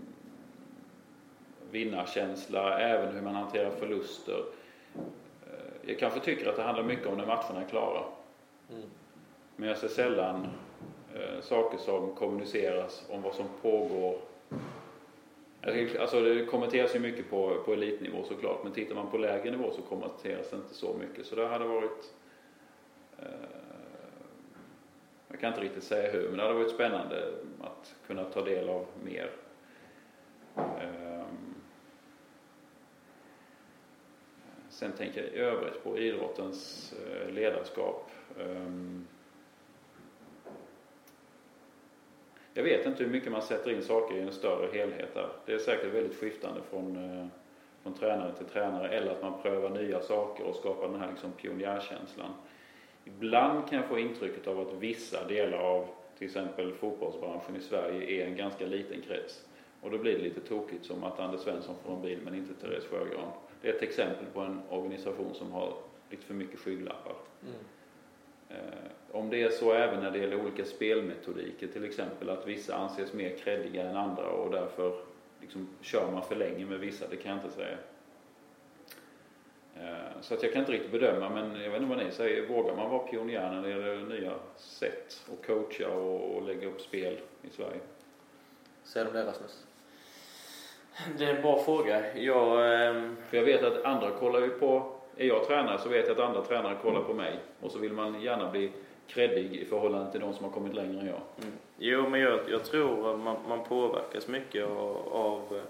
vinnarkänsla, 1.70 2.80
även 2.80 3.14
hur 3.14 3.22
man 3.22 3.34
hanterar 3.34 3.70
förluster. 3.70 4.44
Ehm, 4.94 5.02
jag 5.86 5.98
kanske 5.98 6.20
tycker 6.20 6.48
att 6.48 6.56
det 6.56 6.62
handlar 6.62 6.84
mycket 6.84 7.06
om 7.06 7.16
när 7.16 7.26
matcherna 7.26 7.62
är 7.64 7.68
klara. 7.68 8.04
Mm. 8.70 8.82
Men 9.56 9.68
jag 9.68 9.78
ser 9.78 9.88
sällan 9.88 10.48
eh, 11.14 11.40
saker 11.40 11.78
som 11.78 12.14
kommuniceras 12.14 13.04
om 13.08 13.22
vad 13.22 13.34
som 13.34 13.46
pågår. 13.62 14.31
Alltså, 15.62 16.00
alltså 16.00 16.20
det 16.20 16.44
kommenteras 16.44 16.94
ju 16.94 16.98
mycket 16.98 17.30
på, 17.30 17.62
på 17.64 17.72
elitnivå 17.72 18.24
såklart, 18.24 18.64
men 18.64 18.72
tittar 18.72 18.94
man 18.94 19.10
på 19.10 19.18
lägre 19.18 19.50
nivå 19.50 19.70
så 19.70 19.82
kommenteras 19.82 20.50
det 20.50 20.56
inte 20.56 20.74
så 20.74 20.94
mycket. 21.00 21.26
Så 21.26 21.34
det 21.34 21.46
hade 21.46 21.64
varit 21.64 22.14
eh, 23.18 23.26
jag 25.28 25.40
kan 25.40 25.48
inte 25.48 25.60
riktigt 25.60 25.84
säga 25.84 26.12
hur, 26.12 26.28
men 26.28 26.36
det 26.36 26.42
hade 26.42 26.54
varit 26.54 26.70
spännande 26.70 27.32
att 27.60 27.94
kunna 28.06 28.24
ta 28.24 28.44
del 28.44 28.68
av 28.68 28.86
mer. 29.04 29.30
Eh, 30.56 31.26
sen 34.68 34.92
tänker 34.92 35.22
jag 35.22 35.32
i 35.32 35.36
övrigt 35.36 35.84
på 35.84 35.98
idrottens 35.98 36.92
eh, 36.92 37.32
ledarskap. 37.32 38.10
Eh, 38.38 38.66
jag 42.54 42.62
vet 42.62 42.86
inte 42.86 43.04
hur 43.04 43.10
mycket 43.10 43.32
man 43.32 43.42
sätter 43.42 43.70
in 43.70 43.82
saker 43.82 44.16
i 44.16 44.20
en 44.20 44.32
större 44.32 44.68
helhet 44.72 45.14
där. 45.14 45.28
Det 45.46 45.52
är 45.52 45.58
säkert 45.58 45.94
väldigt 45.94 46.18
skiftande 46.18 46.60
från, 46.70 46.96
eh, 46.96 47.26
från 47.82 47.94
tränare 47.94 48.32
till 48.32 48.46
tränare 48.46 48.88
eller 48.88 49.10
att 49.10 49.22
man 49.22 49.42
prövar 49.42 49.70
nya 49.70 50.00
saker 50.00 50.44
och 50.44 50.56
skapar 50.56 50.88
den 50.88 51.00
här 51.00 51.10
liksom 51.10 51.32
pionjärkänslan. 51.32 52.34
Ibland 53.04 53.68
kan 53.68 53.78
jag 53.78 53.88
få 53.88 53.98
intrycket 53.98 54.46
av 54.46 54.60
att 54.60 54.74
vissa 54.80 55.28
delar 55.28 55.58
av 55.58 55.86
till 56.18 56.26
exempel 56.26 56.72
fotbollsbranschen 56.72 57.56
i 57.56 57.60
Sverige 57.60 58.22
är 58.22 58.26
en 58.26 58.36
ganska 58.36 58.66
liten 58.66 59.00
krets. 59.00 59.44
Och 59.80 59.90
då 59.90 59.98
blir 59.98 60.12
det 60.12 60.22
lite 60.22 60.40
tokigt 60.40 60.84
som 60.84 61.04
att 61.04 61.20
Anders 61.20 61.40
Svensson 61.40 61.74
får 61.84 61.92
en 61.92 62.02
bil 62.02 62.18
men 62.24 62.34
inte 62.34 62.54
Therese 62.54 62.84
Sjögran. 62.84 63.32
Det 63.62 63.68
är 63.68 63.74
ett 63.74 63.82
exempel 63.82 64.26
på 64.32 64.40
en 64.40 64.60
organisation 64.70 65.34
som 65.34 65.52
har 65.52 65.74
lite 66.10 66.24
för 66.24 66.34
mycket 66.34 66.58
skygglappar. 66.58 67.14
Mm. 67.42 67.54
Eh, 68.52 68.90
om 69.12 69.30
det 69.30 69.42
är 69.42 69.50
så 69.50 69.72
även 69.72 70.00
när 70.00 70.10
det 70.10 70.18
gäller 70.18 70.40
olika 70.42 70.64
spelmetodiker, 70.64 71.66
till 71.66 71.84
exempel 71.84 72.30
att 72.30 72.46
vissa 72.46 72.76
anses 72.76 73.12
mer 73.12 73.36
kreddiga 73.36 73.82
än 73.82 73.96
andra 73.96 74.30
och 74.30 74.50
därför 74.50 74.94
liksom 75.40 75.68
kör 75.80 76.10
man 76.12 76.22
för 76.22 76.36
länge 76.36 76.66
med 76.66 76.78
vissa, 76.78 77.04
det 77.10 77.16
kan 77.16 77.36
jag 77.36 77.44
inte 77.44 77.56
säga. 77.56 77.76
Eh, 79.76 80.20
så 80.20 80.34
att 80.34 80.42
jag 80.42 80.52
kan 80.52 80.60
inte 80.60 80.72
riktigt 80.72 80.92
bedöma, 80.92 81.28
men 81.28 81.62
jag 81.62 81.70
vet 81.70 81.82
inte 81.82 81.96
vad 81.96 82.04
ni 82.06 82.10
säger. 82.12 82.46
Vågar 82.46 82.76
man 82.76 82.90
vara 82.90 83.02
pionjär 83.06 83.52
när 83.52 83.62
det 83.62 83.68
gäller 83.68 83.96
nya 83.96 84.32
sätt 84.56 85.20
att 85.32 85.46
coacha 85.46 85.88
och 85.88 86.42
lägga 86.42 86.66
upp 86.68 86.80
spel 86.80 87.18
i 87.42 87.50
Sverige? 87.50 87.80
Säger 88.84 89.06
de 89.06 89.12
det 89.12 89.26
Rasmus? 89.26 89.64
Det 91.18 91.24
är 91.24 91.34
en 91.36 91.42
bra 91.42 91.62
fråga. 91.64 92.16
Jag... 92.16 92.74
ehm, 92.88 93.16
För 93.30 93.36
jag 93.36 93.44
vet 93.44 93.62
att 93.62 93.84
andra 93.84 94.10
kollar 94.10 94.40
ju 94.40 94.48
på, 94.48 94.96
är 95.16 95.26
jag 95.26 95.46
tränare 95.46 95.78
så 95.78 95.88
vet 95.88 96.08
jag 96.08 96.20
att 96.20 96.28
andra 96.28 96.42
tränare 96.44 96.76
kollar 96.82 97.02
på 97.02 97.14
mig 97.14 97.38
och 97.60 97.70
så 97.70 97.78
vill 97.78 97.92
man 97.92 98.20
gärna 98.22 98.50
bli 98.50 98.70
kreddig 99.06 99.56
i 99.56 99.64
förhållande 99.64 100.10
till 100.12 100.20
de 100.20 100.34
som 100.34 100.44
har 100.44 100.52
kommit 100.52 100.74
längre 100.74 101.00
än 101.00 101.06
jag. 101.06 101.20
Mm. 101.42 101.52
Jo, 101.78 102.08
men 102.08 102.20
jag, 102.20 102.40
jag 102.48 102.64
tror 102.64 103.12
att 103.14 103.18
man, 103.20 103.36
man 103.48 103.64
påverkas 103.64 104.28
mycket 104.28 104.64
av, 104.66 104.96
av, 105.12 105.60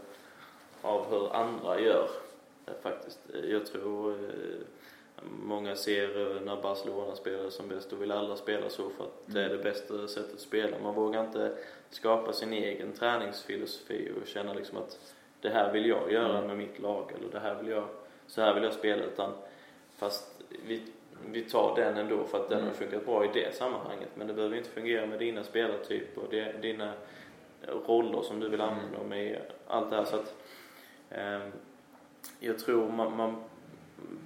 av 0.82 1.06
hur 1.10 1.36
andra 1.36 1.80
gör. 1.80 2.08
eh, 2.66 2.72
Faktiskt. 2.82 3.18
Jag 3.44 3.66
tror 3.66 4.10
eh, 4.12 4.18
många 5.42 5.76
ser 5.76 6.36
eh, 6.36 6.40
när 6.42 6.62
Barcelona 6.62 7.14
spelar 7.16 7.50
som 7.50 7.68
bäst, 7.68 7.90
då 7.90 7.96
vill 7.96 8.12
alla 8.12 8.36
spela 8.36 8.68
så 8.68 8.82
för 8.90 9.04
att 9.04 9.22
det 9.26 9.42
är 9.44 9.48
det 9.48 9.58
bästa 9.58 10.08
sättet 10.08 10.34
att 10.34 10.40
spela. 10.40 10.76
Man 10.82 10.94
vågar 10.94 11.24
inte 11.24 11.56
skapa 11.90 12.32
sin 12.32 12.52
egen 12.52 12.92
träningsfilosofi 12.92 14.10
och 14.22 14.26
känna 14.28 14.54
liksom 14.54 14.78
att 14.78 15.14
det 15.40 15.48
här 15.48 15.72
vill 15.72 15.86
jag 15.86 16.12
göra 16.12 16.34
Mm. 16.38 16.46
med 16.46 16.56
mitt 16.56 16.78
lag 16.78 17.12
eller 17.18 17.32
det 17.32 17.38
här 17.38 17.54
vill 17.62 17.68
jag, 17.68 17.84
så 18.32 18.40
här 18.40 18.54
vill 18.54 18.62
jag 18.64 18.72
spela. 18.72 19.02
Utan 19.04 19.32
fast 19.96 20.42
vi, 20.66 20.82
vi 21.30 21.42
tar 21.42 21.76
den 21.76 21.96
ändå 21.96 22.24
för 22.24 22.38
att 22.40 22.48
den 22.48 22.58
Mm. 22.58 22.68
har 22.70 22.76
funkat 22.76 23.06
bra 23.06 23.24
i 23.24 23.30
det 23.34 23.54
sammanhanget. 23.54 24.08
Men 24.14 24.26
det 24.26 24.32
behöver 24.34 24.56
inte 24.56 24.70
fungera 24.70 25.06
med 25.06 25.18
dina 25.18 25.44
spelartyper 25.44 26.22
och 26.22 26.30
det- 26.30 26.62
dina 26.62 26.92
roller 27.86 28.22
som 28.22 28.40
du 28.40 28.48
vill 28.48 28.60
Mm. 28.60 28.74
använda 28.74 28.98
dem 28.98 29.12
i. 29.12 29.38
Allt 29.66 29.90
det 29.90 29.96
här 29.96 30.04
så 30.04 30.16
att 30.16 30.34
ehm, 31.10 31.52
jag 32.40 32.58
tror 32.58 32.88
man, 32.92 33.16
man 33.16 33.44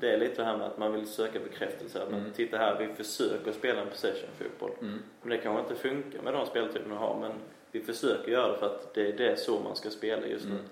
det 0.01 0.11
är 0.11 0.19
lite 0.19 0.35
det 0.43 0.45
här 0.45 0.57
med 0.57 0.67
att 0.67 0.79
man 0.79 0.93
vill 0.93 1.07
söka 1.07 1.39
bekräftelse. 1.39 2.03
Mm. 2.03 2.33
titta 2.33 2.57
här, 2.59 2.79
vi 2.79 3.05
försöker 3.05 3.53
spela 3.53 3.81
en 3.81 3.89
possession-fotboll. 3.89 4.71
Men 4.81 5.31
det 5.31 5.39
kanske 5.39 5.61
inte 5.63 5.75
funkar 5.75 6.23
med 6.23 6.33
de 6.35 6.47
speltyperna 6.47 6.95
vi 6.95 7.01
har. 7.01 7.19
Men 7.21 7.33
vi 7.73 7.81
försöker 7.81 8.33
göra 8.33 8.53
det 8.53 8.59
för 8.59 8.67
att 8.67 8.95
det 8.95 9.07
är 9.09 9.13
det 9.13 9.37
så 9.37 9.61
man 9.61 9.77
ska 9.77 9.91
spela 9.91 10.27
just 10.27 10.45
nu. 10.45 10.51
Mm. 10.51 10.65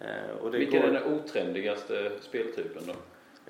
Eh, 0.00 0.36
och 0.42 0.50
det 0.50 0.58
Vilken 0.58 0.80
går, 0.82 0.88
är 0.88 0.92
den 0.92 1.14
otrendigaste 1.14 2.10
speltypen 2.20 2.82
då? 2.86 2.92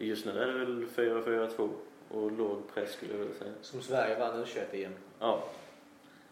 Just 0.05 0.27
nu 0.27 0.33
är 0.43 0.47
det 0.47 0.53
väl 0.53 0.87
4-4-2 0.87 1.69
och 2.09 2.33
låg 2.33 2.75
press 2.75 2.93
skulle 2.93 3.13
jag 3.13 3.19
vilja 3.19 3.35
säga. 3.35 3.53
Som 3.63 3.83
Sverige 3.83 4.19
vann 4.19 4.45
U21 4.45 4.75
igen. 4.75 4.93
Ja, 5.21 5.45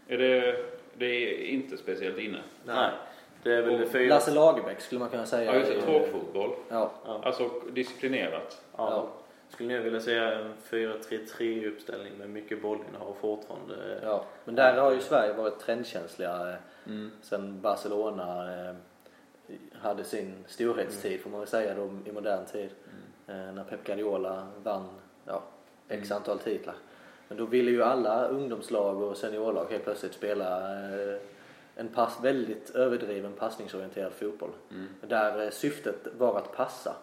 Är 0.08 0.18
det, 0.18 0.56
det 0.94 1.06
är 1.06 1.44
inte 1.46 1.76
speciellt 1.76 2.18
inne? 2.18 2.38
nej. 2.66 2.90
Det 3.42 3.52
är 3.54 3.62
väl 3.62 3.82
Och 3.82 3.88
fyra... 3.88 4.14
Lasse 4.14 4.30
Lagerbäck 4.34 4.80
skulle 4.80 4.98
man 4.98 5.08
kunna 5.08 5.26
säga. 5.26 5.52
Ja, 5.52 5.58
just 5.58 5.70
det. 5.70 5.76
är- 5.76 5.82
Tråkfotboll. 5.82 6.50
Ja. 6.68 6.90
Ja, 7.04 7.20
Alltså 7.24 7.50
disciplinerat. 7.72 8.62
ja. 8.76 8.90
Ja. 8.90 9.08
Skulle 9.48 9.72
jag 9.74 9.80
vilja 9.82 10.00
säga 10.00 10.32
en 10.38 10.52
4-3-3 10.70 11.66
uppställning 11.68 12.12
med 12.18 12.30
mycket 12.30 12.62
bollinnehav 12.62 13.16
fortfarande. 13.20 14.00
ja. 14.02 14.24
Men 14.44 14.54
där 14.54 14.74
har 14.80 14.92
ju 14.92 15.00
Sverige 15.00 15.32
varit 15.32 15.58
trendkänsliga 15.58 16.48
eh, 16.50 16.54
Mm. 16.86 17.10
sen 17.22 17.60
Barcelona 17.60 18.52
eh, 18.68 18.74
hade 19.72 20.04
sin 20.04 20.34
storhetstid 20.46 21.20
får 21.20 21.30
man 21.30 21.40
väl 21.40 21.48
säga 21.48 21.74
då 21.74 21.90
i 22.04 22.12
modern 22.12 22.46
tid. 22.46 22.70
Mm. 23.26 23.48
Eh, 23.48 23.54
när 23.54 23.64
Pep 23.64 23.84
Guardiola 23.84 24.46
vann 24.62 24.88
ja, 25.24 25.42
x 25.88 26.10
antal 26.10 26.38
titlar. 26.38 26.74
Men 27.28 27.38
då 27.38 27.46
ville 27.46 27.70
ju 27.70 27.82
alla 27.82 28.28
ungdomslag 28.28 29.02
och 29.02 29.16
seniorlag 29.16 29.66
helt 29.70 29.84
plötsligt 29.84 30.14
spela 30.14 30.72
eh, 30.72 31.20
en 31.76 31.88
pass, 31.88 32.18
väldigt 32.22 32.70
överdriven 32.70 33.32
passningsorienterad 33.32 34.12
fotboll. 34.12 34.50
Mm. 34.70 34.86
Där 35.00 35.44
eh, 35.44 35.50
syftet 35.50 36.06
var 36.18 36.38
att 36.38 36.56
passa. 36.56 36.96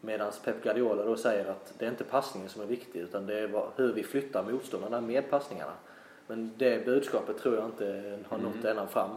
Medan 0.00 0.32
Pep 0.44 0.62
Guardiola 0.62 1.04
då 1.04 1.16
säger 1.16 1.46
att 1.46 1.74
det 1.78 1.86
är 1.86 1.90
inte 1.90 2.04
passningen 2.04 2.48
som 2.48 2.62
är 2.62 2.66
viktig 2.66 3.00
utan 3.00 3.26
det 3.26 3.38
är 3.38 3.62
hur 3.76 3.92
vi 3.92 4.02
flyttar 4.02 4.42
motståndarna 4.42 5.00
med 5.00 5.30
passningarna. 5.30 5.72
Men 6.26 6.52
det 6.56 6.84
budskapet 6.84 7.38
tror 7.38 7.56
jag 7.56 7.64
inte 7.64 8.18
har 8.28 8.38
nått 8.38 8.64
ända 8.64 8.86
fram. 8.86 9.10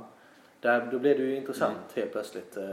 Där, 0.61 0.87
då 0.91 0.99
blev 0.99 1.17
det 1.17 1.23
ju 1.23 1.35
intressant 1.35 1.77
helt 1.95 2.11
plötsligt. 2.11 2.57
Eh, 2.57 2.63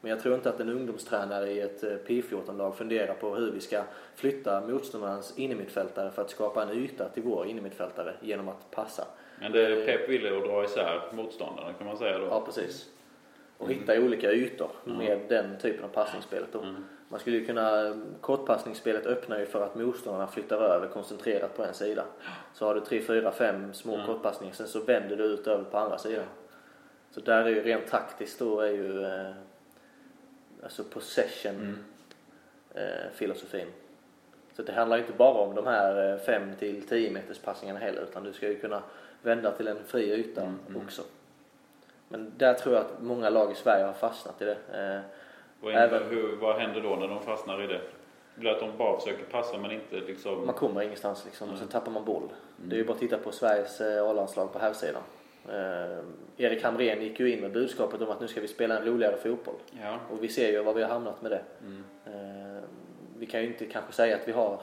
Men 0.00 0.10
jag 0.10 0.20
tror 0.20 0.34
inte 0.34 0.48
att 0.48 0.60
en 0.60 0.68
ungdomstränare 0.68 1.50
i 1.50 1.60
ett 1.60 1.84
eh, 1.84 1.90
P14-lag 2.06 2.76
funderar 2.76 3.14
på 3.14 3.34
hur 3.34 3.50
vi 3.52 3.60
ska 3.60 3.82
flytta 4.14 4.60
motståndarens 4.60 5.38
innermittfältare 5.38 6.10
för 6.10 6.22
att 6.22 6.30
skapa 6.30 6.62
en 6.62 6.70
yta 6.70 7.08
till 7.08 7.22
vår 7.22 7.46
innermittfältare 7.46 8.14
genom 8.20 8.48
att 8.48 8.70
passa. 8.70 9.04
Men 9.40 9.52
det 9.52 9.86
Pep 9.86 10.08
ville 10.08 10.36
att 10.38 10.44
dra 10.44 10.64
isär 10.64 11.00
motståndarna 11.12 11.72
kan 11.72 11.86
man 11.86 11.96
säga 11.96 12.18
då. 12.18 12.24
Ja, 12.26 12.40
precis. 12.46 12.88
Och 13.58 13.70
hitta 13.70 14.00
olika 14.00 14.32
ytor 14.32 14.70
med 14.84 15.18
den 15.28 15.58
typen 15.58 15.84
av 15.84 15.88
passningsspelet. 15.88 16.48
Då. 16.52 16.58
Mm. 16.60 16.84
Man 17.08 17.20
skulle 17.20 17.36
ju 17.36 17.46
kunna, 17.46 17.96
kortpassningsspelet 18.20 19.06
öppnar 19.06 19.38
ju 19.38 19.46
för 19.46 19.64
att 19.64 19.74
motståndarna 19.74 20.26
flyttar 20.26 20.56
över 20.56 20.88
koncentrerat 20.88 21.56
på 21.56 21.64
en 21.64 21.74
sida. 21.74 22.04
Så 22.54 22.66
har 22.66 22.74
du 22.74 22.80
tre, 22.80 23.00
fyra, 23.00 23.32
fem 23.32 23.72
små 23.74 23.94
Mm. 23.94 24.06
kortpassningar, 24.06 24.54
sen 24.54 24.66
så 24.68 24.80
vänder 24.80 25.16
du 25.16 25.24
ut 25.24 25.46
över 25.46 25.64
på 25.64 25.78
andra 25.78 25.98
sidan. 25.98 26.24
Så 27.14 27.20
där 27.20 27.44
är 27.44 27.48
ju 27.48 27.62
rent 27.62 27.86
taktiskt 27.86 28.38
då 28.38 28.60
är 28.60 28.70
ju 28.70 29.04
eh, 29.04 29.30
alltså 30.62 30.84
possession 30.84 31.52
Mm. 31.54 31.78
eh, 32.74 33.10
filosofin. 33.14 33.66
Så 34.56 34.62
det 34.62 34.72
handlar 34.72 34.96
ju 34.96 35.02
inte 35.02 35.16
bara 35.16 35.38
om 35.38 35.54
de 35.54 35.66
här 35.66 36.18
5 36.18 36.54
till 36.58 36.88
10 36.88 37.10
meters 37.10 37.38
passningarna 37.38 37.78
heller 37.80 38.02
utan 38.02 38.24
du 38.24 38.32
ska 38.32 38.48
ju 38.48 38.58
kunna 38.58 38.82
vända 39.22 39.52
till 39.52 39.68
en 39.68 39.84
fri 39.86 40.12
yta 40.12 40.40
Mm, 40.42 40.58
mm. 40.68 40.82
också. 40.86 41.02
Men 42.08 42.32
där 42.36 42.54
tror 42.54 42.74
jag 42.74 42.84
att 42.84 43.02
många 43.02 43.30
lag 43.30 43.52
i 43.52 43.54
Sverige 43.54 43.84
har 43.84 43.92
fastnat 43.92 44.42
i 44.42 44.44
det. 44.44 44.56
Eh, 44.72 45.00
Vad, 45.60 45.72
innebär, 45.72 45.96
Även- 45.96 46.08
hur, 46.10 46.36
vad 46.36 46.56
händer 46.60 46.80
då 46.80 46.96
när 46.96 47.08
de 47.08 47.22
fastnar 47.22 47.62
i 47.62 47.66
det? 47.66 47.80
Blir 48.34 48.50
att 48.50 48.60
de 48.60 48.76
bara 48.78 49.00
försöker 49.00 49.24
passa 49.24 49.58
men 49.58 49.70
inte 49.70 49.96
liksom... 49.96 50.46
Man 50.46 50.54
kommer 50.54 50.82
ingenstans 50.82 51.24
liksom 51.24 51.48
och 51.48 51.54
Mm. 51.54 51.66
så 51.66 51.72
tappar 51.72 51.92
man 51.92 52.04
boll. 52.04 52.28
Det 52.56 52.76
är 52.76 52.78
ju 52.78 52.84
bara 52.84 52.92
att 52.92 52.98
titta 53.00 53.18
på 53.18 53.32
Sveriges 53.32 53.80
eh, 53.80 54.04
A-landslag 54.10 54.52
på 54.52 54.58
här 54.58 54.72
sidan. 54.72 55.02
Eh, 55.48 55.98
Erik 56.36 56.62
Hamrén 56.64 57.02
gick 57.02 57.20
ju 57.20 57.32
in 57.32 57.40
med 57.40 57.52
budskapet 57.52 58.00
om 58.00 58.10
att 58.10 58.20
nu 58.20 58.28
ska 58.28 58.40
vi 58.40 58.48
spela 58.48 58.78
en 58.78 58.84
roligare 58.86 59.16
fotboll. 59.16 59.54
Ja. 59.82 59.98
Och 60.10 60.24
vi 60.24 60.28
ser 60.28 60.52
ju 60.52 60.62
var 60.62 60.74
vi 60.74 60.82
har 60.82 60.88
hamnat 60.88 61.22
med 61.22 61.30
det. 61.30 61.42
Mm. 61.64 61.84
Eh, 62.06 62.62
vi 63.18 63.26
kan 63.26 63.40
ju 63.40 63.46
inte 63.46 63.66
kanske 63.66 63.92
säga 63.92 64.16
att 64.16 64.28
vi 64.28 64.32
har 64.32 64.60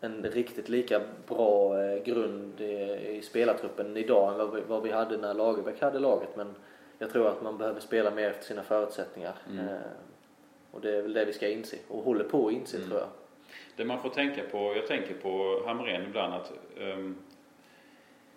en 0.00 0.22
riktigt 0.22 0.68
lika 0.68 1.00
bra 1.28 1.82
eh, 1.82 2.02
grund 2.04 2.60
i, 2.60 3.06
i 3.18 3.22
spelartruppen 3.22 3.96
idag 3.96 4.32
än 4.32 4.38
vad 4.38 4.54
vi, 4.54 4.60
vad 4.68 4.82
vi 4.82 4.90
hade 4.90 5.16
när 5.16 5.34
Lagerbäck 5.34 5.80
hade 5.80 5.98
laget. 5.98 6.36
Men 6.36 6.54
Jag 6.98 7.10
tror 7.10 7.28
att 7.28 7.42
man 7.42 7.58
behöver 7.58 7.80
spela 7.80 8.10
mer 8.10 8.30
efter 8.30 8.44
sina 8.44 8.62
förutsättningar. 8.62 9.34
Mm. 9.50 9.68
Eh, 9.68 9.74
och 10.70 10.80
det 10.80 10.96
är 10.96 11.02
väl 11.02 11.12
det 11.12 11.24
vi 11.24 11.32
ska 11.32 11.48
inse. 11.48 11.76
Och 11.88 12.04
håller 12.04 12.24
på 12.24 12.46
att 12.46 12.52
inse 12.52 12.76
Mm. 12.76 12.88
tror 12.88 13.00
jag. 13.00 13.08
Det 13.76 13.84
man 13.84 14.02
får 14.02 14.08
tänka 14.08 14.42
på, 14.50 14.58
jag 14.76 14.86
tänker 14.86 15.14
på 15.14 15.62
Hamrén 15.66 16.02
ibland 16.02 16.34
att 16.34 16.52
ehm, 16.80 17.16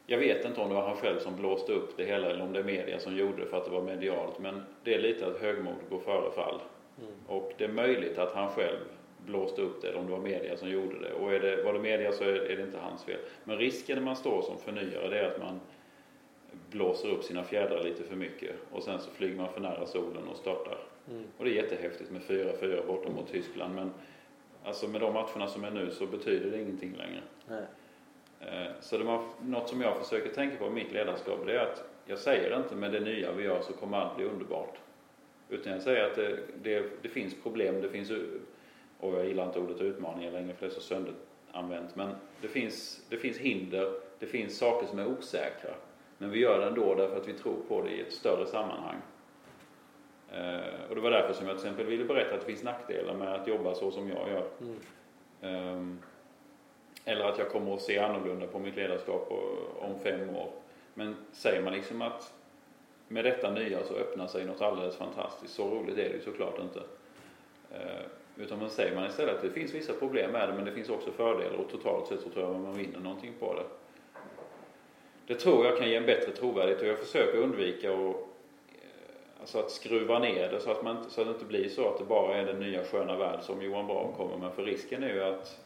jag 0.08 0.18
vet 0.18 0.46
inte 0.46 0.62
om 0.62 0.70
det 0.70 0.76
var 0.76 0.88
han 0.88 0.98
själv 0.98 1.20
som 1.20 1.36
blåste 1.36 1.72
upp 1.72 1.98
det 1.98 2.06
hela 2.06 2.30
eller 2.30 2.44
om 2.44 2.54
det 2.54 2.60
är 2.60 2.64
media 2.64 3.00
som 3.00 3.18
gjorde 3.18 3.44
det 3.44 3.46
för 3.46 3.58
att 3.58 3.66
det 3.66 3.72
var 3.72 3.82
medialt 3.82 4.40
men 4.40 4.64
det 4.84 4.94
är 4.94 5.00
lite 5.00 5.28
att 5.28 5.42
högmod 5.42 5.76
går 5.90 6.00
före 6.00 6.32
fall. 6.32 6.62
Mm. 6.98 7.12
Och 7.28 7.52
det 7.58 7.64
är 7.64 7.70
möjligt 7.70 8.18
att 8.18 8.32
han 8.32 8.50
själv 8.50 8.78
blåste 9.26 9.62
upp 9.62 9.82
det 9.82 9.88
eller 9.88 10.00
om 10.00 10.06
det 10.06 10.12
var 10.12 10.20
media 10.20 10.58
som 10.58 10.70
gjorde 10.70 11.00
det. 11.00 11.14
Och 11.14 11.34
är 11.34 11.40
det, 11.40 11.64
var 11.64 11.74
det 11.74 11.80
media 11.80 12.12
så 12.12 12.24
är, 12.24 12.28
är 12.28 12.58
det 12.58 12.64
inte 12.64 12.78
hans 12.78 13.04
fel. 13.04 13.20
Men 13.44 13.58
risken 13.58 13.98
när 13.98 14.06
man 14.06 14.16
står 14.16 14.42
som 14.42 14.58
förnyare 14.58 15.10
det 15.10 15.20
är 15.20 15.32
att 15.32 15.40
man 15.40 15.60
blåser 16.70 17.10
upp 17.10 17.24
sina 17.24 17.44
fjädrar 17.44 17.84
lite 17.84 18.04
för 18.04 18.16
mycket 18.16 18.56
och 18.72 18.84
sen 18.84 19.00
så 19.00 19.12
flyger 19.12 19.36
man 19.36 19.54
för 19.54 19.62
nära 19.62 19.86
solen 19.86 20.28
och 20.32 20.38
startar. 20.38 20.78
Mm. 21.10 21.24
Och 21.38 21.46
det 21.46 21.52
är 21.52 21.56
jättehäftigt 21.56 22.12
med 22.12 22.22
4-4 22.22 22.88
borta 22.88 23.10
mot 23.10 23.32
Tyskland 23.32 23.76
men 23.76 23.92
alltså 24.64 24.88
med 24.88 25.02
de 25.02 25.14
matcherna 25.14 25.48
som 25.48 25.64
är 25.64 25.72
nu 25.72 25.92
så 25.92 26.06
betyder 26.06 26.52
det 26.52 26.62
ingenting 26.62 26.96
längre. 26.96 27.22
Nej. 27.48 27.66
Eh, 28.42 28.72
Så 28.80 28.98
det 28.98 29.04
man, 29.04 29.24
något 29.42 29.70
som 29.70 29.82
jag 29.82 29.98
försöker 29.98 30.30
tänka 30.30 30.58
på 30.58 30.66
i 30.68 30.70
mitt 30.70 30.92
ledarskap 30.92 31.40
det 31.46 31.54
är 31.54 31.60
att 31.60 31.84
jag 32.06 32.20
säger 32.20 32.58
inte 32.58 32.76
med 32.76 32.92
det 32.92 33.00
nya 33.00 33.32
vi 33.32 33.44
gör 33.44 33.62
så 33.62 33.74
kommer 33.74 33.98
allt 33.98 34.16
bli 34.16 34.26
underbart. 34.26 34.78
Utan 35.50 35.74
jag 35.74 35.82
säger 35.82 36.04
att 36.04 36.16
det, 36.16 36.40
det, 36.64 36.84
det 37.02 37.10
finns 37.10 37.36
problem, 37.44 37.82
det 37.82 37.90
finns, 37.90 38.12
och 39.00 39.14
jag 39.20 39.26
gillar 39.26 39.46
inte 39.46 39.60
ordet 39.60 39.82
utmaningar 39.82 40.32
längre 40.32 40.54
för 40.54 40.66
det 40.66 40.72
är 40.72 40.76
så 40.76 40.82
sönderanvänt, 40.82 41.96
men 41.96 42.10
det 42.42 42.48
finns, 42.48 43.06
det 43.10 43.18
finns 43.18 43.38
hinder, 43.38 43.94
det 44.20 44.26
finns 44.26 44.58
saker 44.58 44.88
som 44.88 45.00
är 45.00 45.08
osäkra. 45.08 45.70
Men 46.18 46.30
vi 46.32 46.40
gör 46.40 46.60
det 46.60 46.66
ändå 46.68 46.96
därför 46.96 47.18
att 47.18 47.28
vi 47.28 47.34
tror 47.34 47.56
på 47.68 47.82
det 47.82 47.90
i 47.90 48.02
ett 48.02 48.14
större 48.14 48.46
sammanhang. 48.46 48.96
Eh, 50.32 50.90
Och 50.90 50.96
det 50.96 51.02
var 51.02 51.12
därför 51.12 51.34
som 51.34 51.48
jag 51.48 51.58
till 51.58 51.66
exempel 51.68 51.86
ville 51.86 52.06
berätta 52.06 52.34
att 52.36 52.40
det 52.40 52.46
finns 52.46 52.64
nackdelar 52.64 53.14
med 53.14 53.34
att 53.34 53.48
jobba 53.48 53.74
så 53.76 53.92
som 53.92 54.10
jag 54.10 54.30
gör. 54.30 54.48
Mm. 54.62 54.76
Ehm, 55.42 56.00
eller 57.06 57.26
att 57.26 57.38
jag 57.38 57.50
kommer 57.50 57.74
att 57.74 57.82
se 57.82 58.00
annorlunda 58.00 58.48
på 58.48 58.60
mitt 58.60 58.76
ledarskap 58.76 59.32
om 59.80 60.00
fem 60.00 60.30
år. 60.30 60.50
Men 60.94 61.16
säger 61.32 61.62
man 61.62 61.74
liksom 61.74 62.02
att 62.02 62.34
med 63.08 63.26
detta 63.26 63.52
nya 63.52 63.84
så 63.84 63.94
öppnar 63.94 64.28
sig 64.28 64.46
något 64.46 64.62
alldeles 64.62 64.98
fantastiskt. 64.98 65.54
Så 65.54 65.70
roligt 65.70 65.98
är 65.98 66.10
det 66.10 66.16
ju 66.16 66.22
såklart 66.22 66.60
inte. 66.60 66.80
Eh, 67.72 68.06
utan 68.38 68.60
man 68.60 68.70
säger 68.70 68.96
man 68.96 69.06
istället 69.06 69.36
att 69.36 69.42
det 69.42 69.50
finns 69.50 69.74
vissa 69.74 69.94
problem 69.94 70.32
med 70.32 70.50
det 70.50 70.56
men 70.56 70.66
det 70.66 70.72
finns 70.72 70.90
också 70.90 71.12
fördelar 71.12 71.58
och 71.58 71.70
totalt 71.70 72.08
sett 72.08 72.22
så 72.22 72.30
tror 72.30 72.46
jag 72.46 72.56
att 72.56 72.62
man 72.62 72.78
vinner 72.78 73.00
någonting 73.00 73.34
på 73.40 73.54
det. 73.54 73.64
Det 75.28 75.36
tror 75.40 75.66
jag 75.66 75.78
kan 75.78 75.90
ge 75.90 75.96
en 75.96 76.06
bättre 76.06 76.32
trovärdighet 76.32 76.82
och 76.82 76.88
jag 76.88 77.00
försöker 77.00 77.38
undvika 77.38 77.94
att, 77.94 78.00
eh, 78.00 79.40
alltså 79.40 79.60
att 79.60 79.72
skruva 79.72 80.20
ner 80.20 80.52
det 80.52 80.60
så 80.60 80.72
att, 80.72 80.84
man, 80.84 81.10
så 81.10 81.22
att 81.22 81.28
det 81.28 81.34
inte 81.34 81.46
blir 81.46 81.70
så 81.70 81.90
att 81.90 81.98
det 81.98 82.06
bara 82.06 82.36
är 82.36 82.46
den 82.46 82.60
nya 82.60 82.84
sköna 82.84 83.18
värld 83.18 83.40
som 83.42 83.62
Johan 83.62 83.88
Braun 83.88 84.14
kommer 84.14 84.38
med. 84.38 84.54
För 84.54 84.64
risken 84.64 85.04
är 85.04 85.14
ju 85.14 85.24
att 85.24 85.60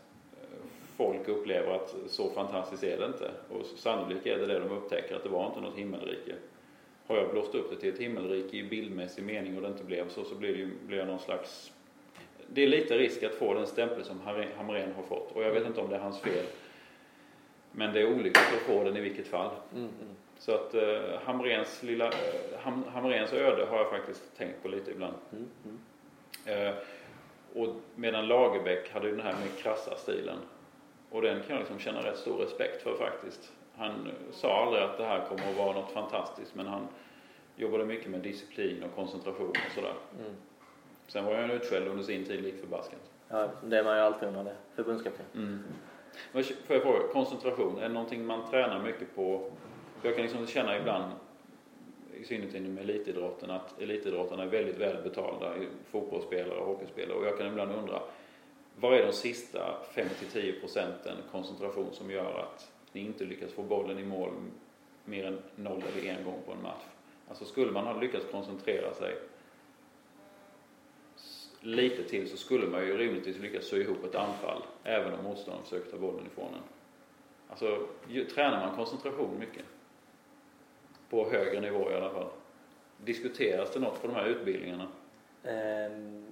folk 0.99 1.27
upplever 1.27 1.71
att 1.75 1.95
så 2.07 2.29
fantastiskt 2.29 2.83
är 2.83 2.97
det 2.97 3.05
inte. 3.05 3.31
Och 3.49 3.65
sannolikt 3.65 4.27
är 4.27 4.37
det 4.37 4.45
det 4.45 4.59
de 4.59 4.71
upptäcker, 4.71 5.15
att 5.15 5.23
det 5.23 5.29
var 5.29 5.45
inte 5.45 5.61
något 5.61 5.75
himmelrike. 5.77 6.35
Har 7.07 7.17
jag 7.17 7.31
blåst 7.31 7.55
upp 7.55 7.69
det 7.69 7.75
till 7.75 7.93
ett 7.93 7.99
himmelrike 7.99 8.57
i 8.57 8.63
bildmässig 8.63 9.23
mening 9.23 9.55
och 9.55 9.61
det 9.61 9.67
inte 9.67 9.83
blev 9.83 10.09
så, 10.09 10.23
så 10.23 10.35
blir, 10.35 10.53
det 10.53 10.59
ju, 10.59 10.69
blir 10.87 11.05
någon 11.05 11.19
slags... 11.19 11.71
Det 12.47 12.63
är 12.63 12.67
lite 12.67 12.97
risk 12.97 13.23
att 13.23 13.35
få 13.35 13.53
den 13.53 13.67
stämpel 13.67 14.03
som 14.03 14.19
Hamrén- 14.21 14.93
har 14.95 15.03
fått. 15.03 15.31
Och 15.31 15.43
jag 15.43 15.51
vet 15.51 15.65
inte 15.65 15.81
om 15.81 15.89
det 15.89 15.95
är 15.95 15.99
hans 15.99 16.19
fel. 16.19 16.45
Men 17.71 17.93
det 17.93 18.01
är 18.01 18.13
olyckligt 18.13 18.53
att 18.55 18.61
få 18.61 18.83
den 18.83 18.97
i 18.97 19.01
vilket 19.01 19.27
fall. 19.27 19.51
Mm. 19.75 19.83
Mm. 19.83 20.15
Så 20.37 20.51
att 20.51 20.73
eh, 20.73 21.19
Hamrens 21.23 21.83
lilla, 21.83 22.07
eh, 22.07 22.59
Ham, 22.59 22.83
Hamrens 22.93 23.33
öde 23.33 23.65
har 23.65 23.77
jag 23.77 23.89
faktiskt 23.89 24.37
tänkt 24.37 24.63
på 24.63 24.67
lite 24.67 24.91
ibland. 24.91 25.13
Mm. 25.31 25.47
Mm. 25.65 26.67
Eh, 26.67 26.73
och 27.53 27.75
medan 27.95 28.27
Lagerbäck 28.27 28.91
hade 28.93 29.07
ju 29.07 29.15
den 29.15 29.25
här 29.25 29.33
med 29.33 29.57
krassa 29.57 29.95
stilen. 29.95 30.37
Och 31.09 31.21
den 31.21 31.41
kan 31.41 31.49
jag 31.49 31.59
liksom 31.59 31.79
känna 31.79 32.03
rätt 32.03 32.17
stor 32.17 32.37
respekt 32.37 32.81
för 32.81 32.95
faktiskt. 32.95 33.51
Han 33.77 34.11
sa 34.31 34.63
aldrig 34.63 34.83
att 34.83 34.97
det 34.97 35.03
här 35.03 35.25
kommer 35.25 35.49
att 35.51 35.57
vara 35.57 35.73
något 35.73 35.91
fantastiskt 35.91 36.55
men 36.55 36.67
han 36.67 36.87
jobbade 37.55 37.85
mycket 37.85 38.11
med 38.11 38.19
disciplin 38.19 38.83
och 38.83 38.95
koncentration 38.95 39.49
och 39.49 39.71
sådär. 39.75 39.93
Mm. 40.19 40.35
Sen 41.07 41.25
var 41.25 41.35
han 41.35 41.51
utskälld 41.51 41.87
under 41.87 42.03
sin 42.03 42.25
tid 42.25 42.43
lik 42.43 42.59
förbaskat. 42.59 43.11
Ja, 43.29 43.49
det 43.63 43.77
är 43.77 43.83
man 43.83 43.95
ju 43.95 44.01
alltid 44.01 44.27
under 44.27 44.43
det. 44.43 44.55
Förbundskapten. 44.75 45.25
Mm. 45.35 45.63
Men 46.31 46.43
Får 46.43 46.75
jag 46.75 46.83
fråga, 46.83 47.07
koncentration, 47.13 47.77
är 47.77 47.81
det 47.81 47.89
någonting 47.93 48.25
man 48.25 48.49
tränar 48.49 48.83
mycket 48.83 49.15
på? 49.15 49.51
Jag 50.03 50.15
kan 50.15 50.23
liksom 50.23 50.47
känna 50.47 50.77
ibland, 50.77 51.11
i 52.13 52.23
synnerhet 52.23 52.55
inom 52.55 52.77
elitidrotten, 52.77 53.51
att 53.51 53.81
elitidrottarna 53.81 54.43
är 54.43 54.47
väldigt 54.47 54.77
välbetalda, 54.77 55.53
fotbollsspelare 55.91 56.59
och 56.59 56.65
hockeyspelare. 56.65 57.17
Och 57.17 57.25
jag 57.25 57.37
kan 57.37 57.47
ibland 57.47 57.71
undra, 57.71 58.01
vad 58.79 58.93
är 58.93 59.05
de 59.05 59.13
sista 59.13 59.77
5-10 59.93 60.59
procenten 60.59 61.17
koncentration 61.31 61.93
som 61.93 62.11
gör 62.11 62.39
att 62.39 62.71
ni 62.91 63.01
inte 63.01 63.23
lyckas 63.23 63.51
få 63.51 63.63
bollen 63.63 63.99
i 63.99 64.05
mål 64.05 64.29
mer 65.05 65.25
än 65.25 65.41
noll 65.55 65.83
eller 65.91 66.09
en 66.09 66.25
gång 66.25 66.41
på 66.45 66.51
en 66.51 66.61
match? 66.61 66.83
Alltså 67.29 67.45
skulle 67.45 67.71
man 67.71 67.87
ha 67.87 67.99
lyckats 67.99 68.25
koncentrera 68.31 68.93
sig 68.93 69.15
lite 71.61 72.03
till 72.03 72.29
så 72.29 72.37
skulle 72.37 72.67
man 72.67 72.85
ju 72.85 72.97
rimligtvis 72.97 73.39
lyckas 73.39 73.65
sy 73.65 73.81
ihop 73.81 74.03
ett 74.03 74.15
anfall 74.15 74.63
även 74.83 75.13
om 75.13 75.23
motståndaren 75.23 75.63
försöker 75.63 75.91
ta 75.91 75.97
bollen 75.97 76.25
ifrån 76.25 76.53
en. 76.53 76.61
Alltså, 77.49 77.87
ju, 78.07 78.25
tränar 78.25 78.65
man 78.65 78.75
koncentration 78.75 79.39
mycket? 79.39 79.65
På 81.09 81.29
högre 81.29 81.61
nivå 81.61 81.91
i 81.91 81.95
alla 81.95 82.09
fall. 82.09 82.29
Diskuteras 82.97 83.73
det 83.73 83.79
något 83.79 84.01
på 84.01 84.07
de 84.07 84.15
här 84.15 84.25
utbildningarna? 84.25 84.87
Ehm, 85.43 86.25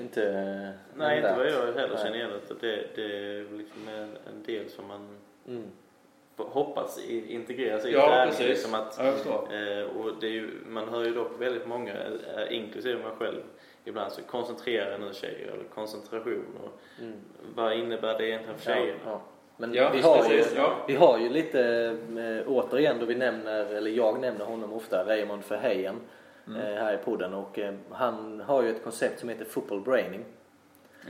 inte... 0.00 0.72
Nej, 0.94 1.16
inte 1.16 1.34
vad 1.36 1.46
jag 1.46 1.72
heller 1.72 1.96
känner 1.96 2.14
igen 2.16 2.30
det. 2.48 2.54
Det, 2.60 2.84
det 2.94 3.02
är 3.02 3.56
liksom 3.58 3.88
en, 3.88 4.16
en 4.34 4.42
del 4.46 4.68
som 4.70 4.86
man 4.86 5.08
Mm. 5.48 5.62
hoppas 6.36 6.98
i- 7.08 7.32
integreras 7.34 7.84
i 7.86 7.92
Ja, 7.92 8.00
träningen, 8.06 8.28
precis. 8.28 8.46
Liksom 8.48 8.74
att, 8.74 8.98
Ja, 8.98 9.56
eh, 9.56 9.84
och 9.96 10.10
det 10.20 10.26
är 10.26 10.30
ju, 10.30 10.50
man 10.66 10.88
hör 10.88 11.04
ju 11.04 11.14
dock 11.14 11.30
väldigt 11.40 11.66
många, 11.66 11.92
eh, 12.36 12.56
inklusive 12.56 12.98
mig 13.02 13.12
själv, 13.18 13.40
ibland 13.84 14.12
så 14.12 14.22
koncentrera 14.22 14.98
nu 14.98 15.12
tjejer 15.12 15.48
eller 15.52 15.64
koncentration 15.74 16.44
och 16.64 16.80
Mm. 17.02 17.14
vad 17.54 17.72
innebär 17.72 18.18
det 18.18 18.28
egentligen 18.28 18.58
för 18.58 18.70
Ja, 18.70 18.76
tjejer? 18.76 18.96
ja. 19.06 19.20
Men 19.56 19.74
Ja, 19.74 19.90
vi, 19.94 20.00
har 20.00 20.16
ju, 20.16 20.22
precis, 20.38 20.54
ja. 20.56 20.76
vi 20.88 20.94
har 20.94 21.18
ju 21.18 21.28
lite, 21.28 21.62
eh, 22.18 22.52
återigen 22.52 22.96
då 23.00 23.06
vi 23.06 23.14
nämner, 23.14 23.64
eller 23.74 23.90
jag 23.90 24.20
nämner 24.20 24.44
honom 24.44 24.72
ofta, 24.72 25.04
Raymond 25.06 25.42
Verheyen 25.48 25.94
Mm. 25.94 26.04
Eh, 26.46 26.54
här 26.54 26.94
i 26.94 26.96
podden 26.96 27.34
och 27.34 27.58
eh, 27.58 27.74
han 27.90 28.40
har 28.40 28.62
ju 28.62 28.70
ett 28.70 28.84
koncept 28.84 29.20
som 29.20 29.28
heter 29.28 29.44
football 29.44 29.80
braining. 29.80 30.24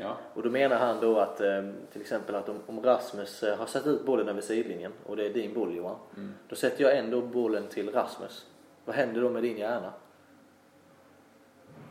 Ja. 0.00 0.16
Och 0.34 0.42
då 0.42 0.50
menar 0.50 0.76
han 0.76 1.00
då 1.00 1.18
att 1.18 1.40
eh, 1.40 1.62
till 1.92 2.00
exempel 2.00 2.34
att 2.34 2.48
om, 2.66 2.82
Rasmus 2.82 3.42
har 3.58 3.66
satt 3.66 3.86
ut 3.86 4.06
bollen 4.06 4.28
över 4.28 4.40
sidlinjen 4.40 4.92
och 5.06 5.16
det 5.16 5.26
är 5.26 5.30
din 5.30 5.54
boll 5.54 5.76
Johan. 5.76 5.96
Mm. 6.16 6.34
Då 6.48 6.56
sätter 6.56 6.84
jag 6.84 6.98
ändå 6.98 7.20
bollen 7.20 7.66
till 7.68 7.92
Rasmus. 7.92 8.46
Vad 8.84 8.96
händer 8.96 9.20
då 9.20 9.30
med 9.30 9.42
din 9.42 9.58
hjärna? 9.58 9.92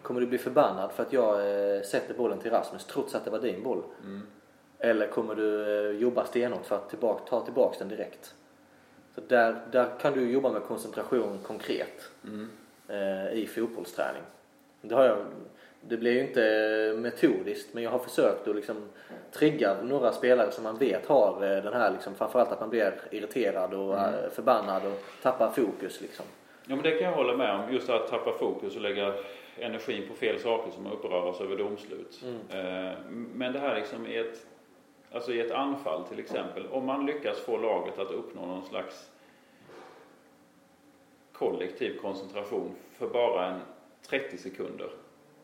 Kommer 0.02 0.22
du 0.22 0.28
bli 0.28 0.38
förbannad 0.38 0.92
för 0.92 1.04
att 1.04 1.14
jag 1.14 1.36
sätter 1.86 2.14
bollen 2.14 2.40
till 2.40 2.52
Rasmus 2.52 2.86
trots 2.86 3.16
att 3.16 3.26
det 3.26 3.32
var 3.32 3.40
din 3.40 3.64
boll? 3.64 3.84
Mm. 4.04 4.22
Eller 4.80 5.08
kommer 5.08 5.36
du 5.36 5.92
jobba 5.92 6.26
stenhårt 6.26 6.66
för 6.66 6.76
att 6.76 6.90
tillbaka, 6.90 7.24
ta 7.30 7.46
tillbaka 7.46 7.76
den 7.80 7.88
direkt? 7.88 8.36
Så 9.16 9.22
där, 9.28 9.62
där 9.72 9.90
kan 10.00 10.14
du 10.14 10.32
jobba 10.32 10.52
med 10.52 10.64
koncentration 10.64 11.40
konkret 11.44 12.12
Mm. 12.24 12.50
Eh, 12.92 13.34
i 13.34 13.48
fotbollsträning. 13.48 14.22
Det, 14.82 14.96
har 14.96 15.04
jag, 15.06 15.18
det 15.82 15.98
blir 15.98 16.12
ju 16.12 16.22
inte 16.22 16.94
metodiskt 16.98 17.74
men 17.74 17.84
jag 17.84 17.92
har 17.92 18.00
försökt 18.00 18.48
att 18.48 18.56
liksom 18.56 18.76
trigga 19.32 19.76
några 19.84 20.12
spelare 20.12 20.52
som 20.52 20.64
man 20.64 20.78
vet 20.78 21.06
har 21.06 21.34
eh, 21.44 21.64
den 21.64 21.74
här 21.74 21.92
liksom, 21.92 22.16
framförallt 22.16 22.52
att 22.52 22.60
man 22.60 22.70
blir 22.70 22.94
irriterad 23.12 23.74
och 23.74 23.94
Mm. 24.00 24.14
eh, 24.14 24.30
förbannad 24.32 24.86
och 24.86 25.00
tappar 25.22 25.50
fokus 25.52 26.02
liksom. 26.02 26.26
Ja 26.68 26.76
men 26.76 26.84
det 26.84 26.92
kan 26.92 27.10
jag 27.10 27.16
hålla 27.16 27.38
med 27.38 27.56
om. 27.56 27.74
Just 27.74 27.90
att 27.90 28.08
tappa 28.08 28.32
fokus 28.38 28.76
och 28.76 28.82
lägga 28.82 29.14
energin 29.60 30.08
på 30.08 30.14
fel 30.14 30.40
saker 30.40 30.72
som 30.72 30.88
uppröras 30.92 31.42
över 31.42 31.56
domslut. 31.58 32.24
Eh, 32.50 32.92
Men 33.34 33.54
det 33.54 33.60
här 33.60 33.76
liksom 33.76 34.08
i 34.08 34.18
ett, 34.18 34.46
alltså 35.12 35.32
i 35.32 35.40
ett 35.42 35.52
anfall 35.52 36.04
till 36.04 36.20
exempel. 36.20 36.68
Om 36.72 36.86
man 36.86 37.06
lyckas 37.06 37.40
få 37.40 37.58
laget 37.58 38.00
att 38.00 38.12
uppnå 38.12 38.46
någon 38.46 38.66
slags 38.66 39.11
kollektiv 41.42 41.98
koncentration 41.98 42.72
för 42.98 43.08
bara 43.08 43.46
en 43.46 43.60
30 44.08 44.38
sekunder. 44.38 44.90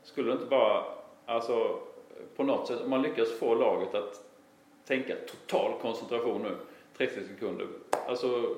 Skulle 0.03 0.27
det 0.27 0.33
inte 0.33 0.45
bara, 0.45 0.83
alltså 1.25 1.79
på 2.35 2.43
något 2.43 2.67
sätt, 2.67 2.81
om 2.81 2.89
man 2.89 3.01
lyckas 3.01 3.39
få 3.39 3.55
laget 3.55 3.95
att 3.95 4.23
tänka 4.85 5.15
total 5.27 5.79
koncentration 5.81 6.41
nu, 6.41 6.55
30 6.97 7.27
sekunder. 7.27 7.67
Alltså, 8.07 8.55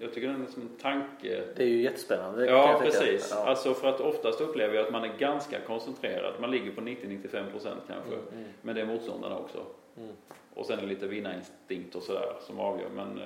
jag 0.00 0.14
tycker 0.14 0.28
det 0.28 0.34
är 0.34 0.52
som 0.52 0.62
en 0.62 0.76
tanke 0.82 1.42
Det 1.56 1.62
är 1.62 1.66
ju 1.66 1.82
jättespännande. 1.82 2.46
Ja, 2.46 2.80
precis. 2.82 3.28
Ja. 3.30 3.46
Alltså 3.46 3.74
för 3.74 3.88
att 3.88 4.00
oftast 4.00 4.40
upplever 4.40 4.74
jag 4.74 4.86
att 4.86 4.92
man 4.92 5.04
är 5.04 5.18
ganska 5.18 5.60
koncentrerad. 5.60 6.34
Man 6.40 6.50
ligger 6.50 6.72
på 6.72 6.80
90-95 6.80 7.50
procent 7.50 7.80
kanske. 7.86 8.14
Mm, 8.14 8.28
mm, 8.32 8.50
Men 8.62 8.74
det 8.74 8.80
är 8.80 8.86
motståndarna 8.86 9.38
också. 9.38 9.58
mm. 9.96 10.12
Och 10.54 10.66
sen 10.66 10.78
är 10.78 10.82
det 10.82 10.88
lite 10.88 11.06
vinnarinstinkt 11.06 11.94
och 11.94 12.02
sådär 12.02 12.32
som 12.40 12.60
avgör. 12.60 12.88
Men 12.94 13.18
eh, 13.18 13.24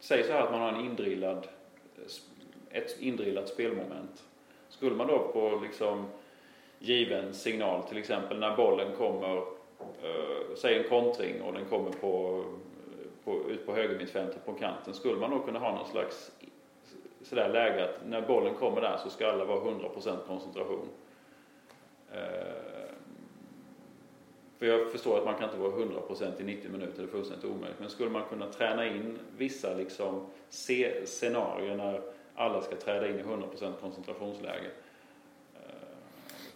säg 0.00 0.24
så 0.24 0.32
här 0.32 0.40
att 0.40 0.50
man 0.50 0.60
har 0.60 0.68
en 0.68 0.84
indrillad, 0.84 1.48
ett 2.70 3.00
indrillat 3.00 3.48
spelmoment. 3.48 4.24
Skulle 4.68 4.96
man 4.96 5.06
då 5.06 5.18
på 5.18 5.60
liksom 5.62 6.06
given 6.78 7.34
signal, 7.34 7.82
till 7.82 7.98
exempel 7.98 8.38
när 8.38 8.56
bollen 8.56 8.96
kommer, 8.96 9.36
eh, 10.02 10.56
säg 10.56 10.78
en 10.78 10.88
kontring 10.88 11.42
och 11.42 11.52
den 11.52 11.64
kommer 11.64 11.90
på, 11.90 12.44
på, 13.24 13.50
ut 13.50 13.66
på 13.66 13.74
högermittfältet 13.74 14.46
på 14.46 14.52
kanten, 14.52 14.94
skulle 14.94 15.20
man 15.20 15.30
då 15.30 15.38
kunna 15.38 15.58
ha 15.58 15.74
någon 15.74 15.88
slags 15.88 16.32
sådär 17.22 17.48
läge 17.48 17.84
att 17.84 18.06
när 18.06 18.20
bollen 18.20 18.54
kommer 18.54 18.80
där 18.80 18.96
så 18.96 19.10
ska 19.10 19.30
alla 19.30 19.44
vara 19.44 19.60
100% 19.60 20.26
koncentration. 20.26 20.88
Eh, 22.12 22.77
för 24.58 24.66
jag 24.66 24.92
förstår 24.92 25.18
att 25.18 25.24
man 25.24 25.34
kan 25.34 25.44
inte 25.44 25.58
vara 25.58 25.72
100% 25.72 26.40
i 26.40 26.44
90 26.44 26.70
minuter, 26.70 26.92
det 26.96 27.02
är 27.02 27.06
fullständigt 27.06 27.44
omöjligt. 27.44 27.80
Men 27.80 27.90
skulle 27.90 28.10
man 28.10 28.22
kunna 28.28 28.46
träna 28.46 28.86
in 28.86 29.18
vissa 29.36 29.74
liksom 29.74 30.26
scenarier 31.04 31.76
när 31.76 32.00
alla 32.34 32.62
ska 32.62 32.76
träda 32.76 33.08
in 33.08 33.18
i 33.18 33.22
100% 33.22 33.72
koncentrationsläge. 33.80 34.70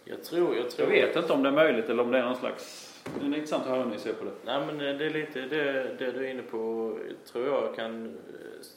Jag 0.05 0.23
tror, 0.23 0.55
jag 0.55 0.69
tror... 0.69 0.93
Jag 0.93 1.07
vet 1.07 1.15
inte 1.15 1.33
om 1.33 1.43
det 1.43 1.49
är 1.49 1.53
möjligt 1.53 1.89
eller 1.89 2.03
om 2.03 2.11
det 2.11 2.17
är 2.17 2.23
någon 2.23 2.35
slags... 2.35 2.89
Det 3.19 3.25
är 3.25 3.27
intressant 3.27 3.63
att 3.63 3.69
höra 3.69 3.83
hur 3.83 3.91
ni 3.91 3.99
ser 3.99 4.13
på 4.13 4.25
det. 4.25 4.31
Nej 4.45 4.65
men 4.65 4.77
det 4.77 5.05
är 5.05 5.09
lite 5.09 5.41
det, 5.41 5.95
det 5.99 6.11
du 6.11 6.25
är 6.25 6.31
inne 6.31 6.41
på 6.41 6.93
tror 7.25 7.47
jag 7.47 7.75
kan 7.75 8.05
eh, 8.05 8.13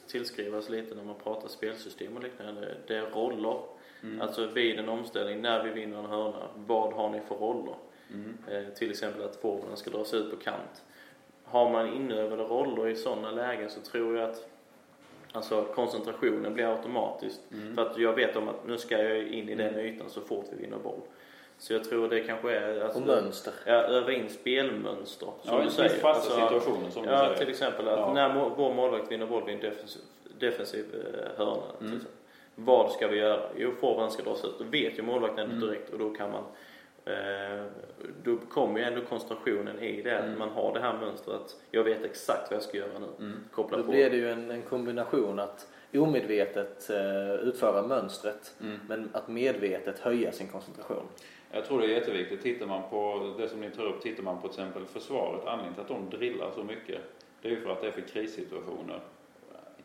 tillskrivas 0.07 0.69
lite 0.69 0.95
när 0.95 1.03
man 1.03 1.15
pratar 1.23 1.47
spelsystem 1.47 2.17
och 2.17 2.23
liknande. 2.23 2.75
Det 2.87 2.95
är 2.95 3.05
roller. 3.05 3.59
Mm. 4.03 4.21
Alltså 4.21 4.47
vid 4.47 4.79
en 4.79 4.89
omställning, 4.89 5.41
när 5.41 5.63
vi 5.63 5.69
vinner 5.69 5.99
en 5.99 6.05
hörna, 6.05 6.47
vad 6.55 6.93
har 6.93 7.09
ni 7.09 7.19
för 7.27 7.35
roller? 7.35 7.75
Mm. 8.13 8.37
Eh, 8.47 8.73
till 8.73 8.91
exempel 8.91 9.23
att 9.23 9.35
forwarden 9.35 9.77
ska 9.77 9.89
dras 9.89 10.13
ut 10.13 10.31
på 10.31 10.37
kant. 10.37 10.83
Har 11.43 11.69
man 11.69 11.93
inövade 11.93 12.43
roller 12.43 12.87
i 12.87 12.95
sådana 12.95 13.31
lägen 13.31 13.69
så 13.69 13.81
tror 13.81 14.17
jag 14.17 14.29
att 14.29 14.47
Alltså 15.31 15.63
koncentrationen 15.63 16.53
blir 16.53 16.75
automatiskt. 16.75 17.41
Mm. 17.53 17.75
För 17.75 17.81
att 17.85 17.97
jag 17.97 18.13
vet 18.13 18.35
om 18.35 18.47
att 18.47 18.67
nu 18.67 18.77
ska 18.77 19.03
jag 19.03 19.27
in 19.27 19.49
i 19.49 19.55
den 19.55 19.73
mm. 19.73 19.85
ytan 19.85 20.09
så 20.09 20.21
fort 20.21 20.45
vi 20.51 20.63
vinner 20.63 20.77
boll. 20.77 20.99
Så 21.57 21.73
jag 21.73 21.83
tror 21.83 22.09
det 22.09 22.19
kanske 22.19 22.55
är... 22.55 22.81
Alltså, 22.81 22.99
och 22.99 23.07
mönster. 23.07 23.53
Ja, 23.65 23.73
öva 23.73 24.11
in 24.11 24.29
spelmönster. 24.29 25.29
Som 25.41 25.57
ja, 25.57 25.63
du 25.63 25.69
säger. 25.69 25.89
fasta 25.89 26.07
alltså, 26.09 26.31
situationer 26.31 26.89
som 26.89 27.03
ja, 27.05 27.11
du 27.11 27.17
säger. 27.17 27.35
Till 27.35 27.49
exempel 27.49 27.87
att 27.87 27.99
ja. 27.99 28.13
när 28.13 28.49
vår 28.49 28.73
målvakt 28.73 29.11
vinner 29.11 29.25
boll 29.25 29.45
vid 29.45 29.55
en 29.55 29.61
defensiv, 29.61 30.01
defensiv 30.39 30.85
eh, 30.93 31.37
hörna. 31.37 31.63
Mm. 31.81 31.99
Vad 32.55 32.91
ska 32.91 33.07
vi 33.07 33.17
göra? 33.17 33.49
Jo, 33.57 33.71
forwarden 33.79 34.11
ska 34.11 34.23
dras 34.23 34.45
ut. 34.45 34.59
Då 34.59 34.63
vet 34.63 34.97
ju 34.97 35.01
målvakten 35.01 35.51
mm. 35.51 35.59
direkt 35.59 35.89
och 35.89 35.99
då 35.99 36.09
kan 36.09 36.31
man 36.31 36.43
då 38.23 38.37
kommer 38.37 38.79
ju 38.79 38.85
ändå 38.85 39.01
koncentrationen 39.01 39.79
i 39.79 40.01
det 40.01 40.11
mm. 40.11 40.31
att 40.31 40.37
man 40.37 40.49
har 40.49 40.73
det 40.73 40.79
här 40.79 40.97
mönstret. 40.97 41.55
Jag 41.71 41.83
vet 41.83 42.03
exakt 42.03 42.51
vad 42.51 42.55
jag 42.55 42.63
ska 42.63 42.77
göra 42.77 42.99
nu. 42.99 43.25
Mm. 43.25 43.39
Koppla 43.51 43.77
då 43.77 43.83
på. 43.83 43.91
blir 43.91 44.09
det 44.09 44.17
ju 44.17 44.31
en, 44.31 44.51
en 44.51 44.61
kombination 44.61 45.39
att 45.39 45.67
omedvetet 45.93 46.89
uh, 46.89 47.47
utföra 47.47 47.87
mönstret 47.87 48.53
mm. 48.61 48.79
men 48.87 49.09
att 49.13 49.27
medvetet 49.27 49.99
höja 49.99 50.31
sin 50.31 50.47
koncentration. 50.47 51.03
Jag 51.51 51.65
tror 51.65 51.79
det 51.79 51.85
är 51.85 51.89
jätteviktigt. 51.89 52.41
Tittar 52.41 52.65
man 52.65 52.89
på 52.89 53.33
det 53.37 53.49
som 53.49 53.61
ni 53.61 53.69
tar 53.69 53.85
upp, 53.85 54.01
tittar 54.01 54.23
man 54.23 54.41
på 54.41 54.47
till 54.47 54.59
exempel 54.59 54.85
försvaret, 54.85 55.41
anledningen 55.45 55.73
till 55.73 55.81
att 55.81 56.09
de 56.09 56.17
drillar 56.17 56.51
så 56.55 56.63
mycket 56.63 57.01
det 57.41 57.47
är 57.47 57.51
ju 57.51 57.61
för 57.61 57.69
att 57.69 57.81
det 57.81 57.87
är 57.87 57.91
för 57.91 58.01
krissituationer. 58.01 58.99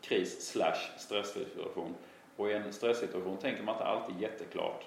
Kris 0.01 0.51
slash 0.51 0.97
stresssituation. 0.97 1.95
Och 2.35 2.49
i 2.49 2.53
en 2.53 2.73
stresssituation 2.73 3.37
tänker 3.37 3.63
man 3.63 3.75
inte 3.75 3.85
alltid 3.85 4.21
jätteklart. 4.21 4.85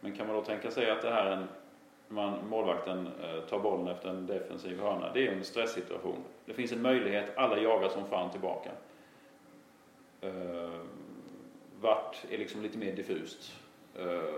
Men 0.00 0.12
kan 0.12 0.26
man 0.26 0.36
då 0.36 0.42
tänka 0.42 0.70
sig 0.70 0.90
att 0.90 1.02
det 1.02 1.10
här 1.10 1.26
är 1.26 1.36
en, 1.36 1.48
man, 2.08 2.48
målvakten 2.48 3.08
eh, 3.22 3.40
tar 3.40 3.58
bollen 3.58 3.88
efter 3.88 4.08
en 4.08 4.26
defensiv 4.26 4.80
hörna. 4.80 5.12
Det 5.14 5.26
är 5.26 5.32
en 5.32 5.44
stresssituation. 5.44 6.24
Det 6.44 6.54
finns 6.54 6.72
en 6.72 6.82
möjlighet, 6.82 7.32
alla 7.36 7.58
jagar 7.58 7.88
som 7.88 8.06
fan 8.06 8.30
tillbaka. 8.30 8.70
Eh, 10.20 10.80
vart 11.80 12.16
är 12.30 12.38
liksom 12.38 12.62
lite 12.62 12.78
mer 12.78 12.96
diffust. 12.96 13.52
Eh, 13.98 14.34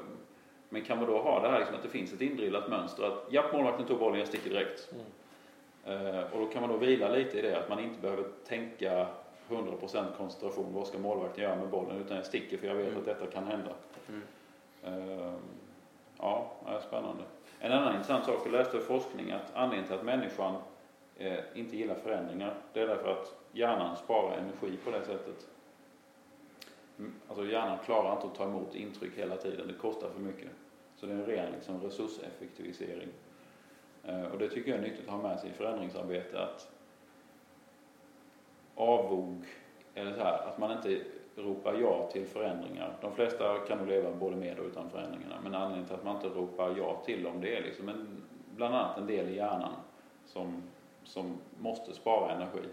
men 0.69 0.83
kan 0.83 0.99
man 0.99 1.07
då 1.07 1.19
ha 1.19 1.41
det 1.41 1.49
här 1.49 1.59
liksom 1.59 1.77
att 1.77 1.83
det 1.83 1.89
finns 1.89 2.13
ett 2.13 2.21
indrillat 2.21 2.69
mönster 2.69 3.05
att 3.05 3.27
ja, 3.31 3.45
målvakten 3.53 3.87
tog 3.87 3.99
bollen, 3.99 4.19
jag 4.19 4.29
sticker 4.29 4.51
direkt. 4.51 4.93
Mm. 4.93 5.05
Och 6.33 6.39
då 6.39 6.47
kan 6.47 6.61
man 6.61 6.71
då 6.71 6.77
vila 6.77 7.09
lite 7.09 7.39
i 7.39 7.43
det 7.43 7.59
att 7.59 7.69
man 7.69 7.81
inte 7.81 8.01
behöver 8.01 8.25
tänka 8.49 9.07
100% 9.49 10.17
koncentration, 10.17 10.73
vad 10.75 10.87
ska 10.87 10.99
målvakten 10.99 11.45
göra 11.45 11.57
med 11.57 11.69
bollen? 11.69 12.01
Utan 12.01 12.17
jag 12.17 12.27
sticker 12.27 12.57
för 12.57 12.67
jag 12.67 12.75
vet 12.75 12.87
mm. 12.87 12.99
att 12.99 13.05
detta 13.05 13.27
kan 13.27 13.45
hända. 13.45 13.73
Mm. 14.09 14.23
Ehm, 14.85 15.41
ja, 16.19 16.53
det 16.67 16.71
är 16.71 16.81
spännande. 16.81 17.23
En 17.59 17.73
annan 17.73 17.95
intressant 17.95 18.25
sak, 18.25 18.41
jag 18.45 18.53
läste 18.53 18.77
i 18.77 18.81
forskning 18.81 19.31
att 19.31 19.55
anledningen 19.55 19.87
till 19.87 19.97
att 19.97 20.05
människan 20.05 20.55
eh, 21.17 21.39
inte 21.55 21.77
gillar 21.77 21.95
förändringar, 21.95 22.55
det 22.73 22.81
är 22.81 22.87
därför 22.87 23.13
att 23.13 23.35
hjärnan 23.53 23.97
sparar 23.97 24.37
energi 24.37 24.77
på 24.85 24.91
det 24.91 25.05
sättet. 25.05 25.47
Mm, 26.99 27.13
alltså 27.29 27.47
hjärnan 27.47 27.79
klarar 27.85 28.13
inte 28.13 28.27
att 28.27 28.35
ta 28.35 28.45
emot 28.45 28.75
intryck 28.75 29.19
hela 29.19 29.37
tiden, 29.37 29.67
det 29.67 29.75
kostar 29.75 30.11
för 30.11 30.21
mycket. 30.21 30.51
Så 30.97 31.07
det 31.07 31.13
är 31.13 31.17
en 31.17 31.27
ren 31.27 31.53
liksom, 31.53 31.81
resurseffektivisering. 31.81 33.09
Eh, 34.05 34.25
och 34.25 34.39
det 34.39 34.49
tycker 34.49 34.71
jag 34.71 34.79
är 34.79 34.83
nyttigt 34.83 35.09
att 35.09 35.15
ha 35.15 35.29
med 35.29 35.41
sig 35.41 35.51
i 35.51 35.53
förändringsarbete 35.53 36.43
att 36.43 36.73
avvog, 38.75 39.47
eller 39.95 40.15
så 40.15 40.21
här, 40.21 40.49
att 40.49 40.59
man 40.59 40.73
inte 40.73 41.01
ropar 41.37 41.75
ja 41.75 42.09
till 42.13 42.27
förändringar. 42.27 42.97
De 43.01 43.15
flesta 43.15 43.59
kan 43.59 43.79
nog 43.79 43.89
leva 43.89 44.11
både 44.11 44.37
med 44.37 44.59
och 44.59 44.67
utan 44.67 44.91
förändringarna. 44.91 45.35
Men 45.43 45.55
anledningen 45.55 45.87
till 45.87 45.95
att 45.95 46.05
man 46.05 46.17
inte 46.17 46.29
ropar 46.29 46.75
ja 46.79 47.03
till 47.05 47.23
dem 47.23 47.41
det 47.41 47.57
är 47.57 47.63
liksom 47.63 47.89
en, 47.89 48.23
bland 48.57 48.75
annat 48.75 48.99
en 48.99 49.07
del 49.07 49.29
i 49.29 49.37
hjärnan 49.37 49.73
som, 50.27 50.63
som 51.05 51.39
måste 51.59 51.95
spara 51.95 52.33
energi. 52.33 52.69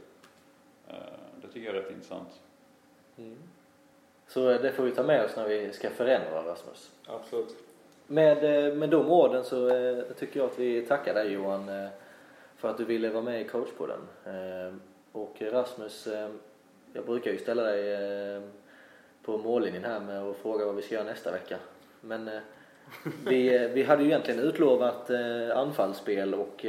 Eh, 0.87 0.95
det 1.41 1.47
tycker 1.47 1.67
jag 1.67 1.75
är 1.75 1.81
rätt 1.81 1.91
intressant. 1.91 2.39
Mm. 3.17 3.37
Så 4.27 4.39
det 4.39 4.71
får 4.71 4.83
vi 4.83 4.91
ta 4.91 5.03
med 5.03 5.25
oss 5.25 5.35
när 5.35 5.47
vi 5.47 5.71
ska 5.71 5.89
förändra 5.89 6.51
Rasmus. 6.51 6.91
Absolut. 7.07 7.55
Med, 8.07 8.67
eh, 8.67 8.75
med 8.75 8.89
de 8.89 9.11
orden 9.11 9.43
så 9.43 9.69
eh, 9.69 10.03
tycker 10.03 10.39
jag 10.39 10.49
att 10.49 10.59
vi 10.59 10.85
tackar 10.85 11.13
dig 11.13 11.31
Johan 11.31 11.89
för 12.55 12.69
att 12.69 12.77
du 12.77 12.85
ville 12.85 13.09
vara 13.09 13.23
med 13.23 13.41
i 13.41 13.43
coachpodden. 13.43 13.99
Och 15.11 15.41
Rasmus 15.41 16.07
jag 16.93 17.05
brukar 17.05 17.31
ju 17.31 17.37
ställa 17.37 17.63
dig 17.63 17.93
eh, 17.93 18.41
på 19.23 19.37
mållinjen 19.37 19.83
här 19.83 19.99
med 19.99 20.21
att 20.21 20.37
fråga 20.37 20.65
vad 20.65 20.75
vi 20.75 20.81
ska 20.81 20.95
göra 20.95 21.05
nästa 21.05 21.31
vecka. 21.31 21.57
Men 22.01 22.27
eh, 22.27 22.39
vi, 23.25 23.55
eh, 23.55 23.69
vi 23.69 23.83
hade 23.83 24.03
ju 24.03 24.09
egentligen 24.09 24.39
utlovat 24.39 25.09
anfallsspel 25.53 26.33
och 26.33 26.65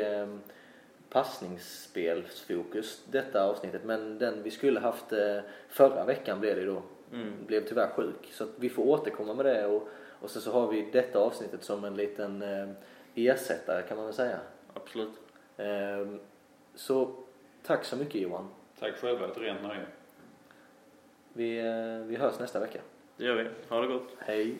passningsspelsfokus 1.10 3.02
detta 3.10 3.44
avsnittet 3.44 3.84
men 3.84 4.18
den 4.18 4.42
vi 4.42 4.50
skulle 4.50 4.80
haft 4.80 5.12
förra 5.68 6.04
veckan 6.04 6.40
blev 6.40 6.56
det 6.56 6.64
då. 6.64 6.82
Mm. 7.12 7.32
Blev 7.46 7.64
tyvärr 7.68 7.88
sjuk. 7.88 8.28
Så 8.32 8.46
vi 8.56 8.68
får 8.68 8.86
återkomma 8.86 9.34
med 9.34 9.44
det 9.44 9.66
och, 9.66 9.88
och 10.20 10.30
sen 10.30 10.42
så 10.42 10.52
har 10.52 10.68
vi 10.68 10.88
detta 10.92 11.18
avsnittet 11.18 11.64
som 11.64 11.84
en 11.84 11.96
liten 11.96 12.44
ersättare 13.14 13.82
kan 13.82 13.96
man 13.96 14.06
väl 14.06 14.14
säga. 14.14 14.38
Absolut. 14.74 15.12
Så 16.74 17.14
tack 17.62 17.84
så 17.84 17.96
mycket 17.96 18.20
Johan. 18.20 18.48
Tack 18.80 18.94
själva, 18.94 19.26
ett 19.26 19.38
rent 19.38 19.62
nöje. 19.62 19.86
Vi, 21.32 21.58
eh, 21.58 22.08
vi 22.08 22.16
hörs 22.16 22.38
nästa 22.38 22.60
vecka. 22.60 22.78
Det 23.16 23.24
gör 23.24 23.34
vi. 23.34 23.48
Ha 23.68 23.80
det 23.80 23.86
gott. 23.86 24.08
Hej. 24.18 24.54